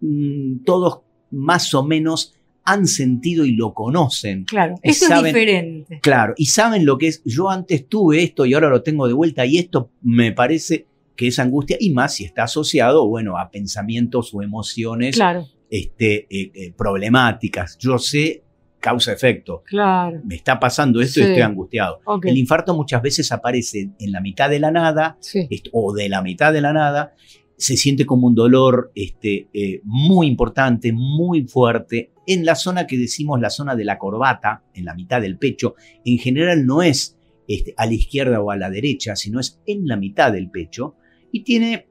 mm, 0.00 0.64
todos 0.64 1.00
más 1.30 1.74
o 1.74 1.82
menos 1.84 2.34
han 2.64 2.86
sentido 2.86 3.44
y 3.44 3.52
lo 3.52 3.72
conocen. 3.74 4.44
Claro, 4.44 4.74
y 4.82 4.90
esto 4.90 5.06
es 5.14 5.22
diferente. 5.24 6.00
Claro, 6.02 6.34
y 6.36 6.46
saben 6.46 6.84
lo 6.84 6.98
que 6.98 7.08
es, 7.08 7.22
yo 7.24 7.48
antes 7.48 7.88
tuve 7.88 8.22
esto 8.24 8.44
y 8.44 8.54
ahora 8.54 8.68
lo 8.68 8.82
tengo 8.82 9.06
de 9.06 9.12
vuelta 9.14 9.46
y 9.46 9.58
esto 9.58 9.90
me 10.02 10.32
parece 10.32 10.86
que 11.16 11.28
es 11.28 11.38
angustia 11.38 11.76
y 11.80 11.90
más 11.90 12.14
si 12.14 12.24
está 12.24 12.44
asociado, 12.44 13.06
bueno, 13.08 13.38
a 13.38 13.50
pensamientos 13.50 14.32
o 14.34 14.42
emociones 14.42 15.16
Claro, 15.16 15.46
este, 15.70 16.26
eh, 16.30 16.52
eh, 16.54 16.72
problemáticas. 16.76 17.76
Yo 17.78 17.98
sé 17.98 18.42
causa-efecto. 18.78 19.62
claro. 19.66 20.20
Me 20.24 20.36
está 20.36 20.60
pasando 20.60 21.00
esto 21.00 21.18
y 21.20 21.24
estoy 21.24 21.42
angustiado. 21.42 22.00
El 22.22 22.36
infarto 22.36 22.74
muchas 22.76 23.02
veces 23.02 23.32
aparece 23.32 23.90
en 23.98 24.12
la 24.12 24.20
mitad 24.20 24.48
de 24.48 24.60
la 24.60 24.70
nada 24.70 25.16
Sí. 25.20 25.48
o 25.72 25.92
de 25.92 26.08
la 26.08 26.22
mitad 26.22 26.52
de 26.52 26.60
la 26.60 26.72
nada. 26.72 27.14
Se 27.56 27.76
siente 27.76 28.04
como 28.06 28.28
un 28.28 28.34
dolor 28.36 28.92
este, 28.94 29.48
eh, 29.52 29.80
muy 29.84 30.26
importante, 30.28 30.92
muy 30.92 31.48
fuerte, 31.48 32.12
en 32.28 32.44
la 32.44 32.54
zona 32.54 32.86
que 32.86 32.98
decimos 32.98 33.40
la 33.40 33.50
zona 33.50 33.74
de 33.74 33.84
la 33.84 33.98
corbata, 33.98 34.62
en 34.74 34.84
la 34.84 34.94
mitad 34.94 35.20
del 35.20 35.38
pecho. 35.38 35.74
En 36.04 36.18
general 36.18 36.64
no 36.66 36.82
es 36.82 37.16
este, 37.48 37.74
a 37.76 37.86
la 37.86 37.94
izquierda 37.94 38.40
o 38.40 38.50
a 38.50 38.56
la 38.56 38.70
derecha, 38.70 39.16
sino 39.16 39.40
es 39.40 39.60
en 39.66 39.86
la 39.88 39.96
mitad 39.96 40.32
del 40.32 40.50
pecho. 40.50 40.94
Y 41.32 41.42
tiene 41.42 41.88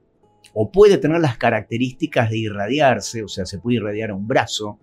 o 0.54 0.72
puede 0.72 0.98
tener 0.98 1.20
las 1.20 1.38
características 1.38 2.30
de 2.30 2.38
irradiarse, 2.38 3.24
o 3.24 3.28
sea, 3.28 3.46
se 3.46 3.60
puede 3.60 3.78
irradiar 3.78 4.12
a 4.12 4.16
un 4.16 4.28
brazo, 4.28 4.80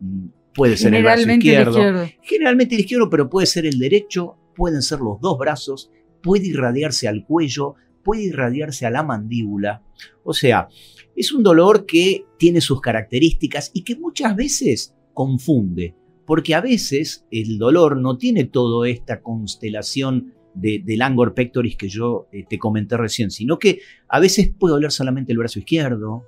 mm, 0.00 0.26
puede 0.54 0.76
ser 0.76 0.94
el 0.94 1.02
brazo 1.02 1.24
el 1.24 1.30
izquierdo. 1.32 1.78
generalmente 2.22 2.74
el 2.74 2.80
izquierdo, 2.80 3.10
pero 3.10 3.28
puede 3.28 3.46
ser 3.46 3.66
el 3.66 3.78
derecho, 3.78 4.36
pueden 4.56 4.82
ser 4.82 5.00
los 5.00 5.20
dos 5.20 5.38
brazos, 5.38 5.90
puede 6.22 6.46
irradiarse 6.46 7.06
al 7.06 7.24
cuello, 7.26 7.74
puede 8.02 8.22
irradiarse 8.22 8.86
a 8.86 8.90
la 8.90 9.02
mandíbula. 9.02 9.82
O 10.24 10.32
sea, 10.32 10.68
es 11.14 11.32
un 11.32 11.42
dolor 11.42 11.84
que 11.86 12.24
tiene 12.38 12.60
sus 12.60 12.80
características 12.80 13.70
y 13.74 13.82
que 13.84 13.96
muchas 13.96 14.34
veces 14.34 14.94
confunde, 15.12 15.94
porque 16.26 16.54
a 16.54 16.62
veces 16.62 17.26
el 17.30 17.58
dolor 17.58 17.98
no 17.98 18.16
tiene 18.16 18.44
toda 18.44 18.88
esta 18.88 19.20
constelación 19.20 20.32
de, 20.54 20.82
del 20.84 21.02
angor 21.02 21.34
pectoris 21.34 21.76
que 21.76 21.88
yo 21.88 22.28
eh, 22.32 22.44
te 22.48 22.58
comenté 22.58 22.96
recién, 22.96 23.30
sino 23.30 23.58
que 23.58 23.80
a 24.08 24.20
veces 24.20 24.50
puede 24.58 24.74
doler 24.74 24.90
solamente 24.92 25.32
el 25.32 25.38
brazo 25.38 25.58
izquierdo, 25.58 26.24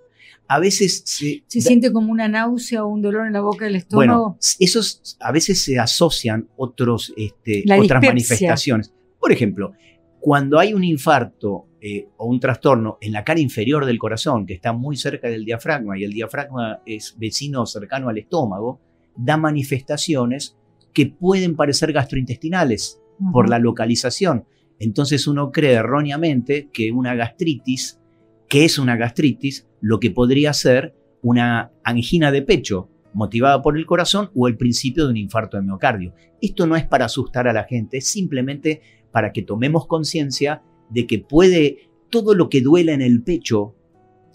a 0.49 0.59
veces 0.59 1.03
se, 1.07 1.45
Se 1.47 1.61
da- 1.61 1.67
siente 1.67 1.93
como 1.93 2.11
una 2.13 2.29
náusea 2.29 2.85
o 2.85 2.89
un 2.89 3.01
dolor 3.03 3.27
en 3.27 3.33
la 3.33 3.41
boca 3.41 3.65
del 3.65 3.85
bueno, 3.91 4.13
estómago. 4.13 4.39
esos 4.59 5.17
a 5.21 5.33
veces 5.33 5.63
se 5.63 5.79
asocian 5.79 6.49
otros, 6.57 7.13
este, 7.17 7.65
otras 7.79 8.03
manifestaciones. 8.03 8.93
Por 9.19 9.33
ejemplo, 9.33 9.73
cuando 10.21 10.59
hay 10.59 10.75
un 10.75 10.85
infarto 10.85 11.67
eh, 11.81 12.07
o 12.17 12.27
un 12.27 12.39
trastorno 12.39 12.99
en 13.01 13.13
la 13.13 13.25
cara 13.25 13.41
inferior 13.41 13.87
del 13.87 13.99
corazón, 13.99 14.47
que 14.47 14.55
está 14.55 14.73
muy 14.73 14.97
cerca 14.97 15.29
del 15.29 15.45
diafragma, 15.45 15.99
y 15.99 16.05
el 16.05 16.13
diafragma 16.13 16.81
es 16.87 17.17
vecino 17.19 17.67
cercano 17.67 18.09
al 18.09 18.19
estómago, 18.19 18.81
da 19.17 19.37
manifestaciones 19.37 20.57
que 20.93 21.07
pueden 21.07 21.57
parecer 21.57 21.93
gastrointestinales 21.93 23.01
por 23.33 23.49
la 23.49 23.59
localización. 23.59 24.45
Entonces 24.79 25.27
uno 25.27 25.53
cree 25.53 25.75
erróneamente 25.75 26.69
que 26.73 26.93
una 26.93 27.15
gastritis, 27.15 28.01
que 28.49 28.65
es 28.65 28.79
una 28.79 28.97
gastritis, 28.97 29.69
lo 29.81 30.01
que 30.01 30.11
podría 30.11 30.53
ser 30.53 30.95
una 31.23 31.71
angina 31.85 32.33
de 32.33 32.43
pecho 32.43 32.89
motivada 33.15 33.63
por 33.63 33.77
el 33.77 33.87
corazón 33.87 34.31
o 34.35 34.49
el 34.49 34.57
principio 34.57 35.05
de 35.05 35.11
un 35.11 35.17
infarto 35.17 35.57
de 35.57 35.63
miocardio. 35.63 36.15
Esto 36.41 36.67
no 36.67 36.77
es 36.77 36.85
para 36.85 37.05
asustar 37.05 37.47
a 37.47 37.53
la 37.53 37.65
gente, 37.65 37.99
es 37.99 38.07
simplemente 38.07 38.81
para 39.13 39.33
que 39.33 39.43
tomemos 39.43 39.87
conciencia 39.87 40.63
de 40.91 41.07
que 41.07 41.19
puede 41.19 41.91
todo 42.11 42.35
lo 42.35 42.49
que 42.49 42.61
duela 42.61 42.93
en 42.93 43.03
el 43.03 43.23
pecho, 43.23 43.75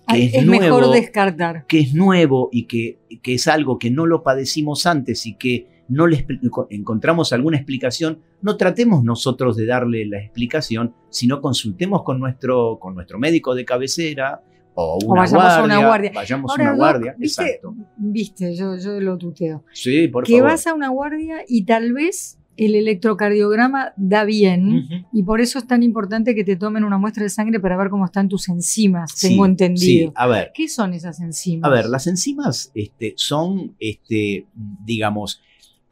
que 0.07 0.15
Ay, 0.15 0.23
es, 0.28 0.34
es 0.36 0.45
nuevo, 0.45 0.61
mejor 0.80 0.93
descartar. 0.93 1.65
que 1.67 1.80
es 1.80 1.93
nuevo 1.93 2.49
y 2.51 2.65
que, 2.65 2.99
que 3.21 3.34
es 3.34 3.47
algo 3.47 3.78
que 3.78 3.91
no 3.91 4.05
lo 4.05 4.23
padecimos 4.23 4.86
antes 4.86 5.25
y 5.25 5.36
que 5.36 5.67
no 5.89 6.07
le 6.07 6.25
encontramos 6.69 7.34
alguna 7.34 7.57
explicación, 7.57 8.21
no 8.41 8.57
tratemos 8.57 9.03
nosotros 9.03 9.57
de 9.57 9.65
darle 9.65 10.05
la 10.05 10.19
explicación, 10.19 10.93
sino 11.09 11.41
consultemos 11.41 12.03
con 12.03 12.19
nuestro, 12.19 12.77
con 12.79 12.95
nuestro 12.95 13.19
médico 13.19 13.55
de 13.55 13.65
cabecera 13.65 14.41
o 14.75 14.99
una, 15.05 15.21
vayamos 15.21 15.43
a 15.43 15.57
guardia, 15.57 15.63
una 15.77 15.88
guardia. 15.88 16.11
Vayamos 16.13 16.51
Ahora, 16.51 16.63
a 16.63 16.65
una 16.65 16.71
Doc, 16.71 16.79
guardia. 16.79 17.15
¿viste? 17.17 17.43
Exacto. 17.43 17.75
Viste, 17.97 18.55
yo, 18.55 18.77
yo 18.77 18.99
lo 18.99 19.17
tuteo. 19.17 19.63
Sí, 19.73 20.07
por 20.07 20.23
que 20.23 20.33
favor. 20.33 20.51
vas 20.51 20.67
a 20.67 20.73
una 20.73 20.89
guardia 20.89 21.38
y 21.47 21.65
tal 21.65 21.93
vez 21.93 22.38
el 22.57 22.75
electrocardiograma 22.75 23.93
da 23.97 24.23
bien 24.23 25.05
y 25.13 25.23
por 25.23 25.41
eso 25.41 25.59
es 25.59 25.67
tan 25.67 25.83
importante 25.83 26.33
que 26.33 26.43
te 26.43 26.55
tomen 26.55 26.83
una 26.83 26.97
muestra 26.97 27.23
de 27.23 27.29
sangre 27.29 27.59
para 27.59 27.77
ver 27.77 27.89
cómo 27.89 28.05
están 28.05 28.27
tus 28.27 28.49
enzimas, 28.49 29.15
tengo 29.19 29.45
entendido. 29.45 30.09
Sí, 30.09 30.13
a 30.15 30.27
ver. 30.27 30.51
¿Qué 30.53 30.67
son 30.67 30.93
esas 30.93 31.19
enzimas? 31.21 31.69
A 31.69 31.73
ver, 31.73 31.85
las 31.85 32.07
enzimas 32.07 32.71
este, 32.73 33.13
son, 33.15 33.75
este, 33.79 34.47
digamos, 34.83 35.41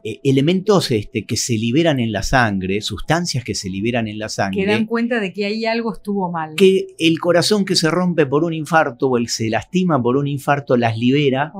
eh, 0.07 0.21
elementos 0.23 0.91
este, 0.91 1.25
que 1.25 1.35
se 1.35 1.53
liberan 1.53 1.99
en 1.99 2.11
la 2.11 2.21
sangre, 2.21 2.79
sustancias 2.81 3.43
que 3.43 3.55
se 3.55 3.71
liberan 3.71 4.07
en 4.07 4.19
la 4.19 4.29
sangre. 4.29 4.61
Que 4.61 4.67
dan 4.67 4.85
cuenta 4.85 5.19
de 5.19 5.33
que 5.33 5.45
ahí 5.45 5.65
algo 5.65 5.91
estuvo 5.91 6.31
mal. 6.31 6.53
Que 6.53 6.85
el 6.99 7.19
corazón 7.19 7.65
que 7.65 7.75
se 7.75 7.89
rompe 7.89 8.27
por 8.27 8.43
un 8.43 8.53
infarto 8.53 9.09
o 9.09 9.17
el 9.17 9.29
se 9.29 9.49
lastima 9.49 9.99
por 9.99 10.15
un 10.15 10.27
infarto 10.27 10.77
las 10.77 10.95
libera 10.95 11.51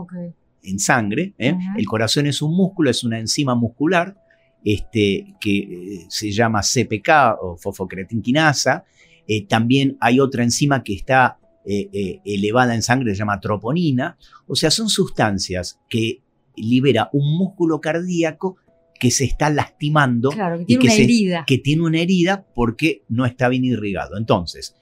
en 0.62 0.78
sangre. 0.78 1.34
¿eh? 1.40 1.58
El 1.76 1.88
corazón 1.88 2.28
es 2.28 2.40
un 2.44 2.56
músculo, 2.56 2.92
es 2.92 3.04
una 3.04 3.18
enzima 3.18 3.56
muscular 3.56 4.16
este, 4.64 5.34
que 5.42 5.58
eh, 5.58 6.06
se 6.08 6.32
llama 6.32 6.62
CPK 6.62 7.42
o 7.42 7.58
fosfocreatinquinasa. 7.58 8.86
También 9.50 9.98
hay 10.00 10.20
otra 10.20 10.44
enzima 10.44 10.84
que 10.84 10.94
está 10.94 11.40
elevada 11.66 12.76
en 12.76 12.84
sangre, 12.84 13.10
se 13.10 13.18
llama 13.18 13.40
troponina. 13.40 14.20
O 14.46 14.54
sea, 14.54 14.70
son 14.70 14.88
sustancias 14.88 15.80
que 15.90 16.20
libera 16.58 17.10
un 17.14 17.38
músculo 17.38 17.82
cardíaco 17.82 18.58
que 19.00 19.12
se 19.12 19.26
está 19.26 19.50
lastimando 19.50 20.30
que 20.30 20.38
y 20.68 20.78
que, 20.78 20.88
una 20.88 20.96
herida. 20.96 21.44
que 21.46 21.58
tiene 21.58 21.84
una 21.84 22.00
herida 22.00 22.46
porque 22.56 23.04
no 23.10 23.26
está 23.26 23.50
bien 23.50 23.66
irrigado. 23.66 24.18
Entonces, 24.18 24.76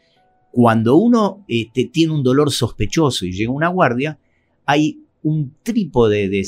cuando 0.52 0.96
uno 0.98 1.44
este, 1.48 1.86
tiene 1.86 2.14
un 2.14 2.24
dolor 2.24 2.52
sospechoso 2.52 3.26
y 3.26 3.32
llega 3.32 3.50
a 3.50 3.56
una 3.56 3.70
guardia, 3.70 4.20
hay 4.66 5.00
un 5.24 5.56
trípode 5.64 6.30
de, 6.30 6.46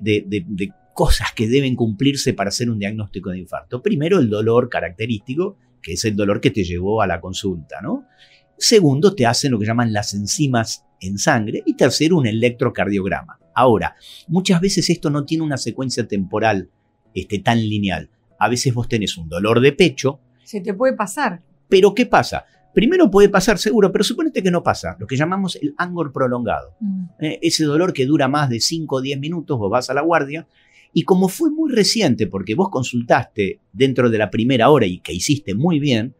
de 0.00 0.72
cosas 0.94 1.28
que 1.32 1.46
deben 1.46 1.76
cumplirse 1.76 2.32
para 2.32 2.48
hacer 2.48 2.70
un 2.70 2.78
diagnóstico 2.78 3.30
de 3.30 3.38
infarto. 3.38 3.82
Primero, 3.82 4.18
el 4.18 4.30
dolor 4.30 4.68
característico, 4.68 5.56
que 5.82 5.92
es 5.92 6.04
el 6.06 6.16
dolor 6.16 6.40
que 6.40 6.50
te 6.50 6.64
llevó 6.64 7.02
a 7.02 7.06
la 7.06 7.20
consulta, 7.20 7.80
¿no? 7.82 8.06
Segundo, 8.58 9.14
te 9.14 9.26
hacen 9.26 9.52
lo 9.52 9.58
que 9.58 9.66
llaman 9.66 9.92
las 9.92 10.14
enzimas 10.14 10.84
en 11.00 11.18
sangre. 11.18 11.62
Y 11.66 11.74
tercero, 11.74 12.16
un 12.16 12.26
electrocardiograma. 12.26 13.38
Ahora, 13.56 13.96
muchas 14.28 14.60
veces 14.60 14.90
esto 14.90 15.08
no 15.08 15.24
tiene 15.24 15.42
una 15.42 15.56
secuencia 15.56 16.06
temporal 16.06 16.68
este, 17.14 17.38
tan 17.38 17.58
lineal. 17.58 18.10
A 18.38 18.50
veces 18.50 18.74
vos 18.74 18.86
tenés 18.86 19.16
un 19.16 19.30
dolor 19.30 19.60
de 19.60 19.72
pecho. 19.72 20.20
Se 20.44 20.60
te 20.60 20.74
puede 20.74 20.92
pasar. 20.92 21.40
Pero 21.66 21.94
¿qué 21.94 22.04
pasa? 22.04 22.44
Primero 22.74 23.10
puede 23.10 23.30
pasar 23.30 23.56
seguro, 23.56 23.90
pero 23.90 24.04
suponete 24.04 24.42
que 24.42 24.50
no 24.50 24.62
pasa, 24.62 24.94
lo 25.00 25.06
que 25.06 25.16
llamamos 25.16 25.56
el 25.56 25.74
angor 25.78 26.12
prolongado. 26.12 26.76
Mm. 26.80 27.04
Eh, 27.18 27.38
ese 27.40 27.64
dolor 27.64 27.94
que 27.94 28.04
dura 28.04 28.28
más 28.28 28.50
de 28.50 28.60
5 28.60 28.96
o 28.96 29.00
10 29.00 29.18
minutos, 29.18 29.58
vos 29.58 29.70
vas 29.70 29.88
a 29.88 29.94
la 29.94 30.02
guardia 30.02 30.46
y 30.92 31.04
como 31.04 31.28
fue 31.30 31.50
muy 31.50 31.72
reciente, 31.72 32.26
porque 32.26 32.54
vos 32.54 32.68
consultaste 32.68 33.60
dentro 33.72 34.10
de 34.10 34.18
la 34.18 34.28
primera 34.28 34.68
hora 34.68 34.84
y 34.84 35.00
que 35.00 35.14
hiciste 35.14 35.54
muy 35.54 35.80
bien, 35.80 36.14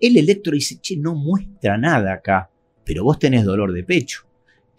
el 0.00 0.16
electro 0.16 0.54
dice, 0.54 0.78
che, 0.80 0.96
no 0.96 1.14
muestra 1.14 1.76
nada 1.76 2.14
acá, 2.14 2.50
pero 2.86 3.04
vos 3.04 3.18
tenés 3.18 3.44
dolor 3.44 3.72
de 3.72 3.84
pecho. 3.84 4.29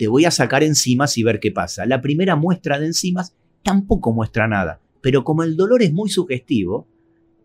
Te 0.02 0.08
voy 0.08 0.26
a 0.26 0.32
sacar 0.32 0.64
enzimas 0.64 1.16
y 1.20 1.22
ver 1.22 1.39
qué 1.39 1.52
pasa. 1.52 1.86
La 1.86 2.02
primera 2.02 2.36
muestra 2.36 2.80
de 2.80 2.88
enzimas 2.88 3.36
tampoco 3.62 4.12
muestra 4.12 4.47
nada, 4.47 4.82
pero 4.99 5.24
como 5.24 5.43
el 5.43 5.56
dolor 5.56 5.84
es 5.84 5.93
muy 5.93 6.10
sugestivo, 6.10 6.88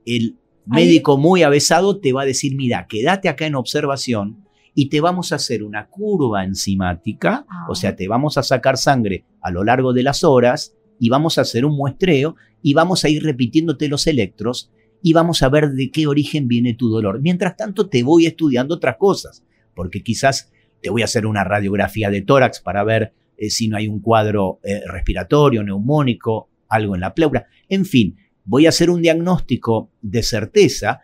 el 0.07 0.39
médico 0.65 1.19
muy 1.19 1.43
avesado 1.43 2.01
te 2.01 2.15
va 2.15 2.23
a 2.23 2.25
decir, 2.25 2.57
mira, 2.57 2.87
quédate 2.89 3.29
acá 3.29 3.45
en 3.45 3.57
observación 3.57 4.47
y 4.75 4.89
te 4.89 5.03
vamos 5.03 5.33
a 5.33 5.35
hacer 5.35 5.63
una 5.63 5.89
curva 5.89 6.47
enzimática, 6.47 7.45
o 7.69 7.75
sea, 7.75 7.91
ah. 7.91 7.97
te 7.97 8.09
vamos 8.09 8.39
a 8.39 8.43
sacar 8.43 8.79
sangre 8.79 9.27
a 9.43 9.51
lo 9.51 9.63
largo 9.63 9.93
de 9.93 10.05
las 10.05 10.25
horas 10.25 10.75
y 10.99 11.11
vamos 11.11 11.37
a 11.37 11.43
hacer 11.43 11.67
un 11.67 11.77
muestreo 11.77 12.37
y 12.63 12.73
vamos 12.73 13.05
a 13.05 13.11
ir 13.11 13.23
repitiéndote 13.23 13.87
los 13.89 14.07
electros 14.07 14.73
y 15.03 15.13
vamos 15.13 15.43
a 15.43 15.51
ver 15.51 15.73
de 15.73 15.91
qué 15.91 16.07
origen 16.07 16.49
viene 16.49 16.73
tu 16.73 16.89
dolor. 16.89 17.21
Mientras 17.21 17.55
tanto, 17.55 17.91
te 17.91 18.03
voy 18.03 18.25
estudiando 18.25 18.77
otras 18.77 18.97
cosas, 18.97 19.45
porque 19.75 20.03
quizás 20.03 20.51
te 20.83 20.91
voy 20.91 21.03
a 21.03 21.07
hacer 21.07 21.27
una 21.27 21.45
radiografía 21.45 22.11
de 22.11 22.23
tórax 22.23 22.61
para 22.61 22.85
ver 22.85 23.13
eh, 23.37 23.51
si 23.51 23.69
no 23.69 23.77
hay 23.77 23.89
un 23.89 24.01
cuadro 24.01 24.61
eh, 24.63 24.83
respiratorio, 24.87 25.63
neumónico, 25.63 26.49
algo 26.69 26.95
en 26.95 27.01
la 27.01 27.15
pleura. 27.15 27.47
En 27.69 27.85
fin, 27.85 28.17
voy 28.45 28.67
a 28.67 28.71
hacer 28.71 28.91
un 28.91 29.03
diagnóstico 29.03 29.91
de 30.03 30.23
certeza 30.23 31.01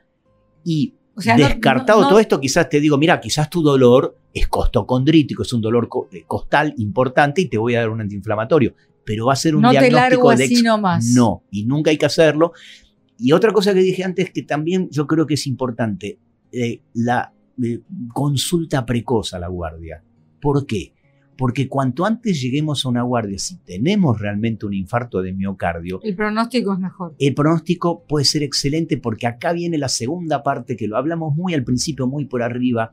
y 0.65 0.95
descartado 1.15 2.09
todo 2.09 2.19
esto, 2.19 2.41
quizás 2.41 2.69
te 2.69 2.81
digo, 2.81 2.97
mira, 2.97 3.21
quizás 3.21 3.51
tu 3.51 3.63
dolor 3.63 4.17
es 4.33 4.49
costocondrítico, 4.49 5.43
es 5.43 5.53
un 5.53 5.61
dolor 5.61 5.89
eh, 6.13 6.25
costal 6.27 6.75
importante 6.79 7.43
y 7.43 7.47
te 7.47 7.59
voy 7.59 7.75
a 7.75 7.81
dar 7.81 7.91
un 7.91 8.01
antiinflamatorio 8.01 8.75
pero 9.05 9.27
va 9.27 9.33
a 9.33 9.37
ser 9.37 9.57
un 9.57 9.63
diagnóstico 9.69 10.35
de 10.35 10.45
así 10.45 10.63
nomás. 10.63 11.05
No, 11.15 11.45
y 11.51 11.65
nunca 11.65 11.91
hay 11.91 11.99
que 11.99 12.07
hacerlo. 12.07 12.53
Y 13.19 13.33
otra 13.33 13.53
cosa 13.53 13.75
que 13.75 13.81
dije 13.81 14.05
antes 14.05 14.31
que 14.31 14.43
también 14.43 14.89
yo 14.91 15.07
creo 15.07 15.27
que 15.27 15.35
es 15.35 15.47
importante, 15.47 16.19
eh, 16.53 16.81
la 16.95 17.32
consulta 18.13 18.85
precoz 18.85 19.35
a 19.35 19.39
la 19.39 19.49
guardia. 19.49 20.03
¿Por 20.41 20.67
qué? 20.67 20.95
Porque 21.37 21.69
cuanto 21.69 22.05
antes 22.05 22.41
lleguemos 22.41 22.85
a 22.85 22.89
una 22.89 23.03
guardia, 23.03 23.39
si 23.39 23.59
tenemos 23.59 24.21
realmente 24.21 24.67
un 24.67 24.75
infarto 24.75 25.23
de 25.23 25.33
miocardio, 25.33 26.01
el 26.03 26.15
pronóstico 26.15 26.75
es 26.75 26.79
mejor. 26.79 27.15
El 27.19 27.35
pronóstico 27.35 28.05
puede 28.07 28.25
ser 28.25 28.43
excelente 28.43 28.99
porque 28.99 29.27
acá 29.27 29.53
viene 29.53 29.79
la 29.79 29.89
segunda 29.89 30.43
parte 30.43 30.77
que 30.77 30.89
lo 30.89 30.97
hablamos 30.97 31.35
muy 31.35 31.55
al 31.55 31.65
principio, 31.65 32.07
muy 32.07 32.27
por 32.27 32.43
arriba. 32.43 32.93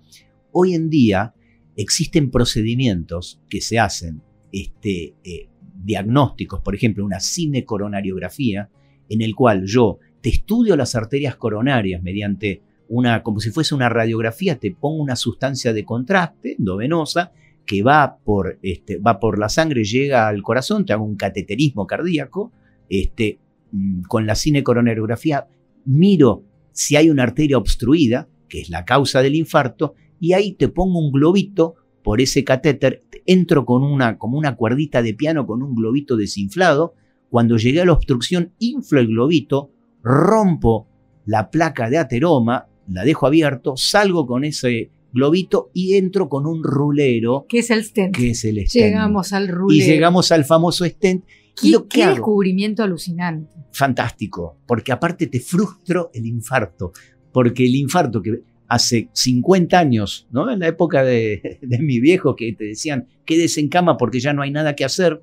Hoy 0.51 0.73
en 0.73 0.89
día 0.89 1.33
existen 1.75 2.31
procedimientos 2.31 3.41
que 3.49 3.61
se 3.61 3.77
hacen 3.77 4.21
este, 4.51 5.15
eh, 5.23 5.49
diagnósticos, 5.83 6.61
por 6.61 6.75
ejemplo, 6.75 7.05
una 7.05 7.19
cinecoronariografía, 7.19 8.69
en 9.09 9.21
el 9.21 9.35
cual 9.35 9.65
yo 9.65 9.99
te 10.21 10.29
estudio 10.29 10.75
las 10.75 10.95
arterias 10.95 11.35
coronarias 11.35 12.01
mediante 12.03 12.61
una, 12.89 13.23
como 13.23 13.39
si 13.39 13.51
fuese 13.51 13.75
una 13.75 13.87
radiografía, 13.87 14.57
te 14.59 14.71
pongo 14.71 15.01
una 15.01 15.15
sustancia 15.15 15.71
de 15.73 15.85
contraste 15.85 16.55
endovenosa 16.57 17.31
que 17.65 17.83
va 17.83 18.17
por, 18.23 18.57
este, 18.63 18.97
va 18.97 19.19
por 19.19 19.37
la 19.37 19.47
sangre, 19.47 19.83
llega 19.83 20.27
al 20.27 20.41
corazón, 20.41 20.85
te 20.85 20.93
hago 20.93 21.05
un 21.05 21.15
cateterismo 21.15 21.85
cardíaco, 21.85 22.51
este, 22.89 23.39
mm, 23.71 24.01
con 24.01 24.25
la 24.25 24.35
cinecoronariografía 24.35 25.47
miro 25.85 26.43
si 26.71 26.95
hay 26.95 27.09
una 27.09 27.23
arteria 27.23 27.57
obstruida, 27.57 28.27
que 28.47 28.61
es 28.61 28.69
la 28.69 28.85
causa 28.85 29.21
del 29.21 29.35
infarto, 29.35 29.93
y 30.19 30.33
ahí 30.33 30.53
te 30.53 30.67
pongo 30.67 30.99
un 30.99 31.11
globito 31.11 31.75
por 32.03 32.21
ese 32.21 32.43
catéter, 32.43 33.03
entro 33.25 33.65
con 33.65 33.83
una, 33.83 34.17
como 34.17 34.37
una 34.37 34.55
cuerdita 34.55 35.01
de 35.03 35.13
piano 35.13 35.45
con 35.45 35.61
un 35.61 35.75
globito 35.75 36.17
desinflado. 36.17 36.95
Cuando 37.29 37.57
llegué 37.57 37.81
a 37.81 37.85
la 37.85 37.93
obstrucción, 37.93 38.53
inflo 38.57 38.99
el 38.99 39.07
globito, 39.07 39.71
rompo 40.01 40.87
la 41.25 41.51
placa 41.51 41.89
de 41.89 41.99
ateroma, 41.99 42.67
la 42.89 43.03
dejo 43.03 43.27
abierto, 43.27 43.75
salgo 43.77 44.25
con 44.25 44.43
ese 44.43 44.91
globito 45.11 45.71
y 45.73 45.95
entro 45.95 46.29
con 46.29 46.45
un 46.45 46.63
rulero. 46.63 47.45
¿Qué 47.47 47.59
es 47.59 47.69
el 47.71 47.83
stent? 47.83 48.15
Que 48.15 48.31
es 48.31 48.43
el 48.45 48.65
stent. 48.67 48.85
Llegamos 48.85 49.33
al 49.33 49.47
rulero. 49.47 49.83
Y 49.83 49.85
llegamos 49.85 50.31
al 50.31 50.45
famoso 50.45 50.85
stent. 50.85 51.25
¿Qué, 51.59 51.75
¿qué 51.89 52.07
descubrimiento 52.07 52.83
alucinante? 52.83 53.53
Fantástico, 53.71 54.57
porque 54.65 54.91
aparte 54.91 55.27
te 55.27 55.39
frustro 55.39 56.09
el 56.13 56.25
infarto, 56.25 56.93
porque 57.33 57.65
el 57.65 57.75
infarto 57.75 58.21
que 58.21 58.43
hace 58.69 59.09
50 59.11 59.77
años, 59.77 60.27
¿no? 60.31 60.49
En 60.49 60.59
la 60.59 60.67
época 60.67 61.03
de, 61.03 61.59
mi 61.61 61.99
viejo, 61.99 62.35
que 62.35 62.53
te 62.53 62.65
decían, 62.65 63.07
quédese 63.25 63.59
en 63.59 63.67
cama 63.67 63.97
porque 63.97 64.19
ya 64.19 64.31
no 64.31 64.43
hay 64.43 64.51
nada 64.51 64.75
que 64.75 64.85
hacer, 64.85 65.21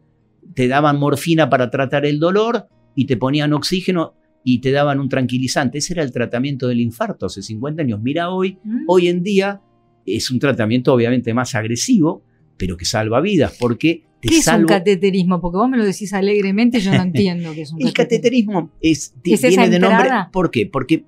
te 0.55 0.69
daban 0.69 0.99
morfina 0.99 1.49
para 1.49 1.71
tratar 1.71 2.05
el 2.05 2.19
dolor 2.19 2.67
y 2.95 3.07
te 3.07 3.17
ponían 3.17 3.53
oxígeno 3.53 4.15
y 4.49 4.61
te 4.61 4.71
daban 4.71 5.01
un 5.01 5.09
tranquilizante. 5.09 5.79
Ese 5.79 5.95
era 5.95 6.05
el 6.05 6.13
tratamiento 6.13 6.69
del 6.69 6.79
infarto 6.79 7.27
hace 7.27 7.43
50 7.43 7.83
años. 7.83 8.01
Mira 8.01 8.31
hoy, 8.31 8.57
mm. 8.63 8.85
hoy 8.87 9.09
en 9.09 9.25
día 9.25 9.61
es 10.07 10.31
un 10.31 10.39
tratamiento 10.39 10.95
obviamente 10.95 11.35
más 11.35 11.57
agresivo, 11.57 12.23
pero 12.57 12.77
que 12.77 12.85
salva 12.85 13.21
vidas, 13.21 13.57
porque 13.59 14.05
te 14.21 14.29
¿Qué 14.29 14.39
es 14.39 14.47
un 14.47 14.67
cateterismo? 14.67 15.41
Porque 15.41 15.57
vos 15.57 15.69
me 15.69 15.77
lo 15.77 15.85
decís 15.85 16.13
alegremente, 16.13 16.79
yo 16.79 16.93
no 16.93 17.03
entiendo 17.03 17.53
qué 17.55 17.63
es 17.63 17.73
un 17.73 17.83
el 17.83 17.93
cateterismo. 17.93 18.71
es, 18.81 19.17
viene 19.21 19.69
de 19.69 19.81
nombre. 19.81 20.11
¿Por 20.31 20.53
qué? 20.53 20.67
Porque 20.67 21.07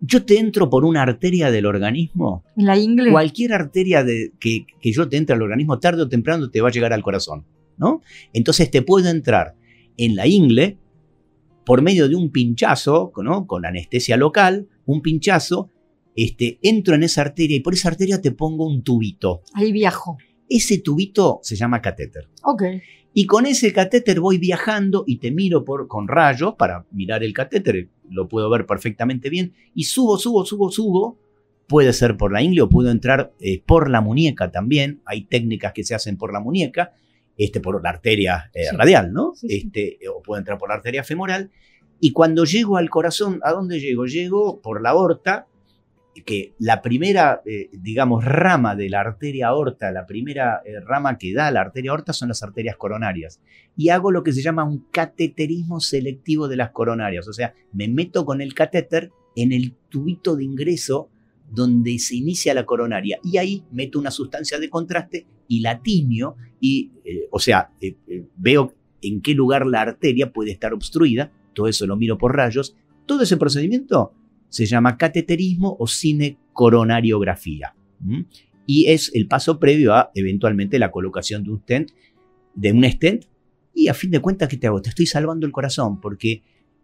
yo 0.00 0.24
te 0.24 0.38
entro 0.38 0.70
por 0.70 0.84
una 0.84 1.02
arteria 1.02 1.50
del 1.50 1.66
organismo. 1.66 2.44
¿La 2.54 2.78
ingle? 2.78 3.10
Cualquier 3.10 3.52
arteria 3.52 4.04
de, 4.04 4.30
que, 4.38 4.64
yo 4.80 5.08
te 5.08 5.16
entre 5.16 5.34
al 5.34 5.42
organismo, 5.42 5.80
tarde 5.80 6.02
o 6.02 6.08
temprano 6.08 6.52
te 6.52 6.60
va 6.60 6.68
a 6.68 6.70
llegar 6.70 6.92
al 6.92 7.02
corazón, 7.02 7.44
¿no? 7.78 8.00
Entonces 8.32 8.70
te 8.70 8.82
puedo 8.82 9.10
entrar 9.10 9.56
en 9.96 10.14
la 10.14 10.28
ingle 10.28 10.78
por 11.70 11.82
medio 11.82 12.08
de 12.08 12.16
un 12.16 12.32
pinchazo, 12.32 13.12
¿no? 13.22 13.46
Con 13.46 13.64
anestesia 13.64 14.16
local, 14.16 14.66
un 14.86 15.02
pinchazo, 15.02 15.70
este, 16.16 16.58
entro 16.62 16.96
en 16.96 17.04
esa 17.04 17.20
arteria 17.20 17.56
y 17.56 17.60
por 17.60 17.74
esa 17.74 17.90
arteria 17.90 18.20
te 18.20 18.32
pongo 18.32 18.66
un 18.66 18.82
tubito. 18.82 19.42
Ahí 19.54 19.70
viajo. 19.70 20.18
Ese 20.48 20.78
tubito 20.78 21.38
se 21.44 21.54
llama 21.54 21.80
catéter. 21.80 22.28
Ok. 22.42 22.64
Y 23.14 23.24
con 23.26 23.46
ese 23.46 23.72
catéter 23.72 24.18
voy 24.18 24.38
viajando 24.38 25.04
y 25.06 25.18
te 25.18 25.30
miro 25.30 25.64
por, 25.64 25.86
con 25.86 26.08
rayos 26.08 26.56
para 26.56 26.86
mirar 26.90 27.22
el 27.22 27.32
catéter, 27.32 27.88
lo 28.08 28.26
puedo 28.26 28.50
ver 28.50 28.66
perfectamente 28.66 29.30
bien, 29.30 29.52
y 29.72 29.84
subo, 29.84 30.18
subo, 30.18 30.44
subo, 30.44 30.72
subo. 30.72 31.18
Puede 31.68 31.92
ser 31.92 32.16
por 32.16 32.32
la 32.32 32.42
ingle 32.42 32.62
o 32.62 32.68
puedo 32.68 32.90
entrar 32.90 33.32
eh, 33.38 33.62
por 33.64 33.90
la 33.90 34.00
muñeca 34.00 34.50
también. 34.50 35.02
Hay 35.04 35.22
técnicas 35.22 35.72
que 35.72 35.84
se 35.84 35.94
hacen 35.94 36.16
por 36.16 36.32
la 36.32 36.40
muñeca, 36.40 36.94
este, 37.40 37.60
por 37.60 37.82
la 37.82 37.88
arteria 37.88 38.50
eh, 38.52 38.70
radial, 38.70 39.14
¿no? 39.14 39.32
este, 39.42 39.98
o 40.14 40.20
puedo 40.20 40.38
entrar 40.38 40.58
por 40.58 40.68
la 40.68 40.74
arteria 40.74 41.02
femoral. 41.02 41.50
Y 41.98 42.12
cuando 42.12 42.44
llego 42.44 42.76
al 42.76 42.90
corazón, 42.90 43.40
¿a 43.42 43.52
dónde 43.52 43.80
llego? 43.80 44.04
Llego 44.04 44.60
por 44.60 44.82
la 44.82 44.90
aorta, 44.90 45.46
que 46.26 46.52
la 46.58 46.82
primera, 46.82 47.40
eh, 47.46 47.70
digamos, 47.72 48.26
rama 48.26 48.76
de 48.76 48.90
la 48.90 49.00
arteria 49.00 49.48
aorta, 49.48 49.90
la 49.90 50.04
primera 50.04 50.60
eh, 50.66 50.80
rama 50.80 51.16
que 51.16 51.32
da 51.32 51.50
la 51.50 51.62
arteria 51.62 51.92
aorta 51.92 52.12
son 52.12 52.28
las 52.28 52.42
arterias 52.42 52.76
coronarias. 52.76 53.40
Y 53.74 53.88
hago 53.88 54.10
lo 54.10 54.22
que 54.22 54.34
se 54.34 54.42
llama 54.42 54.64
un 54.64 54.86
cateterismo 54.90 55.80
selectivo 55.80 56.46
de 56.46 56.56
las 56.56 56.72
coronarias. 56.72 57.26
O 57.26 57.32
sea, 57.32 57.54
me 57.72 57.88
meto 57.88 58.26
con 58.26 58.42
el 58.42 58.52
catéter 58.52 59.12
en 59.34 59.52
el 59.52 59.74
tubito 59.88 60.36
de 60.36 60.44
ingreso 60.44 61.08
donde 61.50 61.98
se 61.98 62.16
inicia 62.16 62.54
la 62.54 62.64
coronaria. 62.64 63.18
Y 63.24 63.36
ahí 63.38 63.64
meto 63.72 63.98
una 63.98 64.10
sustancia 64.10 64.58
de 64.58 64.70
contraste 64.70 65.26
y 65.48 65.60
la 65.60 65.82
tiño, 65.82 66.36
y, 66.60 66.92
eh, 67.04 67.28
o 67.30 67.38
sea, 67.38 67.70
veo 68.36 68.74
en 69.02 69.20
qué 69.20 69.34
lugar 69.34 69.66
la 69.66 69.80
arteria 69.80 70.32
puede 70.32 70.52
estar 70.52 70.72
obstruida. 70.72 71.32
Todo 71.54 71.66
eso 71.66 71.86
lo 71.86 71.96
miro 71.96 72.18
por 72.18 72.36
rayos. 72.36 72.76
Todo 73.06 73.22
ese 73.22 73.36
procedimiento 73.36 74.12
se 74.48 74.66
llama 74.66 74.96
cateterismo 74.96 75.76
o 75.78 75.86
cinecoronariografía. 75.86 77.74
Y 78.66 78.86
es 78.86 79.10
el 79.14 79.26
paso 79.26 79.58
previo 79.58 79.94
a 79.94 80.10
eventualmente 80.14 80.78
la 80.78 80.90
colocación 80.90 81.42
de 81.42 81.50
un 81.50 81.60
stent, 81.60 81.90
de 82.54 82.72
un 82.72 82.84
stent. 82.84 83.24
Y 83.74 83.88
a 83.88 83.94
fin 83.94 84.10
de 84.10 84.20
cuentas, 84.20 84.48
¿qué 84.48 84.56
te 84.56 84.66
hago? 84.66 84.82
Te 84.82 84.90
estoy 84.90 85.06
salvando 85.06 85.46
el 85.46 85.52
corazón, 85.52 86.00
porque 86.00 86.42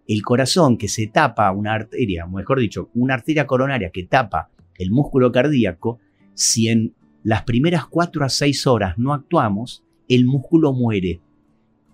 el 0.08 0.22
corazón 0.22 0.78
que 0.78 0.88
se 0.88 1.08
tapa 1.08 1.50
una 1.52 1.74
arteria, 1.74 2.26
mejor 2.26 2.60
dicho, 2.60 2.90
una 2.94 3.14
arteria 3.14 3.46
coronaria 3.46 3.90
que 3.90 4.04
tapa 4.04 4.50
el 4.78 4.90
músculo 4.90 5.32
cardíaco, 5.32 5.98
si 6.34 6.68
en 6.68 6.94
las 7.22 7.42
primeras 7.42 7.86
4 7.86 8.24
a 8.24 8.28
6 8.28 8.66
horas 8.66 8.98
no 8.98 9.12
actuamos, 9.12 9.84
el 10.08 10.26
músculo 10.26 10.72
muere. 10.72 11.20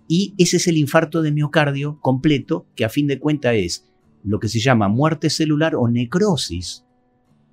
Y 0.07 0.33
ese 0.37 0.57
es 0.57 0.67
el 0.67 0.77
infarto 0.77 1.21
de 1.21 1.31
miocardio 1.31 1.99
completo, 2.01 2.67
que 2.75 2.85
a 2.85 2.89
fin 2.89 3.07
de 3.07 3.19
cuentas 3.19 3.55
es 3.55 3.89
lo 4.23 4.39
que 4.39 4.47
se 4.47 4.59
llama 4.59 4.87
muerte 4.87 5.29
celular 5.29 5.75
o 5.75 5.87
necrosis 5.87 6.85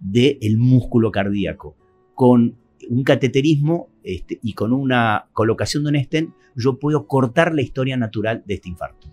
del 0.00 0.58
músculo 0.58 1.10
cardíaco. 1.10 1.76
Con 2.14 2.56
un 2.88 3.04
cateterismo 3.04 3.88
este, 4.02 4.38
y 4.42 4.54
con 4.54 4.72
una 4.72 5.28
colocación 5.32 5.84
de 5.84 5.90
un 5.90 6.04
stent, 6.04 6.34
yo 6.56 6.78
puedo 6.78 7.06
cortar 7.06 7.54
la 7.54 7.62
historia 7.62 7.96
natural 7.96 8.42
de 8.46 8.54
este 8.54 8.68
infarto. 8.68 9.08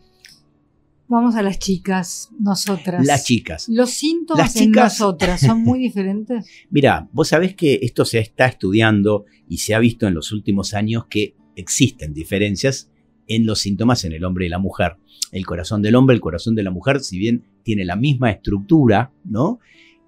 Vamos 1.09 1.35
a 1.35 1.41
las 1.41 1.59
chicas, 1.59 2.29
nosotras. 2.39 3.05
Las 3.05 3.23
chicas. 3.25 3.67
Los 3.69 3.91
síntomas 3.91 4.55
en 4.57 4.71
nosotras 4.71 5.39
son 5.39 5.63
muy 5.63 5.79
diferentes. 5.87 6.45
Mira, 6.69 7.07
vos 7.13 7.29
sabés 7.29 7.55
que 7.55 7.79
esto 7.81 8.03
se 8.05 8.19
está 8.19 8.45
estudiando 8.45 9.25
y 9.47 9.59
se 9.59 9.73
ha 9.73 9.79
visto 9.79 10.07
en 10.07 10.13
los 10.13 10.31
últimos 10.31 10.73
años 10.73 11.05
que 11.09 11.35
existen 11.55 12.13
diferencias 12.13 12.91
en 13.27 13.45
los 13.45 13.59
síntomas 13.59 14.03
en 14.05 14.13
el 14.13 14.23
hombre 14.25 14.45
y 14.45 14.49
la 14.49 14.59
mujer 14.59 14.97
el 15.31 15.45
corazón 15.45 15.81
del 15.81 15.95
hombre, 15.95 16.15
el 16.15 16.21
corazón 16.21 16.55
de 16.55 16.63
la 16.63 16.71
mujer, 16.71 17.01
si 17.01 17.17
bien 17.17 17.43
tiene 17.63 17.85
la 17.85 17.95
misma 17.95 18.31
estructura, 18.31 19.11
¿no? 19.23 19.59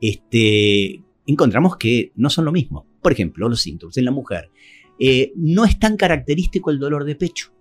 Este, 0.01 1.03
encontramos 1.25 1.77
que 1.77 2.11
no 2.15 2.29
son 2.29 2.45
lo 2.45 2.51
mismo. 2.51 2.85
Por 3.01 3.11
ejemplo, 3.11 3.49
los 3.49 3.61
síntomas 3.61 3.97
en 3.97 4.05
la 4.05 4.11
mujer. 4.11 4.49
Eh, 4.99 5.31
no 5.35 5.65
es 5.65 5.79
tan 5.79 5.97
característico 5.97 6.71
el 6.71 6.79
dolor 6.79 7.05
de 7.05 7.15
pecho. 7.15 7.53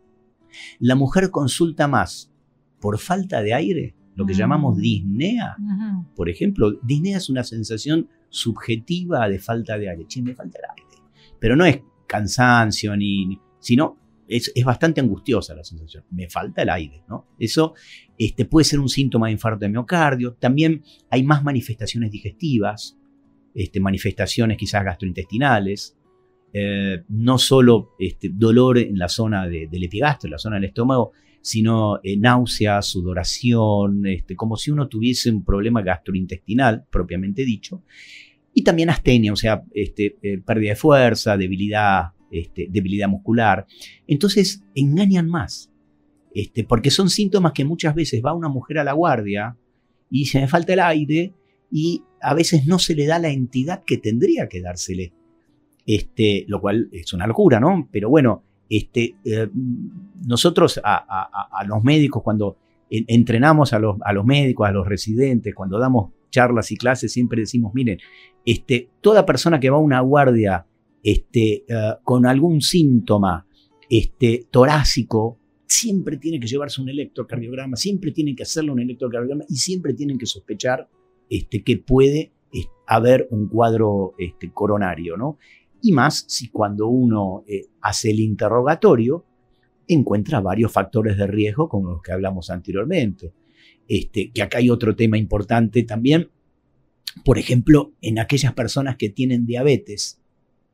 La 0.78 0.94
mujer 0.94 1.30
consulta 1.30 1.88
más 1.88 2.27
por 2.80 2.98
falta 2.98 3.42
de 3.42 3.54
aire, 3.54 3.94
lo 4.14 4.26
que 4.26 4.34
llamamos 4.34 4.76
mm. 4.76 4.80
disnea. 4.80 5.56
Por 6.16 6.28
ejemplo, 6.28 6.72
disnea 6.82 7.18
es 7.18 7.30
una 7.30 7.44
sensación 7.44 8.08
subjetiva 8.28 9.28
de 9.28 9.38
falta 9.38 9.78
de 9.78 9.88
aire. 9.88 10.06
Che, 10.06 10.22
me 10.22 10.34
falta 10.34 10.58
el 10.58 10.64
aire. 10.70 11.02
Pero 11.38 11.54
no 11.54 11.64
es 11.64 11.80
cansancio 12.06 12.96
ni, 12.96 13.38
sino 13.60 13.96
es, 14.28 14.52
bastante 14.64 15.00
angustiosa 15.00 15.54
la 15.54 15.64
sensación. 15.64 16.04
Me 16.10 16.28
falta 16.28 16.62
el 16.62 16.70
aire, 16.70 17.02
¿no? 17.08 17.28
Eso 17.38 17.74
este, 18.16 18.44
puede 18.44 18.64
ser 18.64 18.80
un 18.80 18.88
síntoma 18.88 19.26
de 19.26 19.32
infarto 19.32 19.60
de 19.60 19.70
miocardio. 19.70 20.34
También 20.34 20.82
hay 21.10 21.22
más 21.22 21.42
manifestaciones 21.42 22.10
digestivas, 22.10 22.98
este, 23.54 23.80
manifestaciones 23.80 24.56
quizás 24.56 24.84
gastrointestinales. 24.84 25.96
Eh, 26.52 27.04
no 27.08 27.38
solo 27.38 27.90
este, 27.98 28.30
dolor 28.32 28.78
en 28.78 28.98
la 28.98 29.08
zona 29.08 29.46
del 29.46 29.84
epigastro, 29.84 30.28
en 30.28 30.32
la 30.32 30.38
zona 30.38 30.56
del 30.56 30.64
estómago, 30.64 31.12
sino 31.40 32.00
eh, 32.02 32.16
náusea, 32.16 32.82
sudoración, 32.82 34.06
este, 34.06 34.36
como 34.36 34.56
si 34.56 34.70
uno 34.70 34.88
tuviese 34.88 35.30
un 35.30 35.44
problema 35.44 35.82
gastrointestinal, 35.82 36.84
propiamente 36.90 37.44
dicho. 37.44 37.82
Y 38.54 38.62
también 38.62 38.90
astenia, 38.90 39.32
o 39.32 39.36
sea, 39.36 39.62
este, 39.72 40.16
eh, 40.22 40.38
pérdida 40.44 40.70
de 40.70 40.76
fuerza, 40.76 41.36
debilidad 41.36 42.12
este, 42.30 42.66
debilidad 42.70 43.08
muscular. 43.08 43.66
Entonces 44.06 44.62
engañan 44.74 45.28
más, 45.28 45.70
porque 46.68 46.90
son 46.90 47.08
síntomas 47.08 47.52
que 47.52 47.64
muchas 47.64 47.94
veces 47.94 48.22
va 48.24 48.34
una 48.34 48.48
mujer 48.48 48.78
a 48.78 48.84
la 48.84 48.92
guardia 48.92 49.56
y 50.10 50.26
se 50.26 50.40
me 50.40 50.48
falta 50.48 50.74
el 50.74 50.80
aire 50.80 51.32
y 51.70 52.02
a 52.20 52.34
veces 52.34 52.66
no 52.66 52.78
se 52.78 52.94
le 52.94 53.06
da 53.06 53.18
la 53.18 53.30
entidad 53.30 53.82
que 53.84 53.96
tendría 53.96 54.48
que 54.48 54.60
dársele. 54.60 55.12
Lo 56.46 56.60
cual 56.60 56.90
es 56.92 57.12
una 57.14 57.26
locura, 57.26 57.60
¿no? 57.60 57.88
Pero 57.90 58.10
bueno, 58.10 58.44
este, 58.68 59.16
eh, 59.24 59.48
nosotros 60.26 60.80
a, 60.82 61.64
los 61.66 61.82
médicos, 61.82 62.22
cuando 62.22 62.56
entrenamos 62.90 63.72
a 63.72 63.78
los, 63.78 63.96
médicos, 64.24 64.68
a 64.68 64.72
los 64.72 64.86
residentes, 64.86 65.54
cuando 65.54 65.78
damos 65.78 66.12
charlas 66.30 66.70
y 66.72 66.76
clases, 66.76 67.12
siempre 67.12 67.40
decimos, 67.40 67.72
miren, 67.74 67.98
este, 68.44 68.90
toda 69.00 69.26
persona 69.26 69.60
que 69.60 69.70
va 69.70 69.76
a 69.76 69.80
una 69.80 70.00
guardia 70.00 70.66
este, 71.02 71.64
eh, 71.68 71.94
con 72.02 72.26
algún 72.26 72.60
síntoma 72.60 73.46
este, 73.88 74.46
torácico, 74.50 75.38
siempre 75.66 76.16
tiene 76.16 76.40
que 76.40 76.46
llevarse 76.46 76.80
un 76.80 76.88
electrocardiograma, 76.88 77.76
siempre 77.76 78.12
tienen 78.12 78.34
que 78.34 78.42
hacerle 78.42 78.70
un 78.70 78.80
electrocardiograma 78.80 79.44
y 79.48 79.56
siempre 79.56 79.94
tienen 79.94 80.18
que 80.18 80.26
sospechar 80.26 80.88
este, 81.28 81.62
que 81.62 81.76
puede 81.76 82.32
haber 82.86 83.28
un 83.30 83.48
cuadro 83.48 84.14
este, 84.18 84.50
coronario, 84.50 85.16
¿no? 85.16 85.38
Y 85.82 85.92
más 85.92 86.24
si 86.26 86.48
cuando 86.48 86.88
uno 86.88 87.44
eh, 87.46 87.66
hace 87.82 88.10
el 88.10 88.20
interrogatorio 88.20 89.24
encuentra 89.88 90.40
varios 90.40 90.70
factores 90.72 91.16
de 91.16 91.26
riesgo 91.26 91.68
como 91.68 91.90
los 91.90 92.02
que 92.02 92.12
hablamos 92.12 92.50
anteriormente. 92.50 93.32
Este, 93.88 94.30
que 94.32 94.42
acá 94.42 94.58
hay 94.58 94.68
otro 94.70 94.94
tema 94.94 95.16
importante 95.16 95.82
también, 95.82 96.28
por 97.24 97.38
ejemplo, 97.38 97.92
en 98.00 98.18
aquellas 98.18 98.52
personas 98.52 98.96
que 98.96 99.08
tienen 99.08 99.46
diabetes, 99.46 100.20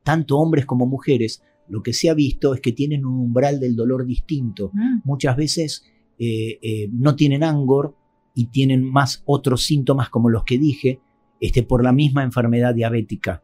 tanto 0.03 0.37
hombres 0.37 0.65
como 0.65 0.85
mujeres, 0.85 1.41
lo 1.67 1.81
que 1.81 1.93
se 1.93 2.09
ha 2.09 2.13
visto 2.13 2.53
es 2.53 2.61
que 2.61 2.71
tienen 2.71 3.05
un 3.05 3.19
umbral 3.19 3.59
del 3.59 3.75
dolor 3.75 4.05
distinto. 4.05 4.71
Mm. 4.73 4.99
Muchas 5.03 5.35
veces 5.35 5.85
eh, 6.19 6.59
eh, 6.61 6.89
no 6.91 7.15
tienen 7.15 7.43
angor 7.43 7.95
y 8.35 8.47
tienen 8.47 8.83
más 8.83 9.23
otros 9.25 9.63
síntomas 9.63 10.09
como 10.09 10.29
los 10.29 10.43
que 10.43 10.57
dije, 10.57 10.99
este, 11.39 11.63
por 11.63 11.83
la 11.83 11.91
misma 11.91 12.23
enfermedad 12.23 12.75
diabética. 12.75 13.43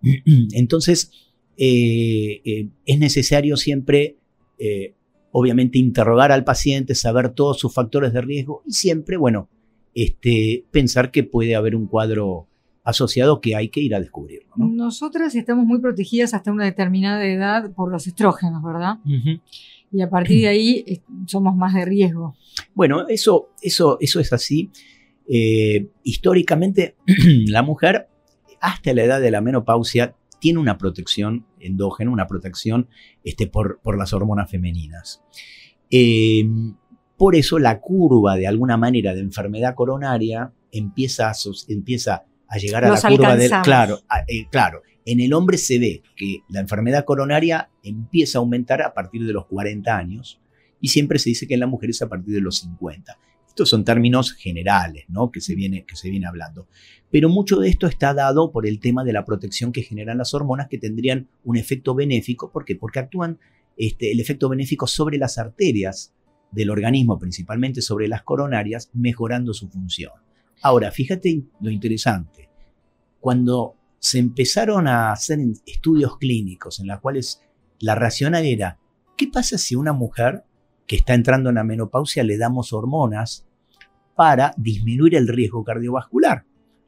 Entonces, 0.52 1.10
eh, 1.56 2.68
es 2.86 2.98
necesario 2.98 3.56
siempre, 3.56 4.16
obviamente, 5.38 5.78
interrogar 5.78 6.32
al 6.32 6.44
paciente, 6.44 6.94
saber 6.94 7.30
todos 7.30 7.58
sus 7.58 7.72
factores 7.72 8.12
de 8.12 8.20
riesgo 8.20 8.62
y 8.66 8.72
siempre, 8.72 9.16
bueno, 9.16 9.48
este, 9.94 10.64
pensar 10.70 11.10
que 11.10 11.24
puede 11.24 11.54
haber 11.54 11.74
un 11.74 11.86
cuadro 11.86 12.46
asociado 12.84 13.40
que 13.40 13.54
hay 13.54 13.68
que 13.68 13.80
ir 13.80 13.94
a 13.94 14.00
descubrirlo. 14.00 14.48
Nosotras 14.56 15.34
estamos 15.34 15.66
muy 15.66 15.78
protegidas 15.80 16.34
hasta 16.34 16.50
una 16.50 16.64
determinada 16.64 17.24
edad 17.26 17.70
por 17.72 17.92
los 17.92 18.06
estrógenos, 18.06 18.62
¿verdad? 18.62 18.98
Y 19.92 20.00
a 20.00 20.08
partir 20.08 20.42
de 20.42 20.48
ahí 20.48 21.02
somos 21.26 21.54
más 21.54 21.74
de 21.74 21.84
riesgo. 21.84 22.34
Bueno, 22.74 23.06
eso, 23.08 23.50
eso, 23.62 23.98
eso 24.00 24.20
es 24.20 24.32
así. 24.32 24.70
Eh, 25.28 25.88
históricamente, 26.02 26.96
la 27.46 27.62
mujer, 27.62 28.08
hasta 28.60 28.94
la 28.94 29.04
edad 29.04 29.20
de 29.20 29.30
la 29.30 29.40
menopausia, 29.40 30.14
tiene 30.38 30.58
una 30.58 30.78
protección 30.78 31.46
endógena, 31.60 32.10
una 32.10 32.26
protección 32.26 32.88
este, 33.24 33.46
por, 33.46 33.80
por 33.80 33.98
las 33.98 34.12
hormonas 34.12 34.50
femeninas. 34.50 35.22
Eh, 35.90 36.48
por 37.16 37.34
eso 37.34 37.58
la 37.58 37.80
curva, 37.80 38.36
de 38.36 38.46
alguna 38.46 38.76
manera, 38.76 39.14
de 39.14 39.20
enfermedad 39.20 39.74
coronaria 39.74 40.52
empieza 40.70 41.30
a, 41.30 41.34
empieza 41.68 42.24
a 42.46 42.58
llegar 42.58 42.84
a 42.84 42.90
la 42.90 43.00
curva 43.00 43.36
del... 43.36 43.50
Claro, 43.62 44.00
eh, 44.28 44.46
claro, 44.50 44.82
en 45.04 45.20
el 45.20 45.32
hombre 45.32 45.58
se 45.58 45.78
ve 45.78 46.02
que 46.14 46.42
la 46.48 46.60
enfermedad 46.60 47.04
coronaria 47.04 47.70
empieza 47.82 48.38
a 48.38 48.40
aumentar 48.40 48.82
a 48.82 48.94
partir 48.94 49.26
de 49.26 49.32
los 49.32 49.46
40 49.46 49.96
años 49.96 50.40
y 50.80 50.88
siempre 50.88 51.18
se 51.18 51.30
dice 51.30 51.46
que 51.46 51.54
en 51.54 51.60
la 51.60 51.66
mujer 51.66 51.90
es 51.90 52.02
a 52.02 52.08
partir 52.08 52.34
de 52.34 52.40
los 52.40 52.58
50. 52.58 53.18
Estos 53.48 53.68
son 53.68 53.84
términos 53.84 54.32
generales, 54.32 55.06
¿no? 55.08 55.32
Que 55.32 55.40
se 55.40 55.54
viene, 55.54 55.84
que 55.84 55.96
se 55.96 56.10
viene 56.10 56.26
hablando. 56.26 56.68
Pero 57.10 57.28
mucho 57.28 57.58
de 57.58 57.68
esto 57.68 57.86
está 57.86 58.12
dado 58.12 58.52
por 58.52 58.66
el 58.66 58.80
tema 58.80 59.04
de 59.04 59.12
la 59.12 59.24
protección 59.24 59.72
que 59.72 59.82
generan 59.82 60.18
las 60.18 60.34
hormonas 60.34 60.68
que 60.68 60.78
tendrían 60.78 61.28
un 61.44 61.56
efecto 61.56 61.94
benéfico. 61.94 62.52
¿Por 62.52 62.64
qué? 62.64 62.76
Porque 62.76 62.98
actúan 62.98 63.38
este, 63.76 64.12
el 64.12 64.20
efecto 64.20 64.48
benéfico 64.48 64.86
sobre 64.86 65.18
las 65.18 65.38
arterias 65.38 66.12
del 66.50 66.70
organismo, 66.70 67.18
principalmente 67.18 67.80
sobre 67.80 68.08
las 68.08 68.22
coronarias, 68.22 68.90
mejorando 68.92 69.54
su 69.54 69.68
función. 69.68 70.12
Ahora, 70.62 70.90
fíjate 70.90 71.44
lo 71.60 71.70
interesante. 71.70 72.48
Cuando 73.20 73.74
se 73.98 74.18
empezaron 74.18 74.86
a 74.86 75.12
hacer 75.12 75.38
estudios 75.66 76.18
clínicos 76.18 76.80
en 76.80 76.88
los 76.88 77.00
cuales 77.00 77.42
la 77.80 77.94
racional 77.94 78.44
era, 78.44 78.78
¿qué 79.16 79.28
pasa 79.28 79.58
si 79.58 79.76
una 79.76 79.92
mujer 79.92 80.44
que 80.88 80.96
está 80.96 81.14
entrando 81.14 81.50
en 81.50 81.56
la 81.56 81.64
menopausia 81.64 82.24
le 82.24 82.38
damos 82.38 82.72
hormonas 82.72 83.46
para 84.16 84.52
disminuir 84.56 85.14
el 85.14 85.28
riesgo 85.28 85.62
cardiovascular. 85.62 86.44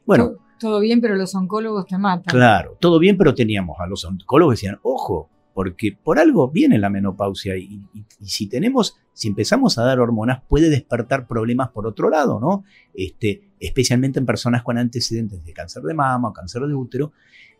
Bueno, 0.06 0.32
todo 0.58 0.80
bien, 0.80 1.00
pero 1.00 1.16
los 1.16 1.34
oncólogos 1.34 1.86
te 1.86 1.98
matan. 1.98 2.34
Claro, 2.34 2.76
todo 2.80 2.98
bien, 2.98 3.16
pero 3.16 3.34
teníamos 3.34 3.78
a 3.80 3.86
los 3.86 4.04
oncólogos 4.04 4.54
que 4.54 4.56
decían, 4.56 4.78
ojo, 4.82 5.30
porque 5.54 5.92
por 5.92 6.18
algo 6.18 6.50
viene 6.50 6.78
la 6.78 6.90
menopausia 6.90 7.56
y, 7.56 7.82
si 8.22 8.48
tenemos, 8.48 8.96
si 9.12 9.28
empezamos 9.28 9.78
a 9.78 9.84
dar 9.84 9.98
hormonas, 9.98 10.42
puede 10.48 10.70
despertar 10.70 11.26
problemas 11.26 11.70
por 11.70 11.86
otro 11.86 12.08
lado, 12.08 12.38
¿no? 12.40 12.64
Este, 12.94 13.50
especialmente 13.58 14.18
en 14.18 14.26
personas 14.26 14.62
con 14.62 14.78
antecedentes 14.78 15.44
de 15.44 15.52
cáncer 15.52 15.82
de 15.82 15.94
mama 15.94 16.28
o 16.28 16.32
cáncer 16.32 16.62
de 16.62 16.74
útero. 16.74 17.12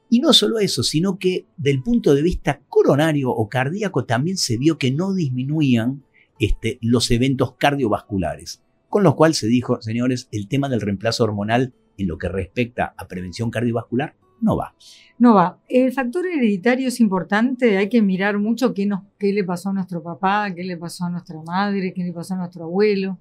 Y 0.09 0.21
no 0.21 0.33
solo 0.33 0.59
eso, 0.59 0.83
sino 0.83 1.19
que 1.19 1.47
del 1.57 1.83
punto 1.83 2.15
de 2.15 2.23
vista 2.23 2.61
coronario 2.69 3.31
o 3.31 3.49
cardíaco 3.49 4.05
también 4.05 4.37
se 4.37 4.57
vio 4.57 4.77
que 4.77 4.91
no 4.91 5.15
disminuían 5.15 6.03
este, 6.39 6.79
los 6.83 7.11
eventos 7.11 7.55
cardiovasculares. 7.57 8.63
Con 8.89 9.05
lo 9.05 9.15
cual 9.15 9.35
se 9.35 9.47
dijo, 9.47 9.81
señores, 9.81 10.29
el 10.33 10.49
tema 10.49 10.69
del 10.69 10.81
reemplazo 10.81 11.23
hormonal 11.25 11.75
en 12.01 12.09
lo 12.09 12.19
que 12.19 12.29
respecta 12.29 12.95
a 12.97 13.07
prevención 13.07 13.51
cardiovascular 13.51 14.15
no 14.41 14.57
va. 14.57 14.75
No 15.19 15.35
va. 15.35 15.61
El 15.69 15.93
factor 15.93 16.27
hereditario 16.27 16.89
es 16.89 17.01
importante, 17.01 17.77
hay 17.77 17.89
que 17.89 18.01
mirar 18.03 18.39
mucho 18.39 18.73
qué, 18.73 18.87
nos, 18.87 19.03
qué 19.19 19.33
le 19.33 19.45
pasó 19.45 19.69
a 19.69 19.73
nuestro 19.73 20.03
papá, 20.03 20.53
qué 20.55 20.65
le 20.65 20.77
pasó 20.77 21.05
a 21.05 21.11
nuestra 21.11 21.41
madre, 21.43 21.93
qué 21.95 22.03
le 22.03 22.13
pasó 22.13 22.35
a 22.35 22.39
nuestro 22.39 22.65
abuelo. 22.65 23.19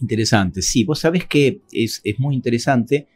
Interesante, 0.00 0.62
sí, 0.62 0.84
vos 0.84 1.00
sabés 1.00 1.26
que 1.26 1.62
es, 1.72 2.00
es 2.04 2.18
muy 2.18 2.34
interesante 2.34 3.06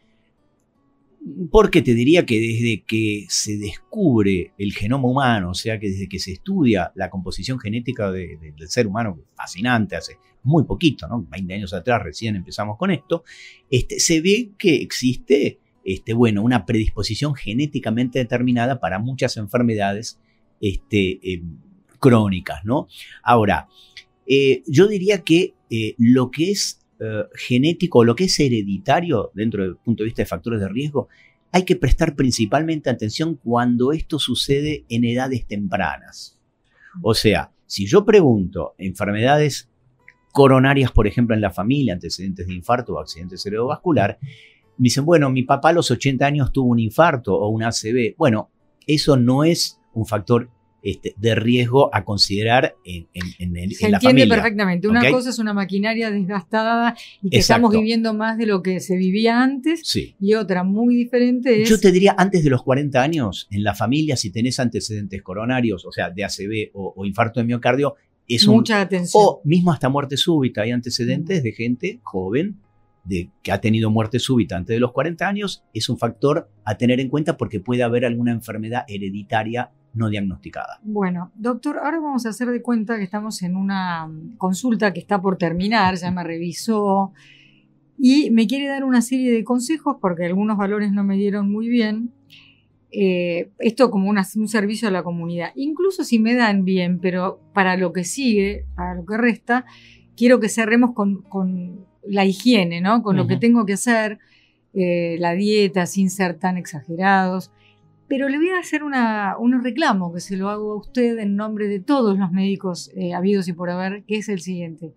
porque 1.50 1.82
te 1.82 1.94
diría 1.94 2.26
que 2.26 2.40
desde 2.40 2.82
que 2.84 3.26
se 3.28 3.56
descubre 3.56 4.52
el 4.58 4.72
genoma 4.72 5.08
humano, 5.08 5.50
o 5.50 5.54
sea 5.54 5.78
que 5.78 5.88
desde 5.88 6.08
que 6.08 6.18
se 6.18 6.32
estudia 6.32 6.92
la 6.94 7.10
composición 7.10 7.60
genética 7.60 8.10
del 8.10 8.68
ser 8.68 8.86
humano, 8.86 9.18
fascinante, 9.34 9.96
hace 9.96 10.16
muy 10.42 10.64
poquito, 10.64 11.06
¿no? 11.06 11.24
20 11.30 11.54
años 11.54 11.72
atrás 11.74 12.02
recién 12.02 12.34
empezamos 12.34 12.76
con 12.76 12.90
esto, 12.90 13.22
este, 13.70 14.00
se 14.00 14.20
ve 14.20 14.50
que 14.58 14.76
existe 14.76 15.60
este, 15.84 16.12
bueno, 16.12 16.42
una 16.42 16.64
predisposición 16.64 17.34
genéticamente 17.34 18.18
determinada 18.18 18.80
para 18.80 18.98
muchas 18.98 19.36
enfermedades 19.36 20.18
este, 20.60 21.20
em, 21.34 21.58
crónicas, 21.98 22.64
¿no? 22.64 22.88
Ahora, 23.22 23.68
eh, 24.26 24.62
yo 24.66 24.88
diría 24.88 25.22
que 25.22 25.54
eh, 25.70 25.94
lo 25.98 26.30
que 26.30 26.50
es 26.50 26.81
eh, 27.04 27.24
genético, 27.34 28.04
lo 28.04 28.14
que 28.14 28.24
es 28.24 28.38
hereditario 28.38 29.32
dentro 29.34 29.64
del 29.64 29.76
punto 29.76 30.04
de 30.04 30.06
vista 30.06 30.22
de 30.22 30.26
factores 30.26 30.60
de 30.60 30.68
riesgo, 30.68 31.08
hay 31.50 31.64
que 31.64 31.74
prestar 31.74 32.14
principalmente 32.14 32.90
atención 32.90 33.34
cuando 33.42 33.90
esto 33.90 34.20
sucede 34.20 34.84
en 34.88 35.04
edades 35.04 35.44
tempranas. 35.46 36.38
O 37.02 37.12
sea, 37.14 37.50
si 37.66 37.86
yo 37.86 38.04
pregunto 38.04 38.74
enfermedades 38.78 39.68
coronarias, 40.30 40.92
por 40.92 41.08
ejemplo, 41.08 41.34
en 41.34 41.40
la 41.40 41.50
familia, 41.50 41.94
antecedentes 41.94 42.46
de 42.46 42.54
infarto 42.54 42.94
o 42.94 43.00
accidente 43.00 43.36
cerebrovascular, 43.36 44.18
me 44.22 44.84
dicen, 44.84 45.04
bueno, 45.04 45.28
mi 45.28 45.42
papá 45.42 45.70
a 45.70 45.72
los 45.72 45.90
80 45.90 46.24
años 46.24 46.52
tuvo 46.52 46.68
un 46.68 46.78
infarto 46.78 47.34
o 47.34 47.48
un 47.48 47.64
ACV. 47.64 48.14
Bueno, 48.16 48.50
eso 48.86 49.16
no 49.16 49.42
es 49.42 49.80
un 49.92 50.06
factor 50.06 50.50
este, 50.82 51.14
de 51.16 51.34
riesgo 51.36 51.94
a 51.94 52.04
considerar 52.04 52.74
en, 52.84 53.06
en, 53.14 53.56
en, 53.56 53.70
Se 53.70 53.86
entiende 53.86 54.26
perfectamente. 54.26 54.88
Una 54.88 55.08
cosa 55.10 55.30
es 55.30 55.38
una 55.38 55.54
maquinaria 55.54 56.10
desgastada 56.10 56.96
y 57.22 57.30
que 57.30 57.38
estamos 57.38 57.72
viviendo 57.72 58.14
más 58.14 58.36
de 58.36 58.46
lo 58.46 58.62
que 58.62 58.80
se 58.80 58.96
vivía 58.96 59.40
antes. 59.42 59.80
Sí. 59.84 60.16
Y 60.20 60.34
otra 60.34 60.64
muy 60.64 60.96
diferente 60.96 61.62
es. 61.62 61.68
Yo 61.68 61.78
te 61.78 61.92
diría, 61.92 62.16
antes 62.18 62.42
de 62.42 62.50
los 62.50 62.64
40 62.64 63.00
años, 63.00 63.46
en 63.50 63.62
la 63.62 63.74
familia, 63.74 64.16
si 64.16 64.30
tenés 64.30 64.58
antecedentes 64.58 65.22
coronarios, 65.22 65.84
o 65.84 65.92
sea, 65.92 66.10
de 66.10 66.24
ACV 66.24 66.70
o, 66.74 67.06
infarto 67.06 67.38
de 67.38 67.46
miocardio, 67.46 67.94
es 68.26 68.46
Mucha 68.46 68.80
atención. 68.80 69.22
O 69.24 69.40
mismo 69.44 69.72
hasta 69.72 69.88
muerte 69.88 70.16
súbita. 70.16 70.62
Hay 70.62 70.72
antecedentes 70.72 71.42
de 71.42 71.52
gente 71.52 72.00
joven 72.02 72.56
de 73.04 73.30
que 73.42 73.52
ha 73.52 73.60
tenido 73.60 73.90
muerte 73.90 74.18
súbita 74.18 74.56
antes 74.56 74.74
de 74.74 74.80
los 74.80 74.92
40 74.92 75.26
años 75.26 75.64
es 75.74 75.88
un 75.88 75.98
factor 75.98 76.48
a 76.64 76.76
tener 76.76 77.00
en 77.00 77.08
cuenta 77.08 77.36
porque 77.36 77.58
puede 77.58 77.82
haber 77.82 78.04
alguna 78.04 78.30
enfermedad 78.30 78.84
hereditaria 78.86 79.70
no 79.94 80.08
diagnosticada. 80.08 80.80
Bueno, 80.82 81.32
doctor, 81.34 81.78
ahora 81.78 82.00
vamos 82.00 82.26
a 82.26 82.30
hacer 82.30 82.48
de 82.48 82.62
cuenta 82.62 82.96
que 82.96 83.04
estamos 83.04 83.42
en 83.42 83.56
una 83.56 84.10
consulta 84.38 84.92
que 84.92 85.00
está 85.00 85.20
por 85.20 85.36
terminar, 85.36 85.96
ya 85.96 86.10
me 86.10 86.24
revisó 86.24 87.12
y 87.98 88.30
me 88.30 88.46
quiere 88.46 88.66
dar 88.66 88.84
una 88.84 89.02
serie 89.02 89.32
de 89.32 89.44
consejos 89.44 89.96
porque 90.00 90.26
algunos 90.26 90.56
valores 90.56 90.92
no 90.92 91.04
me 91.04 91.16
dieron 91.16 91.50
muy 91.50 91.68
bien. 91.68 92.12
Eh, 92.94 93.50
esto 93.58 93.90
como 93.90 94.10
un 94.10 94.48
servicio 94.48 94.88
a 94.88 94.90
la 94.90 95.02
comunidad. 95.02 95.52
Incluso 95.54 96.04
si 96.04 96.18
me 96.18 96.34
dan 96.34 96.64
bien, 96.64 96.98
pero 96.98 97.40
para 97.54 97.76
lo 97.76 97.92
que 97.92 98.04
sigue, 98.04 98.66
para 98.74 98.94
lo 98.94 99.06
que 99.06 99.16
resta, 99.16 99.64
quiero 100.14 100.40
que 100.40 100.50
cerremos 100.50 100.94
con 100.94 101.86
la 102.06 102.24
higiene, 102.24 102.80
¿no? 102.80 103.02
Con 103.02 103.16
lo 103.16 103.26
que 103.26 103.36
tengo 103.36 103.64
que 103.64 103.74
hacer, 103.74 104.18
eh, 104.74 105.16
la 105.18 105.32
dieta, 105.32 105.86
sin 105.86 106.10
ser 106.10 106.34
tan 106.34 106.56
exagerados. 106.56 107.50
Pero 108.12 108.28
le 108.28 108.36
voy 108.36 108.50
a 108.50 108.58
hacer 108.58 108.84
una, 108.84 109.38
un 109.38 109.64
reclamo 109.64 110.12
que 110.12 110.20
se 110.20 110.36
lo 110.36 110.50
hago 110.50 110.72
a 110.72 110.76
usted 110.76 111.18
en 111.18 111.34
nombre 111.34 111.66
de 111.66 111.80
todos 111.80 112.18
los 112.18 112.30
médicos 112.30 112.90
eh, 112.94 113.14
habidos 113.14 113.48
y 113.48 113.54
por 113.54 113.70
haber, 113.70 114.04
que 114.04 114.18
es 114.18 114.28
el 114.28 114.40
siguiente. 114.40 114.92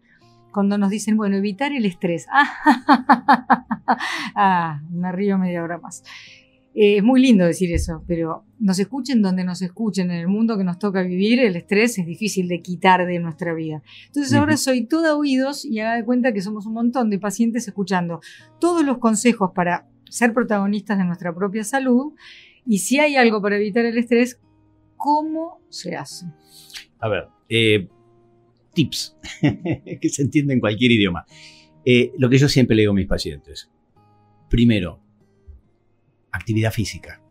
Cuando 0.51 0.77
nos 0.77 0.89
dicen, 0.89 1.15
bueno, 1.15 1.37
evitar 1.37 1.71
el 1.71 1.85
estrés. 1.85 2.27
ah, 4.35 4.81
me 4.91 5.13
río 5.13 5.37
media 5.37 5.63
hora 5.63 5.77
más. 5.77 6.03
Eh, 6.73 6.97
es 6.97 7.03
muy 7.05 7.21
lindo 7.21 7.45
decir 7.45 7.71
eso, 7.71 8.03
pero 8.05 8.43
nos 8.59 8.79
escuchen 8.79 9.21
donde 9.21 9.45
nos 9.45 9.61
escuchen, 9.61 10.11
en 10.11 10.17
el 10.17 10.27
mundo 10.27 10.57
que 10.57 10.65
nos 10.65 10.77
toca 10.77 11.01
vivir, 11.01 11.39
el 11.39 11.55
estrés 11.55 11.97
es 11.97 12.05
difícil 12.05 12.49
de 12.49 12.59
quitar 12.59 13.05
de 13.05 13.19
nuestra 13.19 13.53
vida. 13.53 13.81
Entonces 14.07 14.33
ahora 14.33 14.57
soy 14.57 14.87
toda 14.87 15.15
oídos 15.15 15.63
y 15.63 15.79
haga 15.79 15.95
de 15.95 16.03
cuenta 16.03 16.33
que 16.33 16.41
somos 16.41 16.65
un 16.65 16.73
montón 16.73 17.09
de 17.09 17.17
pacientes 17.17 17.65
escuchando 17.65 18.19
todos 18.59 18.83
los 18.83 18.97
consejos 18.97 19.51
para 19.55 19.87
ser 20.09 20.33
protagonistas 20.33 20.97
de 20.97 21.05
nuestra 21.05 21.33
propia 21.33 21.63
salud 21.63 22.13
y 22.65 22.79
si 22.79 22.99
hay 22.99 23.15
algo 23.15 23.41
para 23.41 23.57
evitar 23.57 23.85
el 23.85 23.97
estrés, 23.97 24.39
¿cómo 24.97 25.61
se 25.69 25.95
hace? 25.95 26.25
A 26.99 27.09
ver, 27.09 27.27
eh, 27.49 27.87
tips 28.73 29.17
que 30.01 30.09
se 30.09 30.21
entiende 30.21 30.53
en 30.53 30.59
cualquier 30.59 30.91
idioma. 30.91 31.25
Eh, 31.85 32.11
lo 32.17 32.29
que 32.29 32.37
yo 32.37 32.49
siempre 32.49 32.75
le 32.75 32.83
digo 32.83 32.91
a 32.91 32.95
mis 32.95 33.07
pacientes. 33.07 33.71
Primero, 34.49 34.99
actividad 36.31 36.71
física. 36.71 37.21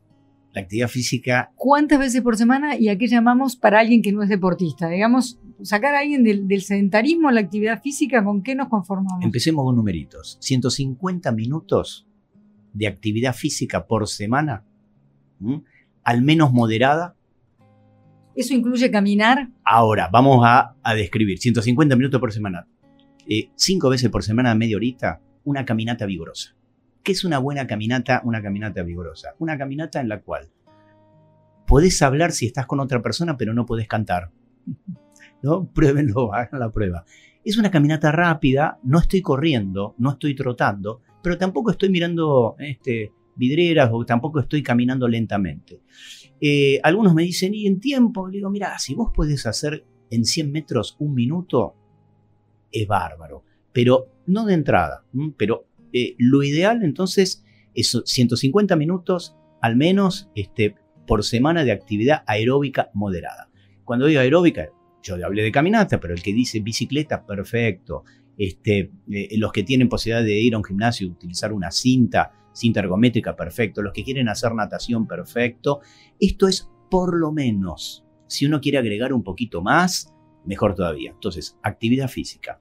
La 0.53 0.63
actividad 0.63 0.89
física. 0.89 1.53
¿Cuántas 1.57 1.99
veces 1.99 2.23
por 2.23 2.37
semana 2.37 2.79
y 2.79 2.89
a 2.89 2.97
qué 2.97 3.09
llamamos 3.09 3.57
para 3.57 3.81
alguien 3.81 4.03
que 4.03 4.13
no 4.13 4.23
es 4.23 4.29
deportista? 4.29 4.89
Digamos, 4.89 5.41
sacar 5.63 5.97
a 5.97 6.01
alguien 6.01 6.23
del, 6.23 6.63
sedentarismo 6.63 7.29
a 7.29 7.33
la 7.33 7.41
actividad 7.41 7.83
física, 7.83 8.23
¿con 8.23 8.43
qué 8.43 8.55
nos 8.55 8.69
conformamos? 8.69 9.25
Empecemos 9.25 9.65
con 9.65 9.75
numeritos. 9.75 10.39
150 10.41 11.33
minutos 11.33 12.07
de 12.73 12.87
actividad 12.87 13.35
física 13.35 13.87
por 13.87 14.07
semana, 14.07 14.65
al 16.03 16.23
menos 16.23 16.53
moderada. 16.53 17.17
¿Eso 18.35 18.55
incluye 18.55 18.91
caminar? 18.91 19.49
Ahora, 19.65 20.09
vamos 20.13 20.45
a, 20.45 20.75
describir. 20.95 21.39
150 21.39 21.97
minutos 21.97 22.21
por 22.21 22.33
semana. 22.33 22.67
Eh, 23.29 23.51
cinco 23.55 23.89
veces 23.89 24.11
por 24.11 24.23
semana, 24.23 24.55
media 24.55 24.77
horita, 24.77 25.21
una 25.45 25.65
caminata 25.65 26.05
vigorosa. 26.07 26.55
¿Qué 27.03 27.13
es 27.13 27.25
una 27.25 27.39
buena 27.39 27.67
caminata? 27.67 28.21
Una 28.25 28.43
caminata 28.43 28.83
vigorosa. 28.83 29.35
Una 29.39 29.57
caminata 29.57 30.01
en 30.01 30.09
la 30.09 30.21
cual 30.21 30.51
podés 31.67 32.01
hablar 32.03 32.33
si 32.33 32.47
estás 32.47 32.67
con 32.67 32.81
otra 32.81 33.03
persona, 33.03 33.37
pero 33.37 33.55
no 33.55 33.67
podés 33.67 33.89
cantar. 33.89 34.31
¿No? 35.43 35.71
Pruébenlo, 35.73 36.33
hagan 36.35 36.61
la 36.61 36.71
prueba. 36.71 37.05
Es 37.45 37.59
una 37.59 37.71
caminata 37.71 38.11
rápida, 38.11 38.79
no 38.83 38.99
estoy 38.99 39.21
corriendo, 39.21 39.95
no 39.99 40.13
estoy 40.13 40.35
trotando, 40.35 41.03
pero 41.23 41.37
tampoco 41.37 41.71
estoy 41.71 41.91
mirando 41.91 42.57
este, 42.59 43.13
vidrieras 43.37 43.91
o 43.93 44.05
tampoco 44.05 44.41
estoy 44.41 44.63
caminando 44.63 45.09
lentamente. 45.09 45.81
Eh, 46.41 46.81
algunos 46.83 47.15
me 47.15 47.23
dicen, 47.23 47.55
¿y 47.55 47.67
en 47.67 47.81
tiempo? 47.81 48.29
Le 48.29 48.39
digo, 48.39 48.51
mira, 48.51 48.79
si 48.79 48.95
vos 48.95 49.11
podés 49.15 49.47
hacer 49.47 49.85
en 50.11 50.25
100 50.25 50.53
metros 50.53 50.97
un 50.99 51.15
minuto, 51.15 51.75
es 52.71 52.87
bárbaro. 52.87 53.45
Pero 53.73 54.09
no 54.27 54.45
de 54.45 54.55
entrada, 54.55 55.05
pero 55.37 55.67
eh, 55.93 56.15
lo 56.19 56.43
ideal 56.43 56.83
entonces 56.83 57.45
es 57.75 58.01
150 58.05 58.77
minutos 58.77 59.37
al 59.61 59.77
menos 59.77 60.31
este, 60.35 60.77
por 61.07 61.25
semana 61.25 61.65
de 61.65 61.73
actividad 61.73 62.23
aeróbica 62.27 62.91
moderada. 62.95 63.51
Cuando 63.85 64.07
digo 64.07 64.21
aeróbica, 64.21 64.69
yo 65.03 65.17
hablé 65.25 65.43
de 65.43 65.53
caminata, 65.53 66.01
pero 66.01 66.15
el 66.15 66.23
que 66.23 66.33
dice 66.33 66.61
bicicleta, 66.61 67.25
perfecto. 67.27 68.05
Este, 68.37 68.91
eh, 69.11 69.39
los 69.39 69.53
que 69.53 69.63
tienen 69.63 69.89
posibilidad 69.89 70.25
de 70.25 70.41
ir 70.41 70.55
a 70.55 70.59
un 70.59 70.65
gimnasio 70.65 71.07
y 71.07 71.11
utilizar 71.11 71.53
una 71.53 71.71
cinta, 71.71 72.33
cinta 72.55 72.81
ergométrica, 72.81 73.37
perfecto. 73.37 73.83
Los 73.83 73.93
que 73.93 74.05
quieren 74.05 74.29
hacer 74.29 74.55
natación, 74.55 75.07
perfecto. 75.07 75.81
Esto 76.19 76.49
es 76.49 76.71
por 76.91 77.19
lo 77.19 77.33
menos. 77.33 78.07
Si 78.27 78.47
uno 78.47 78.61
quiere 78.61 78.79
agregar 78.79 79.13
un 79.13 79.23
poquito 79.23 79.61
más, 79.61 80.15
mejor 80.47 80.75
todavía. 80.75 81.11
Entonces, 81.11 81.59
actividad 81.63 82.09
física. 82.09 82.61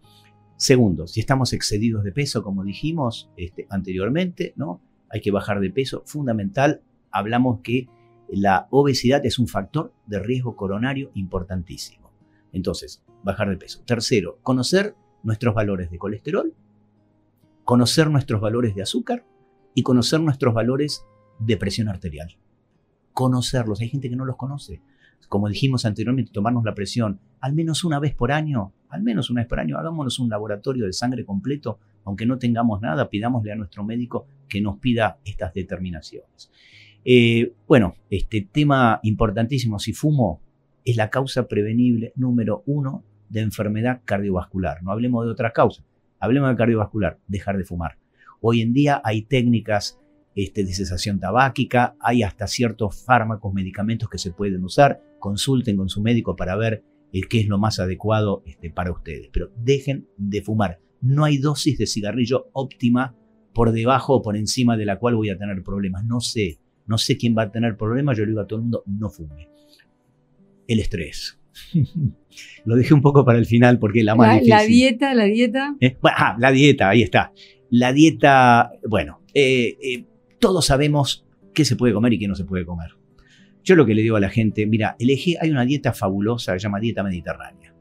Segundo, 0.57 1.07
si 1.07 1.19
estamos 1.19 1.53
excedidos 1.53 2.03
de 2.03 2.11
peso, 2.11 2.43
como 2.43 2.63
dijimos 2.63 3.31
este, 3.37 3.65
anteriormente, 3.69 4.53
¿no? 4.55 4.81
hay 5.09 5.21
que 5.21 5.31
bajar 5.31 5.59
de 5.61 5.69
peso. 5.69 6.03
Fundamental, 6.05 6.81
hablamos 7.11 7.61
que 7.61 7.87
la 8.27 8.67
obesidad 8.71 9.25
es 9.25 9.39
un 9.39 9.47
factor 9.47 9.93
de 10.07 10.19
riesgo 10.19 10.55
coronario 10.55 11.11
importantísimo. 11.13 12.11
Entonces, 12.51 13.03
bajar 13.23 13.49
de 13.49 13.57
peso. 13.57 13.83
Tercero, 13.85 14.39
conocer 14.43 14.95
nuestros 15.23 15.53
valores 15.55 15.89
de 15.89 15.97
colesterol 15.97 16.53
conocer 17.63 18.09
nuestros 18.09 18.41
valores 18.41 18.75
de 18.75 18.81
azúcar 18.81 19.25
y 19.73 19.83
conocer 19.83 20.19
nuestros 20.21 20.53
valores 20.53 21.05
de 21.39 21.57
presión 21.57 21.89
arterial. 21.89 22.37
Conocerlos. 23.13 23.81
Hay 23.81 23.89
gente 23.89 24.09
que 24.09 24.15
no 24.15 24.25
los 24.25 24.37
conoce. 24.37 24.81
Como 25.29 25.49
dijimos 25.49 25.85
anteriormente, 25.85 26.31
tomarnos 26.31 26.63
la 26.63 26.75
presión 26.75 27.19
al 27.39 27.53
menos 27.53 27.83
una 27.83 27.99
vez 27.99 28.13
por 28.13 28.31
año, 28.31 28.73
al 28.89 29.03
menos 29.03 29.29
una 29.29 29.41
vez 29.41 29.47
por 29.47 29.59
año, 29.59 29.77
hagámonos 29.77 30.19
un 30.19 30.29
laboratorio 30.29 30.85
de 30.85 30.93
sangre 30.93 31.25
completo, 31.25 31.79
aunque 32.05 32.25
no 32.25 32.37
tengamos 32.37 32.81
nada, 32.81 33.09
pidámosle 33.09 33.51
a 33.51 33.55
nuestro 33.55 33.83
médico 33.83 34.27
que 34.47 34.61
nos 34.61 34.77
pida 34.77 35.17
estas 35.25 35.53
determinaciones. 35.53 36.51
Eh, 37.05 37.53
bueno, 37.67 37.95
este 38.09 38.47
tema 38.49 38.99
importantísimo, 39.03 39.79
si 39.79 39.93
fumo, 39.93 40.41
es 40.85 40.95
la 40.95 41.09
causa 41.09 41.47
prevenible 41.47 42.13
número 42.15 42.63
uno 42.65 43.03
de 43.29 43.41
enfermedad 43.41 44.01
cardiovascular. 44.05 44.83
No 44.83 44.91
hablemos 44.91 45.25
de 45.25 45.31
otra 45.31 45.51
causa, 45.51 45.83
hablemos 46.19 46.49
de 46.49 46.55
cardiovascular, 46.55 47.17
dejar 47.27 47.57
de 47.57 47.65
fumar. 47.65 47.97
Hoy 48.45 48.59
en 48.59 48.73
día 48.73 49.01
hay 49.05 49.21
técnicas 49.21 50.01
este, 50.35 50.65
de 50.65 50.73
cesación 50.73 51.17
tabáquica, 51.17 51.95
hay 52.01 52.23
hasta 52.23 52.45
ciertos 52.45 53.05
fármacos, 53.05 53.53
medicamentos 53.53 54.09
que 54.09 54.17
se 54.17 54.31
pueden 54.31 54.65
usar. 54.65 55.01
Consulten 55.17 55.77
con 55.77 55.87
su 55.87 56.01
médico 56.01 56.35
para 56.35 56.57
ver 56.57 56.83
el 57.13 57.29
qué 57.29 57.39
es 57.39 57.47
lo 57.47 57.57
más 57.57 57.79
adecuado 57.79 58.43
este, 58.45 58.69
para 58.69 58.91
ustedes. 58.91 59.29
Pero 59.31 59.49
dejen 59.55 60.09
de 60.17 60.41
fumar. 60.41 60.81
No 60.99 61.23
hay 61.23 61.37
dosis 61.37 61.77
de 61.77 61.87
cigarrillo 61.87 62.49
óptima 62.51 63.15
por 63.53 63.71
debajo 63.71 64.15
o 64.15 64.21
por 64.21 64.35
encima 64.35 64.75
de 64.75 64.87
la 64.87 64.99
cual 64.99 65.15
voy 65.15 65.29
a 65.29 65.37
tener 65.37 65.63
problemas. 65.63 66.03
No 66.03 66.19
sé, 66.19 66.59
no 66.85 66.97
sé 66.97 67.15
quién 67.15 67.37
va 67.37 67.43
a 67.43 67.51
tener 67.51 67.77
problemas. 67.77 68.17
Yo 68.17 68.25
le 68.25 68.31
digo 68.31 68.41
a 68.41 68.47
todo 68.47 68.57
el 68.59 68.63
mundo, 68.63 68.83
no 68.87 69.09
fume. 69.09 69.47
El 70.67 70.81
estrés. 70.81 71.39
Lo 72.65 72.75
dejé 72.75 72.93
un 72.93 73.01
poco 73.01 73.23
para 73.23 73.39
el 73.39 73.45
final 73.45 73.79
porque 73.79 74.03
la 74.03 74.15
más 74.15 74.27
la, 74.27 74.33
difícil. 74.33 74.49
la 74.49 74.63
dieta, 74.63 75.13
la 75.13 75.23
dieta. 75.23 75.75
¿Eh? 75.79 75.97
Bueno, 76.01 76.17
ah, 76.19 76.35
la 76.37 76.51
dieta, 76.51 76.89
ahí 76.89 77.03
está. 77.03 77.31
La 77.75 77.91
dieta, 77.91 78.71
bueno, 78.87 79.23
eh, 79.33 79.79
eh, 79.81 80.05
todos 80.37 80.67
sabemos 80.67 81.25
qué 81.55 81.65
se 81.65 81.75
puede 81.75 81.91
comer 81.91 82.13
y 82.13 82.19
qué 82.19 82.27
no 82.27 82.35
se 82.35 82.45
puede 82.45 82.67
comer. 82.67 82.91
Yo 83.63 83.75
lo 83.75 83.87
que 83.87 83.95
le 83.95 84.03
digo 84.03 84.15
a 84.15 84.19
la 84.19 84.29
gente, 84.29 84.67
mira, 84.67 84.95
elegí, 84.99 85.37
hay 85.41 85.49
una 85.49 85.65
dieta 85.65 85.91
fabulosa 85.91 86.53
que 86.53 86.59
se 86.59 86.65
llama 86.65 86.79
dieta 86.79 87.01
mediterránea. 87.01 87.73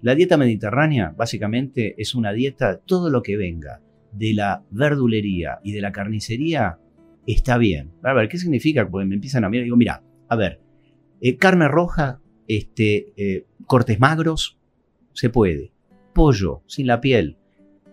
La 0.00 0.16
dieta 0.16 0.36
mediterránea 0.36 1.14
básicamente 1.16 1.94
es 1.98 2.16
una 2.16 2.32
dieta, 2.32 2.78
todo 2.78 3.10
lo 3.10 3.22
que 3.22 3.36
venga 3.36 3.80
de 4.10 4.34
la 4.34 4.64
verdulería 4.72 5.60
y 5.62 5.70
de 5.70 5.82
la 5.82 5.92
carnicería 5.92 6.80
está 7.24 7.58
bien. 7.58 7.92
A 8.02 8.14
ver, 8.14 8.28
¿qué 8.28 8.38
significa? 8.38 8.90
Porque 8.90 9.06
me 9.06 9.14
empiezan 9.14 9.44
a 9.44 9.48
mirar 9.48 9.62
y 9.62 9.66
digo, 9.66 9.76
mira, 9.76 10.02
a 10.28 10.34
ver, 10.34 10.60
eh, 11.20 11.36
carne 11.36 11.68
roja, 11.68 12.20
este, 12.48 13.46
cortes 13.68 14.00
magros, 14.00 14.58
se 15.12 15.30
puede. 15.30 15.70
Pollo, 16.12 16.64
sin 16.66 16.88
la 16.88 17.00
piel. 17.00 17.36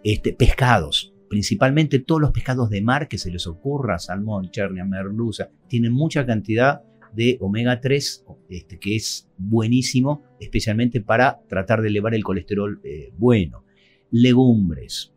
Este, 0.03 0.33
pescados, 0.33 1.13
principalmente 1.29 1.99
todos 1.99 2.19
los 2.19 2.31
pescados 2.31 2.69
de 2.69 2.81
mar 2.81 3.07
que 3.07 3.17
se 3.17 3.31
les 3.31 3.47
ocurra, 3.47 3.99
salmón, 3.99 4.49
chernia, 4.51 4.83
merluza, 4.83 5.49
tienen 5.67 5.93
mucha 5.93 6.25
cantidad 6.25 6.81
de 7.13 7.37
omega 7.41 7.79
3, 7.79 8.25
este, 8.49 8.79
que 8.79 8.95
es 8.95 9.29
buenísimo, 9.37 10.23
especialmente 10.39 11.01
para 11.01 11.39
tratar 11.47 11.81
de 11.81 11.89
elevar 11.89 12.13
el 12.13 12.23
colesterol 12.23 12.79
eh, 12.83 13.11
bueno. 13.17 13.63
Legumbres, 14.11 15.13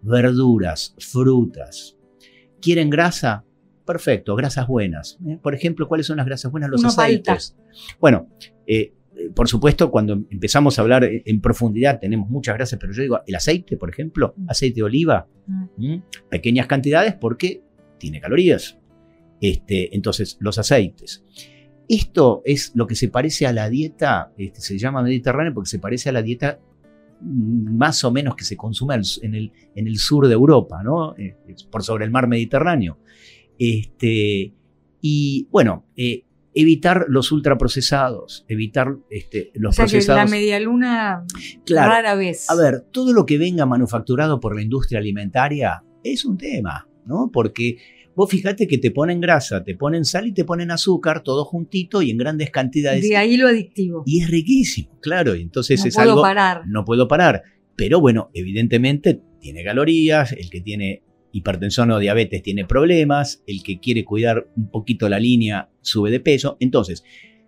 verduras, 0.00 0.94
frutas. 0.98 1.96
¿Quieren 2.60 2.88
grasa? 2.88 3.44
Perfecto, 3.84 4.36
grasas 4.36 4.68
buenas. 4.68 5.18
¿eh? 5.26 5.38
Por 5.42 5.54
ejemplo, 5.54 5.88
¿cuáles 5.88 6.06
son 6.06 6.18
las 6.18 6.26
grasas 6.26 6.52
buenas? 6.52 6.70
Los 6.70 6.80
Una 6.80 6.90
aceites. 6.90 7.56
Bueno, 8.00 8.28
eh, 8.66 8.94
por 9.34 9.48
supuesto, 9.48 9.90
cuando 9.90 10.14
empezamos 10.30 10.78
a 10.78 10.82
hablar 10.82 11.04
en 11.04 11.40
profundidad, 11.40 12.00
tenemos 12.00 12.28
muchas 12.28 12.54
grasas, 12.56 12.78
pero 12.78 12.92
yo 12.92 13.02
digo, 13.02 13.20
el 13.26 13.34
aceite, 13.34 13.76
por 13.76 13.90
ejemplo, 13.90 14.34
aceite 14.48 14.76
de 14.76 14.82
oliva, 14.82 15.28
Mm. 15.76 15.96
pequeñas 16.30 16.66
cantidades 16.66 17.14
porque 17.14 17.62
tiene 17.98 18.20
calorías. 18.20 18.78
Este, 19.40 19.94
entonces, 19.94 20.36
los 20.40 20.58
aceites. 20.58 21.24
Esto 21.88 22.42
es 22.44 22.72
lo 22.74 22.86
que 22.86 22.94
se 22.94 23.08
parece 23.08 23.46
a 23.46 23.52
la 23.52 23.68
dieta, 23.68 24.32
este, 24.38 24.60
se 24.60 24.78
llama 24.78 25.02
mediterránea 25.02 25.52
porque 25.52 25.68
se 25.68 25.78
parece 25.78 26.08
a 26.10 26.12
la 26.12 26.22
dieta 26.22 26.60
mm, 27.20 27.76
más 27.76 28.04
o 28.04 28.12
menos 28.12 28.36
que 28.36 28.44
se 28.44 28.56
consume 28.56 28.94
en 29.22 29.34
el, 29.34 29.52
en 29.74 29.86
el 29.86 29.98
sur 29.98 30.28
de 30.28 30.34
Europa, 30.34 30.82
¿no? 30.82 31.16
Eh, 31.16 31.36
por 31.70 31.82
sobre 31.82 32.04
el 32.04 32.10
mar 32.10 32.28
Mediterráneo. 32.28 32.98
Este, 33.58 34.54
y 35.00 35.48
bueno, 35.50 35.86
eh, 35.96 36.24
evitar 36.54 37.06
los 37.08 37.32
ultraprocesados, 37.32 38.44
evitar 38.48 38.96
este, 39.10 39.50
los 39.54 39.70
o 39.70 39.76
sea 39.76 39.86
que 39.86 39.90
procesados. 39.92 40.30
la 40.30 40.36
medialuna 40.36 41.24
Claro. 41.64 41.90
rara 41.92 42.14
vez. 42.14 42.48
A 42.50 42.54
ver, 42.54 42.82
todo 42.90 43.12
lo 43.12 43.24
que 43.26 43.38
venga 43.38 43.64
manufacturado 43.66 44.38
por 44.40 44.54
la 44.54 44.62
industria 44.62 44.98
alimentaria 45.00 45.82
es 46.04 46.24
un 46.24 46.36
tema, 46.36 46.88
¿no? 47.06 47.30
Porque 47.32 47.78
vos 48.14 48.28
fíjate 48.30 48.66
que 48.66 48.76
te 48.78 48.90
ponen 48.90 49.20
grasa, 49.20 49.64
te 49.64 49.74
ponen 49.74 50.04
sal 50.04 50.26
y 50.26 50.32
te 50.32 50.44
ponen 50.44 50.70
azúcar, 50.70 51.22
todo 51.22 51.44
juntito 51.46 52.02
y 52.02 52.10
en 52.10 52.18
grandes 52.18 52.50
cantidades. 52.50 53.02
de 53.08 53.16
ahí 53.16 53.36
lo 53.38 53.48
adictivo. 53.48 54.02
Y 54.04 54.20
es 54.22 54.30
riquísimo, 54.30 54.98
claro. 55.00 55.34
Y 55.34 55.40
entonces 55.42 55.80
no 55.80 55.86
es 55.86 55.94
puedo 55.94 56.10
algo. 56.10 56.22
parar. 56.22 56.62
No 56.66 56.84
puedo 56.84 57.08
parar. 57.08 57.42
Pero 57.76 58.00
bueno, 58.00 58.30
evidentemente 58.34 59.22
tiene 59.40 59.64
calorías, 59.64 60.32
el 60.32 60.50
que 60.50 60.60
tiene 60.60 61.02
hipertensión 61.32 61.90
o 61.90 61.98
diabetes 61.98 62.42
tiene 62.42 62.64
problemas, 62.64 63.42
el 63.46 63.62
que 63.62 63.80
quiere 63.80 64.04
cuidar 64.04 64.46
un 64.56 64.70
poquito 64.70 65.08
la 65.08 65.18
línea 65.18 65.70
sube 65.80 66.10
de 66.10 66.20
peso. 66.20 66.56
Entonces, 66.60 67.02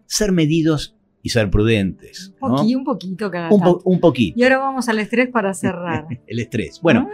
ser 0.06 0.32
medidos 0.32 0.96
y 1.22 1.30
ser 1.30 1.50
prudentes. 1.50 2.34
Un, 2.40 2.50
¿no? 2.50 2.56
poqui- 2.58 2.76
un 2.76 2.84
poquito 2.84 3.30
cada 3.30 3.50
Un, 3.50 3.60
po- 3.62 3.80
un 3.84 4.00
poquito. 4.00 4.38
Y 4.38 4.42
ahora 4.42 4.58
vamos 4.58 4.88
al 4.88 4.98
estrés 4.98 5.28
para 5.28 5.54
cerrar. 5.54 6.06
El 6.26 6.38
estrés. 6.40 6.80
Bueno, 6.82 7.08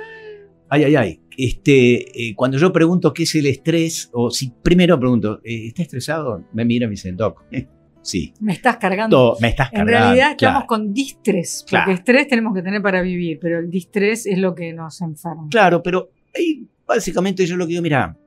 Ah, 0.73 0.77
ay, 0.77 0.85
ay, 0.85 0.97
ay. 0.97 1.21
Este, 1.37 2.29
eh, 2.29 2.35
cuando 2.37 2.57
yo 2.59 2.73
pregunto 2.73 3.13
qué 3.13 3.25
es 3.25 3.35
el 3.35 3.47
estrés, 3.47 4.09
o 4.13 4.31
si 4.31 4.53
primero 4.63 4.99
pregunto, 5.01 5.41
eh, 5.43 5.67
¿está 5.69 5.83
estresado? 5.83 6.45
Me 6.53 6.65
mira 6.65 6.85
y 6.85 6.87
me 6.87 6.91
dice, 6.93 7.11
Doc, 7.13 7.43
sí. 8.03 8.33
me 8.41 8.53
estás 8.53 8.77
cargando. 8.77 9.37
Me 9.41 9.49
estás 9.49 9.69
En 9.73 9.79
cargando. 9.79 10.01
realidad 10.07 10.31
estamos 10.33 10.65
con 10.67 10.93
distrés, 10.93 11.63
porque 11.65 11.71
Claro. 11.77 11.93
estrés 11.93 12.29
tenemos 12.29 12.55
que 12.55 12.63
tener 12.63 12.81
para 12.83 13.03
vivir, 13.03 13.39
pero 13.41 13.59
el 13.59 13.69
distrés 13.71 14.27
es 14.27 14.39
lo 14.39 14.55
que 14.55 14.73
nos 14.73 15.01
enferma. 15.01 15.49
Claro, 15.51 15.83
pero 15.83 16.11
ahí 16.35 16.67
básicamente 16.87 17.47
yo 17.47 17.57
lo 17.57 17.67
que 17.67 17.71
digo, 17.71 17.83
mira, 17.83 18.19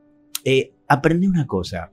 eh, 0.43 0.74
aprendí 0.88 1.28
una 1.28 1.45
cosa. 1.47 1.91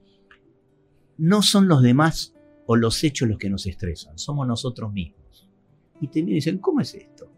No 1.17 1.41
son 1.41 1.67
los 1.67 1.81
demás 1.83 2.33
o 2.65 2.75
los 2.75 3.03
hechos 3.03 3.27
los 3.27 3.37
que 3.37 3.49
nos 3.49 3.65
estresan, 3.67 4.17
somos 4.17 4.47
nosotros 4.47 4.91
mismos. 4.91 5.49
Y 5.99 6.07
te 6.07 6.21
miran 6.21 6.31
y 6.31 6.35
dicen, 6.35 6.57
¿cómo 6.57 6.81
es 6.81 6.95
esto? 6.95 7.31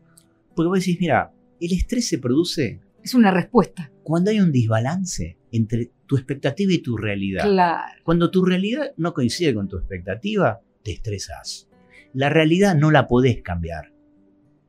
Porque 0.55 0.67
vos 0.67 0.79
decís, 0.79 0.97
mira, 0.99 1.33
el 1.59 1.73
estrés 1.73 2.07
se 2.07 2.19
produce 2.19 2.79
Es 3.03 3.13
una 3.13 3.31
respuesta. 3.31 3.91
cuando 4.03 4.31
hay 4.31 4.39
un 4.39 4.51
desbalance 4.51 5.37
entre 5.51 5.91
tu 6.05 6.15
expectativa 6.15 6.71
y 6.71 6.79
tu 6.79 6.95
realidad. 6.95 7.43
Claro. 7.43 8.01
Cuando 8.03 8.29
tu 8.31 8.45
realidad 8.45 8.91
no 8.97 9.13
coincide 9.13 9.53
con 9.53 9.67
tu 9.67 9.77
expectativa, 9.77 10.61
te 10.83 10.91
estresas. 10.91 11.67
La 12.13 12.29
realidad 12.29 12.75
no 12.75 12.91
la 12.91 13.07
podés 13.07 13.41
cambiar, 13.41 13.91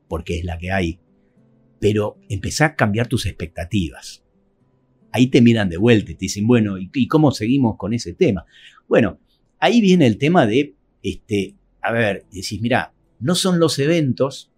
porque 0.09 0.39
es 0.39 0.45
la 0.45 0.59
que 0.59 0.73
hay. 0.73 1.01
Pero 1.85 2.16
empezá 2.30 2.64
a 2.64 2.76
cambiar 2.76 3.09
tus 3.09 3.26
expectativas. 3.26 4.24
Ahí 5.12 5.26
te 5.26 5.43
miran 5.43 5.68
de 5.68 5.76
vuelta 5.76 6.12
y 6.12 6.14
te 6.14 6.20
dicen, 6.20 6.47
bueno, 6.47 6.78
¿y, 6.78 6.89
y 6.95 7.07
cómo 7.09 7.30
seguimos 7.30 7.76
con 7.76 7.93
ese 7.93 8.14
tema? 8.14 8.47
Bueno, 8.89 9.18
ahí 9.61 9.82
viene 9.82 10.07
el 10.07 10.16
tema 10.16 10.47
de, 10.47 10.76
este, 11.03 11.57
a 11.82 11.93
ver, 11.93 12.24
decís, 12.32 12.59
mira, 12.62 12.95
no 13.20 13.35
son 13.35 13.59
los 13.61 13.78
eventos 13.78 14.51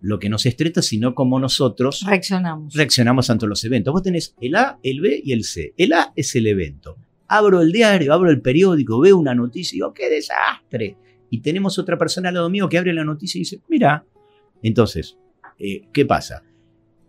lo 0.00 0.18
que 0.18 0.28
nos 0.28 0.46
estresa, 0.46 0.82
sino 0.82 1.14
como 1.14 1.38
nosotros 1.38 2.04
Reaccionamos. 2.04 2.74
reaccionamos 2.74 3.30
ante 3.30 3.46
los 3.46 3.62
eventos. 3.64 3.92
Vos 3.92 4.02
tenés 4.02 4.34
el 4.40 4.56
A, 4.56 4.80
el 4.82 5.00
B 5.00 5.22
y 5.24 5.32
el 5.32 5.44
C. 5.44 5.74
El 5.76 5.92
A 5.92 6.12
es 6.16 6.34
el 6.34 6.48
evento. 6.48 6.96
Abro 7.28 7.62
el 7.62 7.70
diario, 7.70 8.12
abro 8.12 8.30
el 8.30 8.42
periódico, 8.42 8.98
veo 8.98 9.16
una 9.16 9.34
noticia 9.36 9.76
y 9.76 9.78
digo, 9.78 9.94
¡qué 9.94 10.10
desastre! 10.10 10.96
Y 11.30 11.40
tenemos 11.40 11.78
otra 11.78 11.96
persona 11.96 12.30
al 12.30 12.34
lado 12.34 12.50
mío 12.50 12.68
que 12.68 12.78
abre 12.78 12.92
la 12.92 13.04
noticia 13.04 13.38
y 13.38 13.42
dice, 13.42 13.60
mira. 13.68 14.04
Entonces, 14.62 15.16
eh, 15.58 15.82
¿qué 15.92 16.04
pasa? 16.06 16.42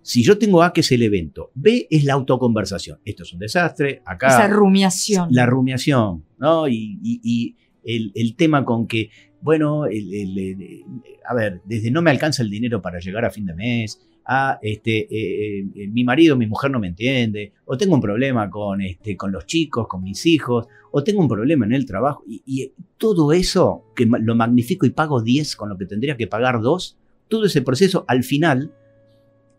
Si 0.01 0.23
yo 0.23 0.37
tengo 0.37 0.63
A, 0.63 0.71
que 0.71 0.81
es 0.81 0.91
el 0.93 1.03
evento, 1.03 1.51
B 1.53 1.87
es 1.89 2.05
la 2.05 2.13
autoconversación. 2.13 2.99
Esto 3.03 3.23
es 3.23 3.33
un 3.33 3.39
desastre, 3.39 4.01
acá 4.05 4.27
Esa 4.27 4.47
rumiación. 4.47 5.27
la 5.31 5.45
rumiación, 5.45 6.23
¿no? 6.37 6.67
Y, 6.69 6.97
y- 7.03 7.19
y 7.23 7.55
el, 7.83 8.11
el 8.15 8.35
tema 8.35 8.63
con 8.63 8.87
que, 8.87 9.09
bueno, 9.41 9.85
el- 9.85 10.13
el- 10.13 10.37
el- 10.37 10.83
a 11.27 11.33
ver, 11.33 11.61
desde 11.65 11.91
no 11.91 12.01
me 12.01 12.11
alcanza 12.11 12.41
el 12.41 12.49
dinero 12.49 12.81
para 12.81 12.99
llegar 12.99 13.25
a 13.25 13.29
fin 13.31 13.45
de 13.45 13.53
mes, 13.53 13.99
a 14.29 14.59
este, 14.61 15.07
eh, 15.13 15.65
eh, 15.75 15.87
mi 15.89 16.03
marido, 16.03 16.35
mi 16.37 16.47
mujer 16.47 16.69
no 16.71 16.79
me 16.79 16.87
entiende, 16.87 17.53
o 17.65 17.77
tengo 17.77 17.95
un 17.95 18.01
problema 18.01 18.49
con, 18.49 18.81
este, 18.81 19.15
con 19.17 19.31
los 19.31 19.45
chicos, 19.45 19.87
con 19.87 20.03
mis 20.03 20.25
hijos, 20.25 20.67
o 20.91 21.03
tengo 21.03 21.21
un 21.21 21.27
problema 21.29 21.65
en 21.65 21.73
el 21.73 21.85
trabajo, 21.85 22.23
y, 22.27 22.41
y 22.45 22.71
todo 22.97 23.31
eso, 23.33 23.85
que 23.95 24.05
lo 24.05 24.35
magnifico 24.35 24.85
y 24.85 24.89
pago 24.91 25.21
10 25.21 25.55
con 25.55 25.69
lo 25.69 25.77
que 25.77 25.85
tendría 25.85 26.15
que 26.17 26.27
pagar 26.27 26.61
2, 26.61 26.97
todo 27.27 27.45
ese 27.45 27.61
proceso, 27.61 28.05
al 28.07 28.23
final, 28.23 28.73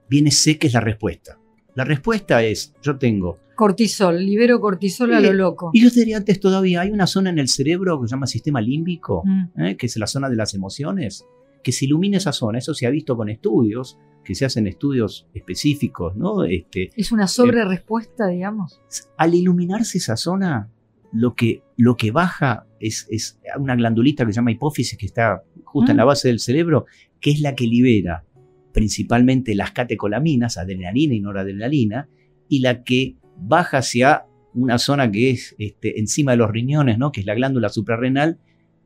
viene 0.08 0.30
sé 0.30 0.58
que 0.58 0.66
es 0.66 0.72
la 0.72 0.80
respuesta. 0.80 1.38
La 1.74 1.84
respuesta 1.84 2.42
es, 2.42 2.74
yo 2.82 2.98
tengo 2.98 3.38
Cortisol, 3.58 4.24
libero 4.24 4.60
cortisol 4.60 5.12
a 5.14 5.20
lo 5.20 5.32
loco. 5.32 5.70
y 5.72 5.82
yo 5.82 5.90
te 5.90 5.98
diría 5.98 6.16
antes 6.16 6.38
todavía, 6.38 6.82
hay 6.82 6.90
una 6.90 7.08
zona 7.08 7.30
en 7.30 7.40
el 7.40 7.48
cerebro 7.48 8.00
que 8.00 8.06
se 8.06 8.12
llama 8.12 8.28
sistema 8.28 8.60
límbico, 8.60 9.24
Mm. 9.24 9.60
¿eh? 9.60 9.76
que 9.76 9.86
es 9.86 9.96
la 9.96 10.06
zona 10.06 10.30
de 10.30 10.36
las 10.36 10.54
emociones, 10.54 11.26
que 11.62 11.72
se 11.72 11.86
ilumine 11.86 12.18
esa 12.18 12.32
zona. 12.32 12.58
Eso 12.58 12.72
se 12.72 12.86
ha 12.86 12.90
visto 12.90 13.16
con 13.16 13.28
estudios, 13.28 13.98
que 14.24 14.36
se 14.36 14.44
hacen 14.44 14.68
estudios 14.68 15.26
específicos, 15.34 16.14
¿no? 16.14 16.44
Este, 16.44 16.90
es 16.94 17.10
una 17.10 17.26
sobre 17.26 17.64
respuesta, 17.64 18.28
digamos. 18.28 18.80
Al 19.16 19.34
iluminarse 19.34 19.98
esa 19.98 20.16
zona, 20.16 20.70
lo 21.12 21.34
que, 21.34 21.64
lo 21.76 21.96
que 21.96 22.12
baja 22.12 22.66
es, 22.78 23.08
es, 23.10 23.40
una 23.58 23.74
glandulita 23.74 24.24
que 24.24 24.32
se 24.32 24.36
llama 24.36 24.52
hipófisis, 24.52 24.96
que 24.96 25.06
está 25.06 25.42
justo 25.72 25.90
en 25.90 25.96
la 25.96 26.04
mm. 26.04 26.08
base 26.08 26.28
del 26.28 26.40
cerebro, 26.40 26.86
que 27.20 27.30
es 27.30 27.40
la 27.40 27.54
que 27.54 27.66
libera 27.66 28.24
principalmente 28.72 29.54
las 29.54 29.72
catecolaminas, 29.72 30.56
adrenalina 30.56 31.14
y 31.14 31.20
noradrenalina, 31.20 32.08
y 32.48 32.60
la 32.60 32.84
que 32.84 33.16
baja 33.36 33.78
hacia 33.78 34.26
una 34.54 34.78
zona 34.78 35.10
que 35.10 35.30
es 35.30 35.54
este, 35.58 35.98
encima 35.98 36.32
de 36.32 36.38
los 36.38 36.50
riñones, 36.50 36.98
¿no? 36.98 37.12
que 37.12 37.20
es 37.20 37.26
la 37.26 37.34
glándula 37.34 37.68
suprarrenal, 37.68 38.38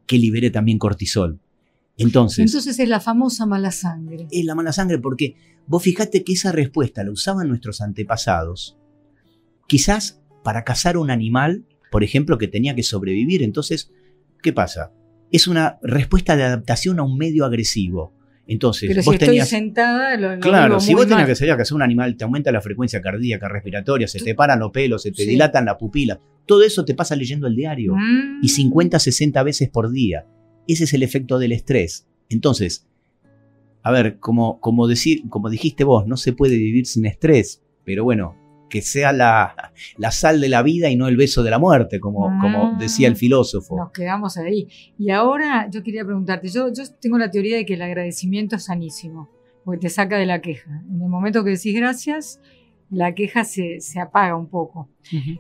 que 0.06 0.18
libere 0.18 0.50
también 0.50 0.78
cortisol. 0.78 1.40
Entonces, 1.96 2.38
Entonces 2.38 2.78
es 2.78 2.88
la 2.88 3.00
famosa 3.00 3.46
mala 3.46 3.70
sangre. 3.70 4.26
Es 4.30 4.44
la 4.44 4.54
mala 4.54 4.72
sangre 4.72 4.98
porque 4.98 5.36
vos 5.66 5.82
fijate 5.82 6.24
que 6.24 6.32
esa 6.32 6.52
respuesta 6.52 7.04
la 7.04 7.12
usaban 7.12 7.48
nuestros 7.48 7.80
antepasados, 7.80 8.78
quizás 9.66 10.22
para 10.42 10.64
cazar 10.64 10.96
un 10.96 11.10
animal, 11.10 11.66
por 11.90 12.02
ejemplo, 12.02 12.38
que 12.38 12.48
tenía 12.48 12.74
que 12.74 12.82
sobrevivir. 12.82 13.42
Entonces, 13.42 13.92
¿qué 14.42 14.52
pasa? 14.52 14.92
Es 15.32 15.48
una 15.48 15.78
respuesta 15.82 16.36
de 16.36 16.44
adaptación 16.44 17.00
a 17.00 17.02
un 17.02 17.16
medio 17.16 17.44
agresivo. 17.44 18.12
Entonces, 18.46 18.88
Pero 18.88 19.02
vos 19.02 19.14
si 19.14 19.18
tenías, 19.18 19.46
estoy 19.46 19.60
sentada, 19.60 20.16
lo, 20.16 20.40
Claro, 20.40 20.80
si 20.80 20.94
vos 20.94 21.06
tenías 21.06 21.26
que 21.26 21.32
que 21.32 21.36
salir 21.36 21.52
a 21.52 21.56
cazar 21.56 21.76
un 21.76 21.82
animal, 21.82 22.16
te 22.16 22.24
aumenta 22.24 22.50
la 22.52 22.60
frecuencia 22.60 23.00
cardíaca, 23.00 23.48
respiratoria, 23.48 24.08
se 24.08 24.18
te 24.18 24.34
paran 24.34 24.58
los 24.58 24.72
pelos, 24.72 25.02
se 25.02 25.10
te 25.12 25.22
Sí. 25.22 25.30
dilatan 25.30 25.64
la 25.64 25.78
pupila. 25.78 26.20
Todo 26.44 26.62
eso 26.62 26.84
te 26.84 26.94
pasa 26.94 27.16
leyendo 27.16 27.46
el 27.46 27.54
diario. 27.54 27.94
Mm. 27.94 28.40
Y 28.42 28.48
50, 28.48 28.98
60 28.98 29.42
veces 29.42 29.70
por 29.70 29.90
día. 29.90 30.26
Ese 30.66 30.84
es 30.84 30.92
el 30.92 31.02
efecto 31.02 31.38
del 31.38 31.52
estrés. 31.52 32.06
Entonces, 32.28 32.86
a 33.82 33.90
ver, 33.90 34.18
como, 34.18 34.60
como, 34.60 34.86
decir, 34.86 35.22
como 35.28 35.48
dijiste 35.48 35.84
vos, 35.84 36.06
no 36.06 36.16
se 36.16 36.32
puede 36.32 36.56
vivir 36.56 36.86
sin 36.86 37.06
estrés, 37.06 37.62
pero 37.84 38.04
bueno, 38.04 38.36
que 38.72 38.80
sea 38.80 39.12
la, 39.12 39.54
la 39.98 40.10
sal 40.10 40.40
de 40.40 40.48
la 40.48 40.62
vida 40.62 40.88
y 40.88 40.96
no 40.96 41.06
el 41.06 41.16
beso 41.18 41.42
de 41.42 41.50
la 41.50 41.58
muerte, 41.58 42.00
como, 42.00 42.22
como 42.40 42.72
Mm. 42.72 42.78
decía 42.78 43.06
el 43.06 43.16
filósofo. 43.16 43.76
Nos 43.76 43.92
quedamos 43.92 44.38
ahí. 44.38 44.66
Y 44.98 45.10
ahora 45.10 45.68
yo 45.70 45.82
quería 45.82 46.06
preguntarte, 46.06 46.48
yo, 46.48 46.72
yo 46.72 46.82
tengo 46.98 47.18
la 47.18 47.30
teoría 47.30 47.56
de 47.58 47.66
que 47.66 47.74
el 47.74 47.82
agradecimiento 47.82 48.56
es 48.56 48.64
sanísimo, 48.64 49.28
porque 49.62 49.80
te 49.82 49.88
saca 49.90 50.16
de 50.16 50.24
la 50.24 50.40
queja. 50.40 50.70
En 50.90 51.02
el 51.02 51.08
momento 51.10 51.44
que 51.44 51.50
decís 51.50 51.74
gracias, 51.76 52.40
la 52.88 53.14
queja 53.14 53.44
se, 53.44 53.80
se 53.80 54.00
apaga 54.00 54.36
un 54.36 54.48
poco. 54.48 54.88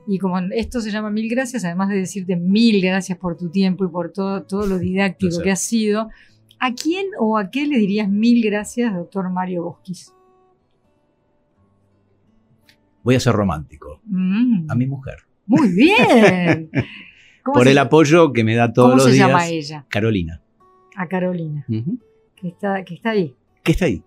Y 0.06 0.18
como 0.18 0.38
esto 0.54 0.82
se 0.82 0.90
llama 0.90 1.10
mil 1.10 1.30
gracias, 1.30 1.64
además 1.64 1.88
de 1.88 1.96
decirte 1.96 2.36
mil 2.36 2.82
gracias 2.82 3.16
por 3.16 3.38
tu 3.38 3.48
tiempo 3.50 3.86
y 3.86 3.88
por 3.88 4.12
todo, 4.12 4.42
todo 4.44 4.66
lo 4.66 4.78
didáctico 4.78 5.40
que 5.42 5.50
has 5.52 5.60
sido, 5.60 6.10
¿a 6.58 6.74
quién 6.74 7.06
o 7.18 7.38
a 7.38 7.50
qué 7.50 7.66
le 7.66 7.78
dirías 7.78 8.08
mil 8.10 8.42
gracias, 8.44 8.94
doctor 8.94 9.30
Mario 9.30 9.64
Bosquis? 9.64 10.12
Voy 13.02 13.14
a 13.16 13.20
ser 13.20 13.34
romántico. 13.34 14.00
Mm, 14.06 14.70
A 14.70 14.74
mi 14.74 14.86
mujer. 14.86 15.16
Muy 15.46 15.68
bien. 15.72 16.70
¿Cómo 17.42 17.54
Por 17.54 17.64
se, 17.64 17.72
el 17.72 17.78
apoyo 17.78 18.32
que 18.32 18.44
me 18.44 18.54
da 18.54 18.72
todos 18.72 18.90
¿cómo 18.90 18.96
los 18.98 19.06
se 19.06 19.12
días. 19.12 19.26
llama 19.28 19.48
ella? 19.48 19.84
Carolina. 19.88 20.40
A 20.96 21.08
Carolina, 21.08 21.64
que 22.36 22.48
está, 22.48 22.84
que 22.84 22.94
está 22.94 23.10
ahí. 23.10 23.34
¿Qué 23.62 23.72
está 23.72 23.86
ahí? 23.86 24.02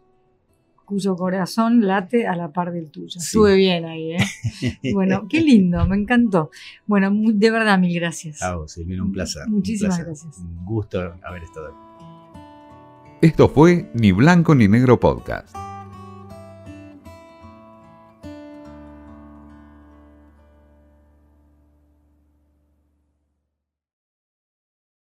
cuyo 0.86 1.16
corazón 1.16 1.88
late 1.88 2.28
a 2.28 2.36
la 2.36 2.52
par 2.54 2.72
del 2.72 2.92
tuyo. 2.92 3.10
Sí. 3.10 3.18
Estuve 3.18 3.56
bien 3.56 3.86
ahí, 3.86 4.14
¿eh? 4.14 4.18
Bueno, 4.94 5.26
qué 5.28 5.42
lindo, 5.42 5.84
me 5.88 5.96
encantó. 5.96 6.52
Bueno, 6.86 7.12
de 7.12 7.50
verdad, 7.50 7.80
mil 7.80 8.00
gracias. 8.00 8.44
A 8.44 8.56
vos, 8.56 8.72
Silvina, 8.74 9.04
un 9.04 9.12
placer. 9.12 9.48
un 9.48 9.54
Muchísimas 9.56 9.96
placer. 9.98 10.06
gracias. 10.06 10.38
Un 10.38 10.64
gusto 10.64 11.16
haber 11.24 11.42
estado 11.42 11.70
aquí. 11.70 13.18
Esto 13.24 13.50
fue 13.50 13.90
Ni 13.96 14.12
Blanco 14.12 14.54
ni 14.54 14.68
Negro 14.68 15.00
Podcast. 15.00 15.56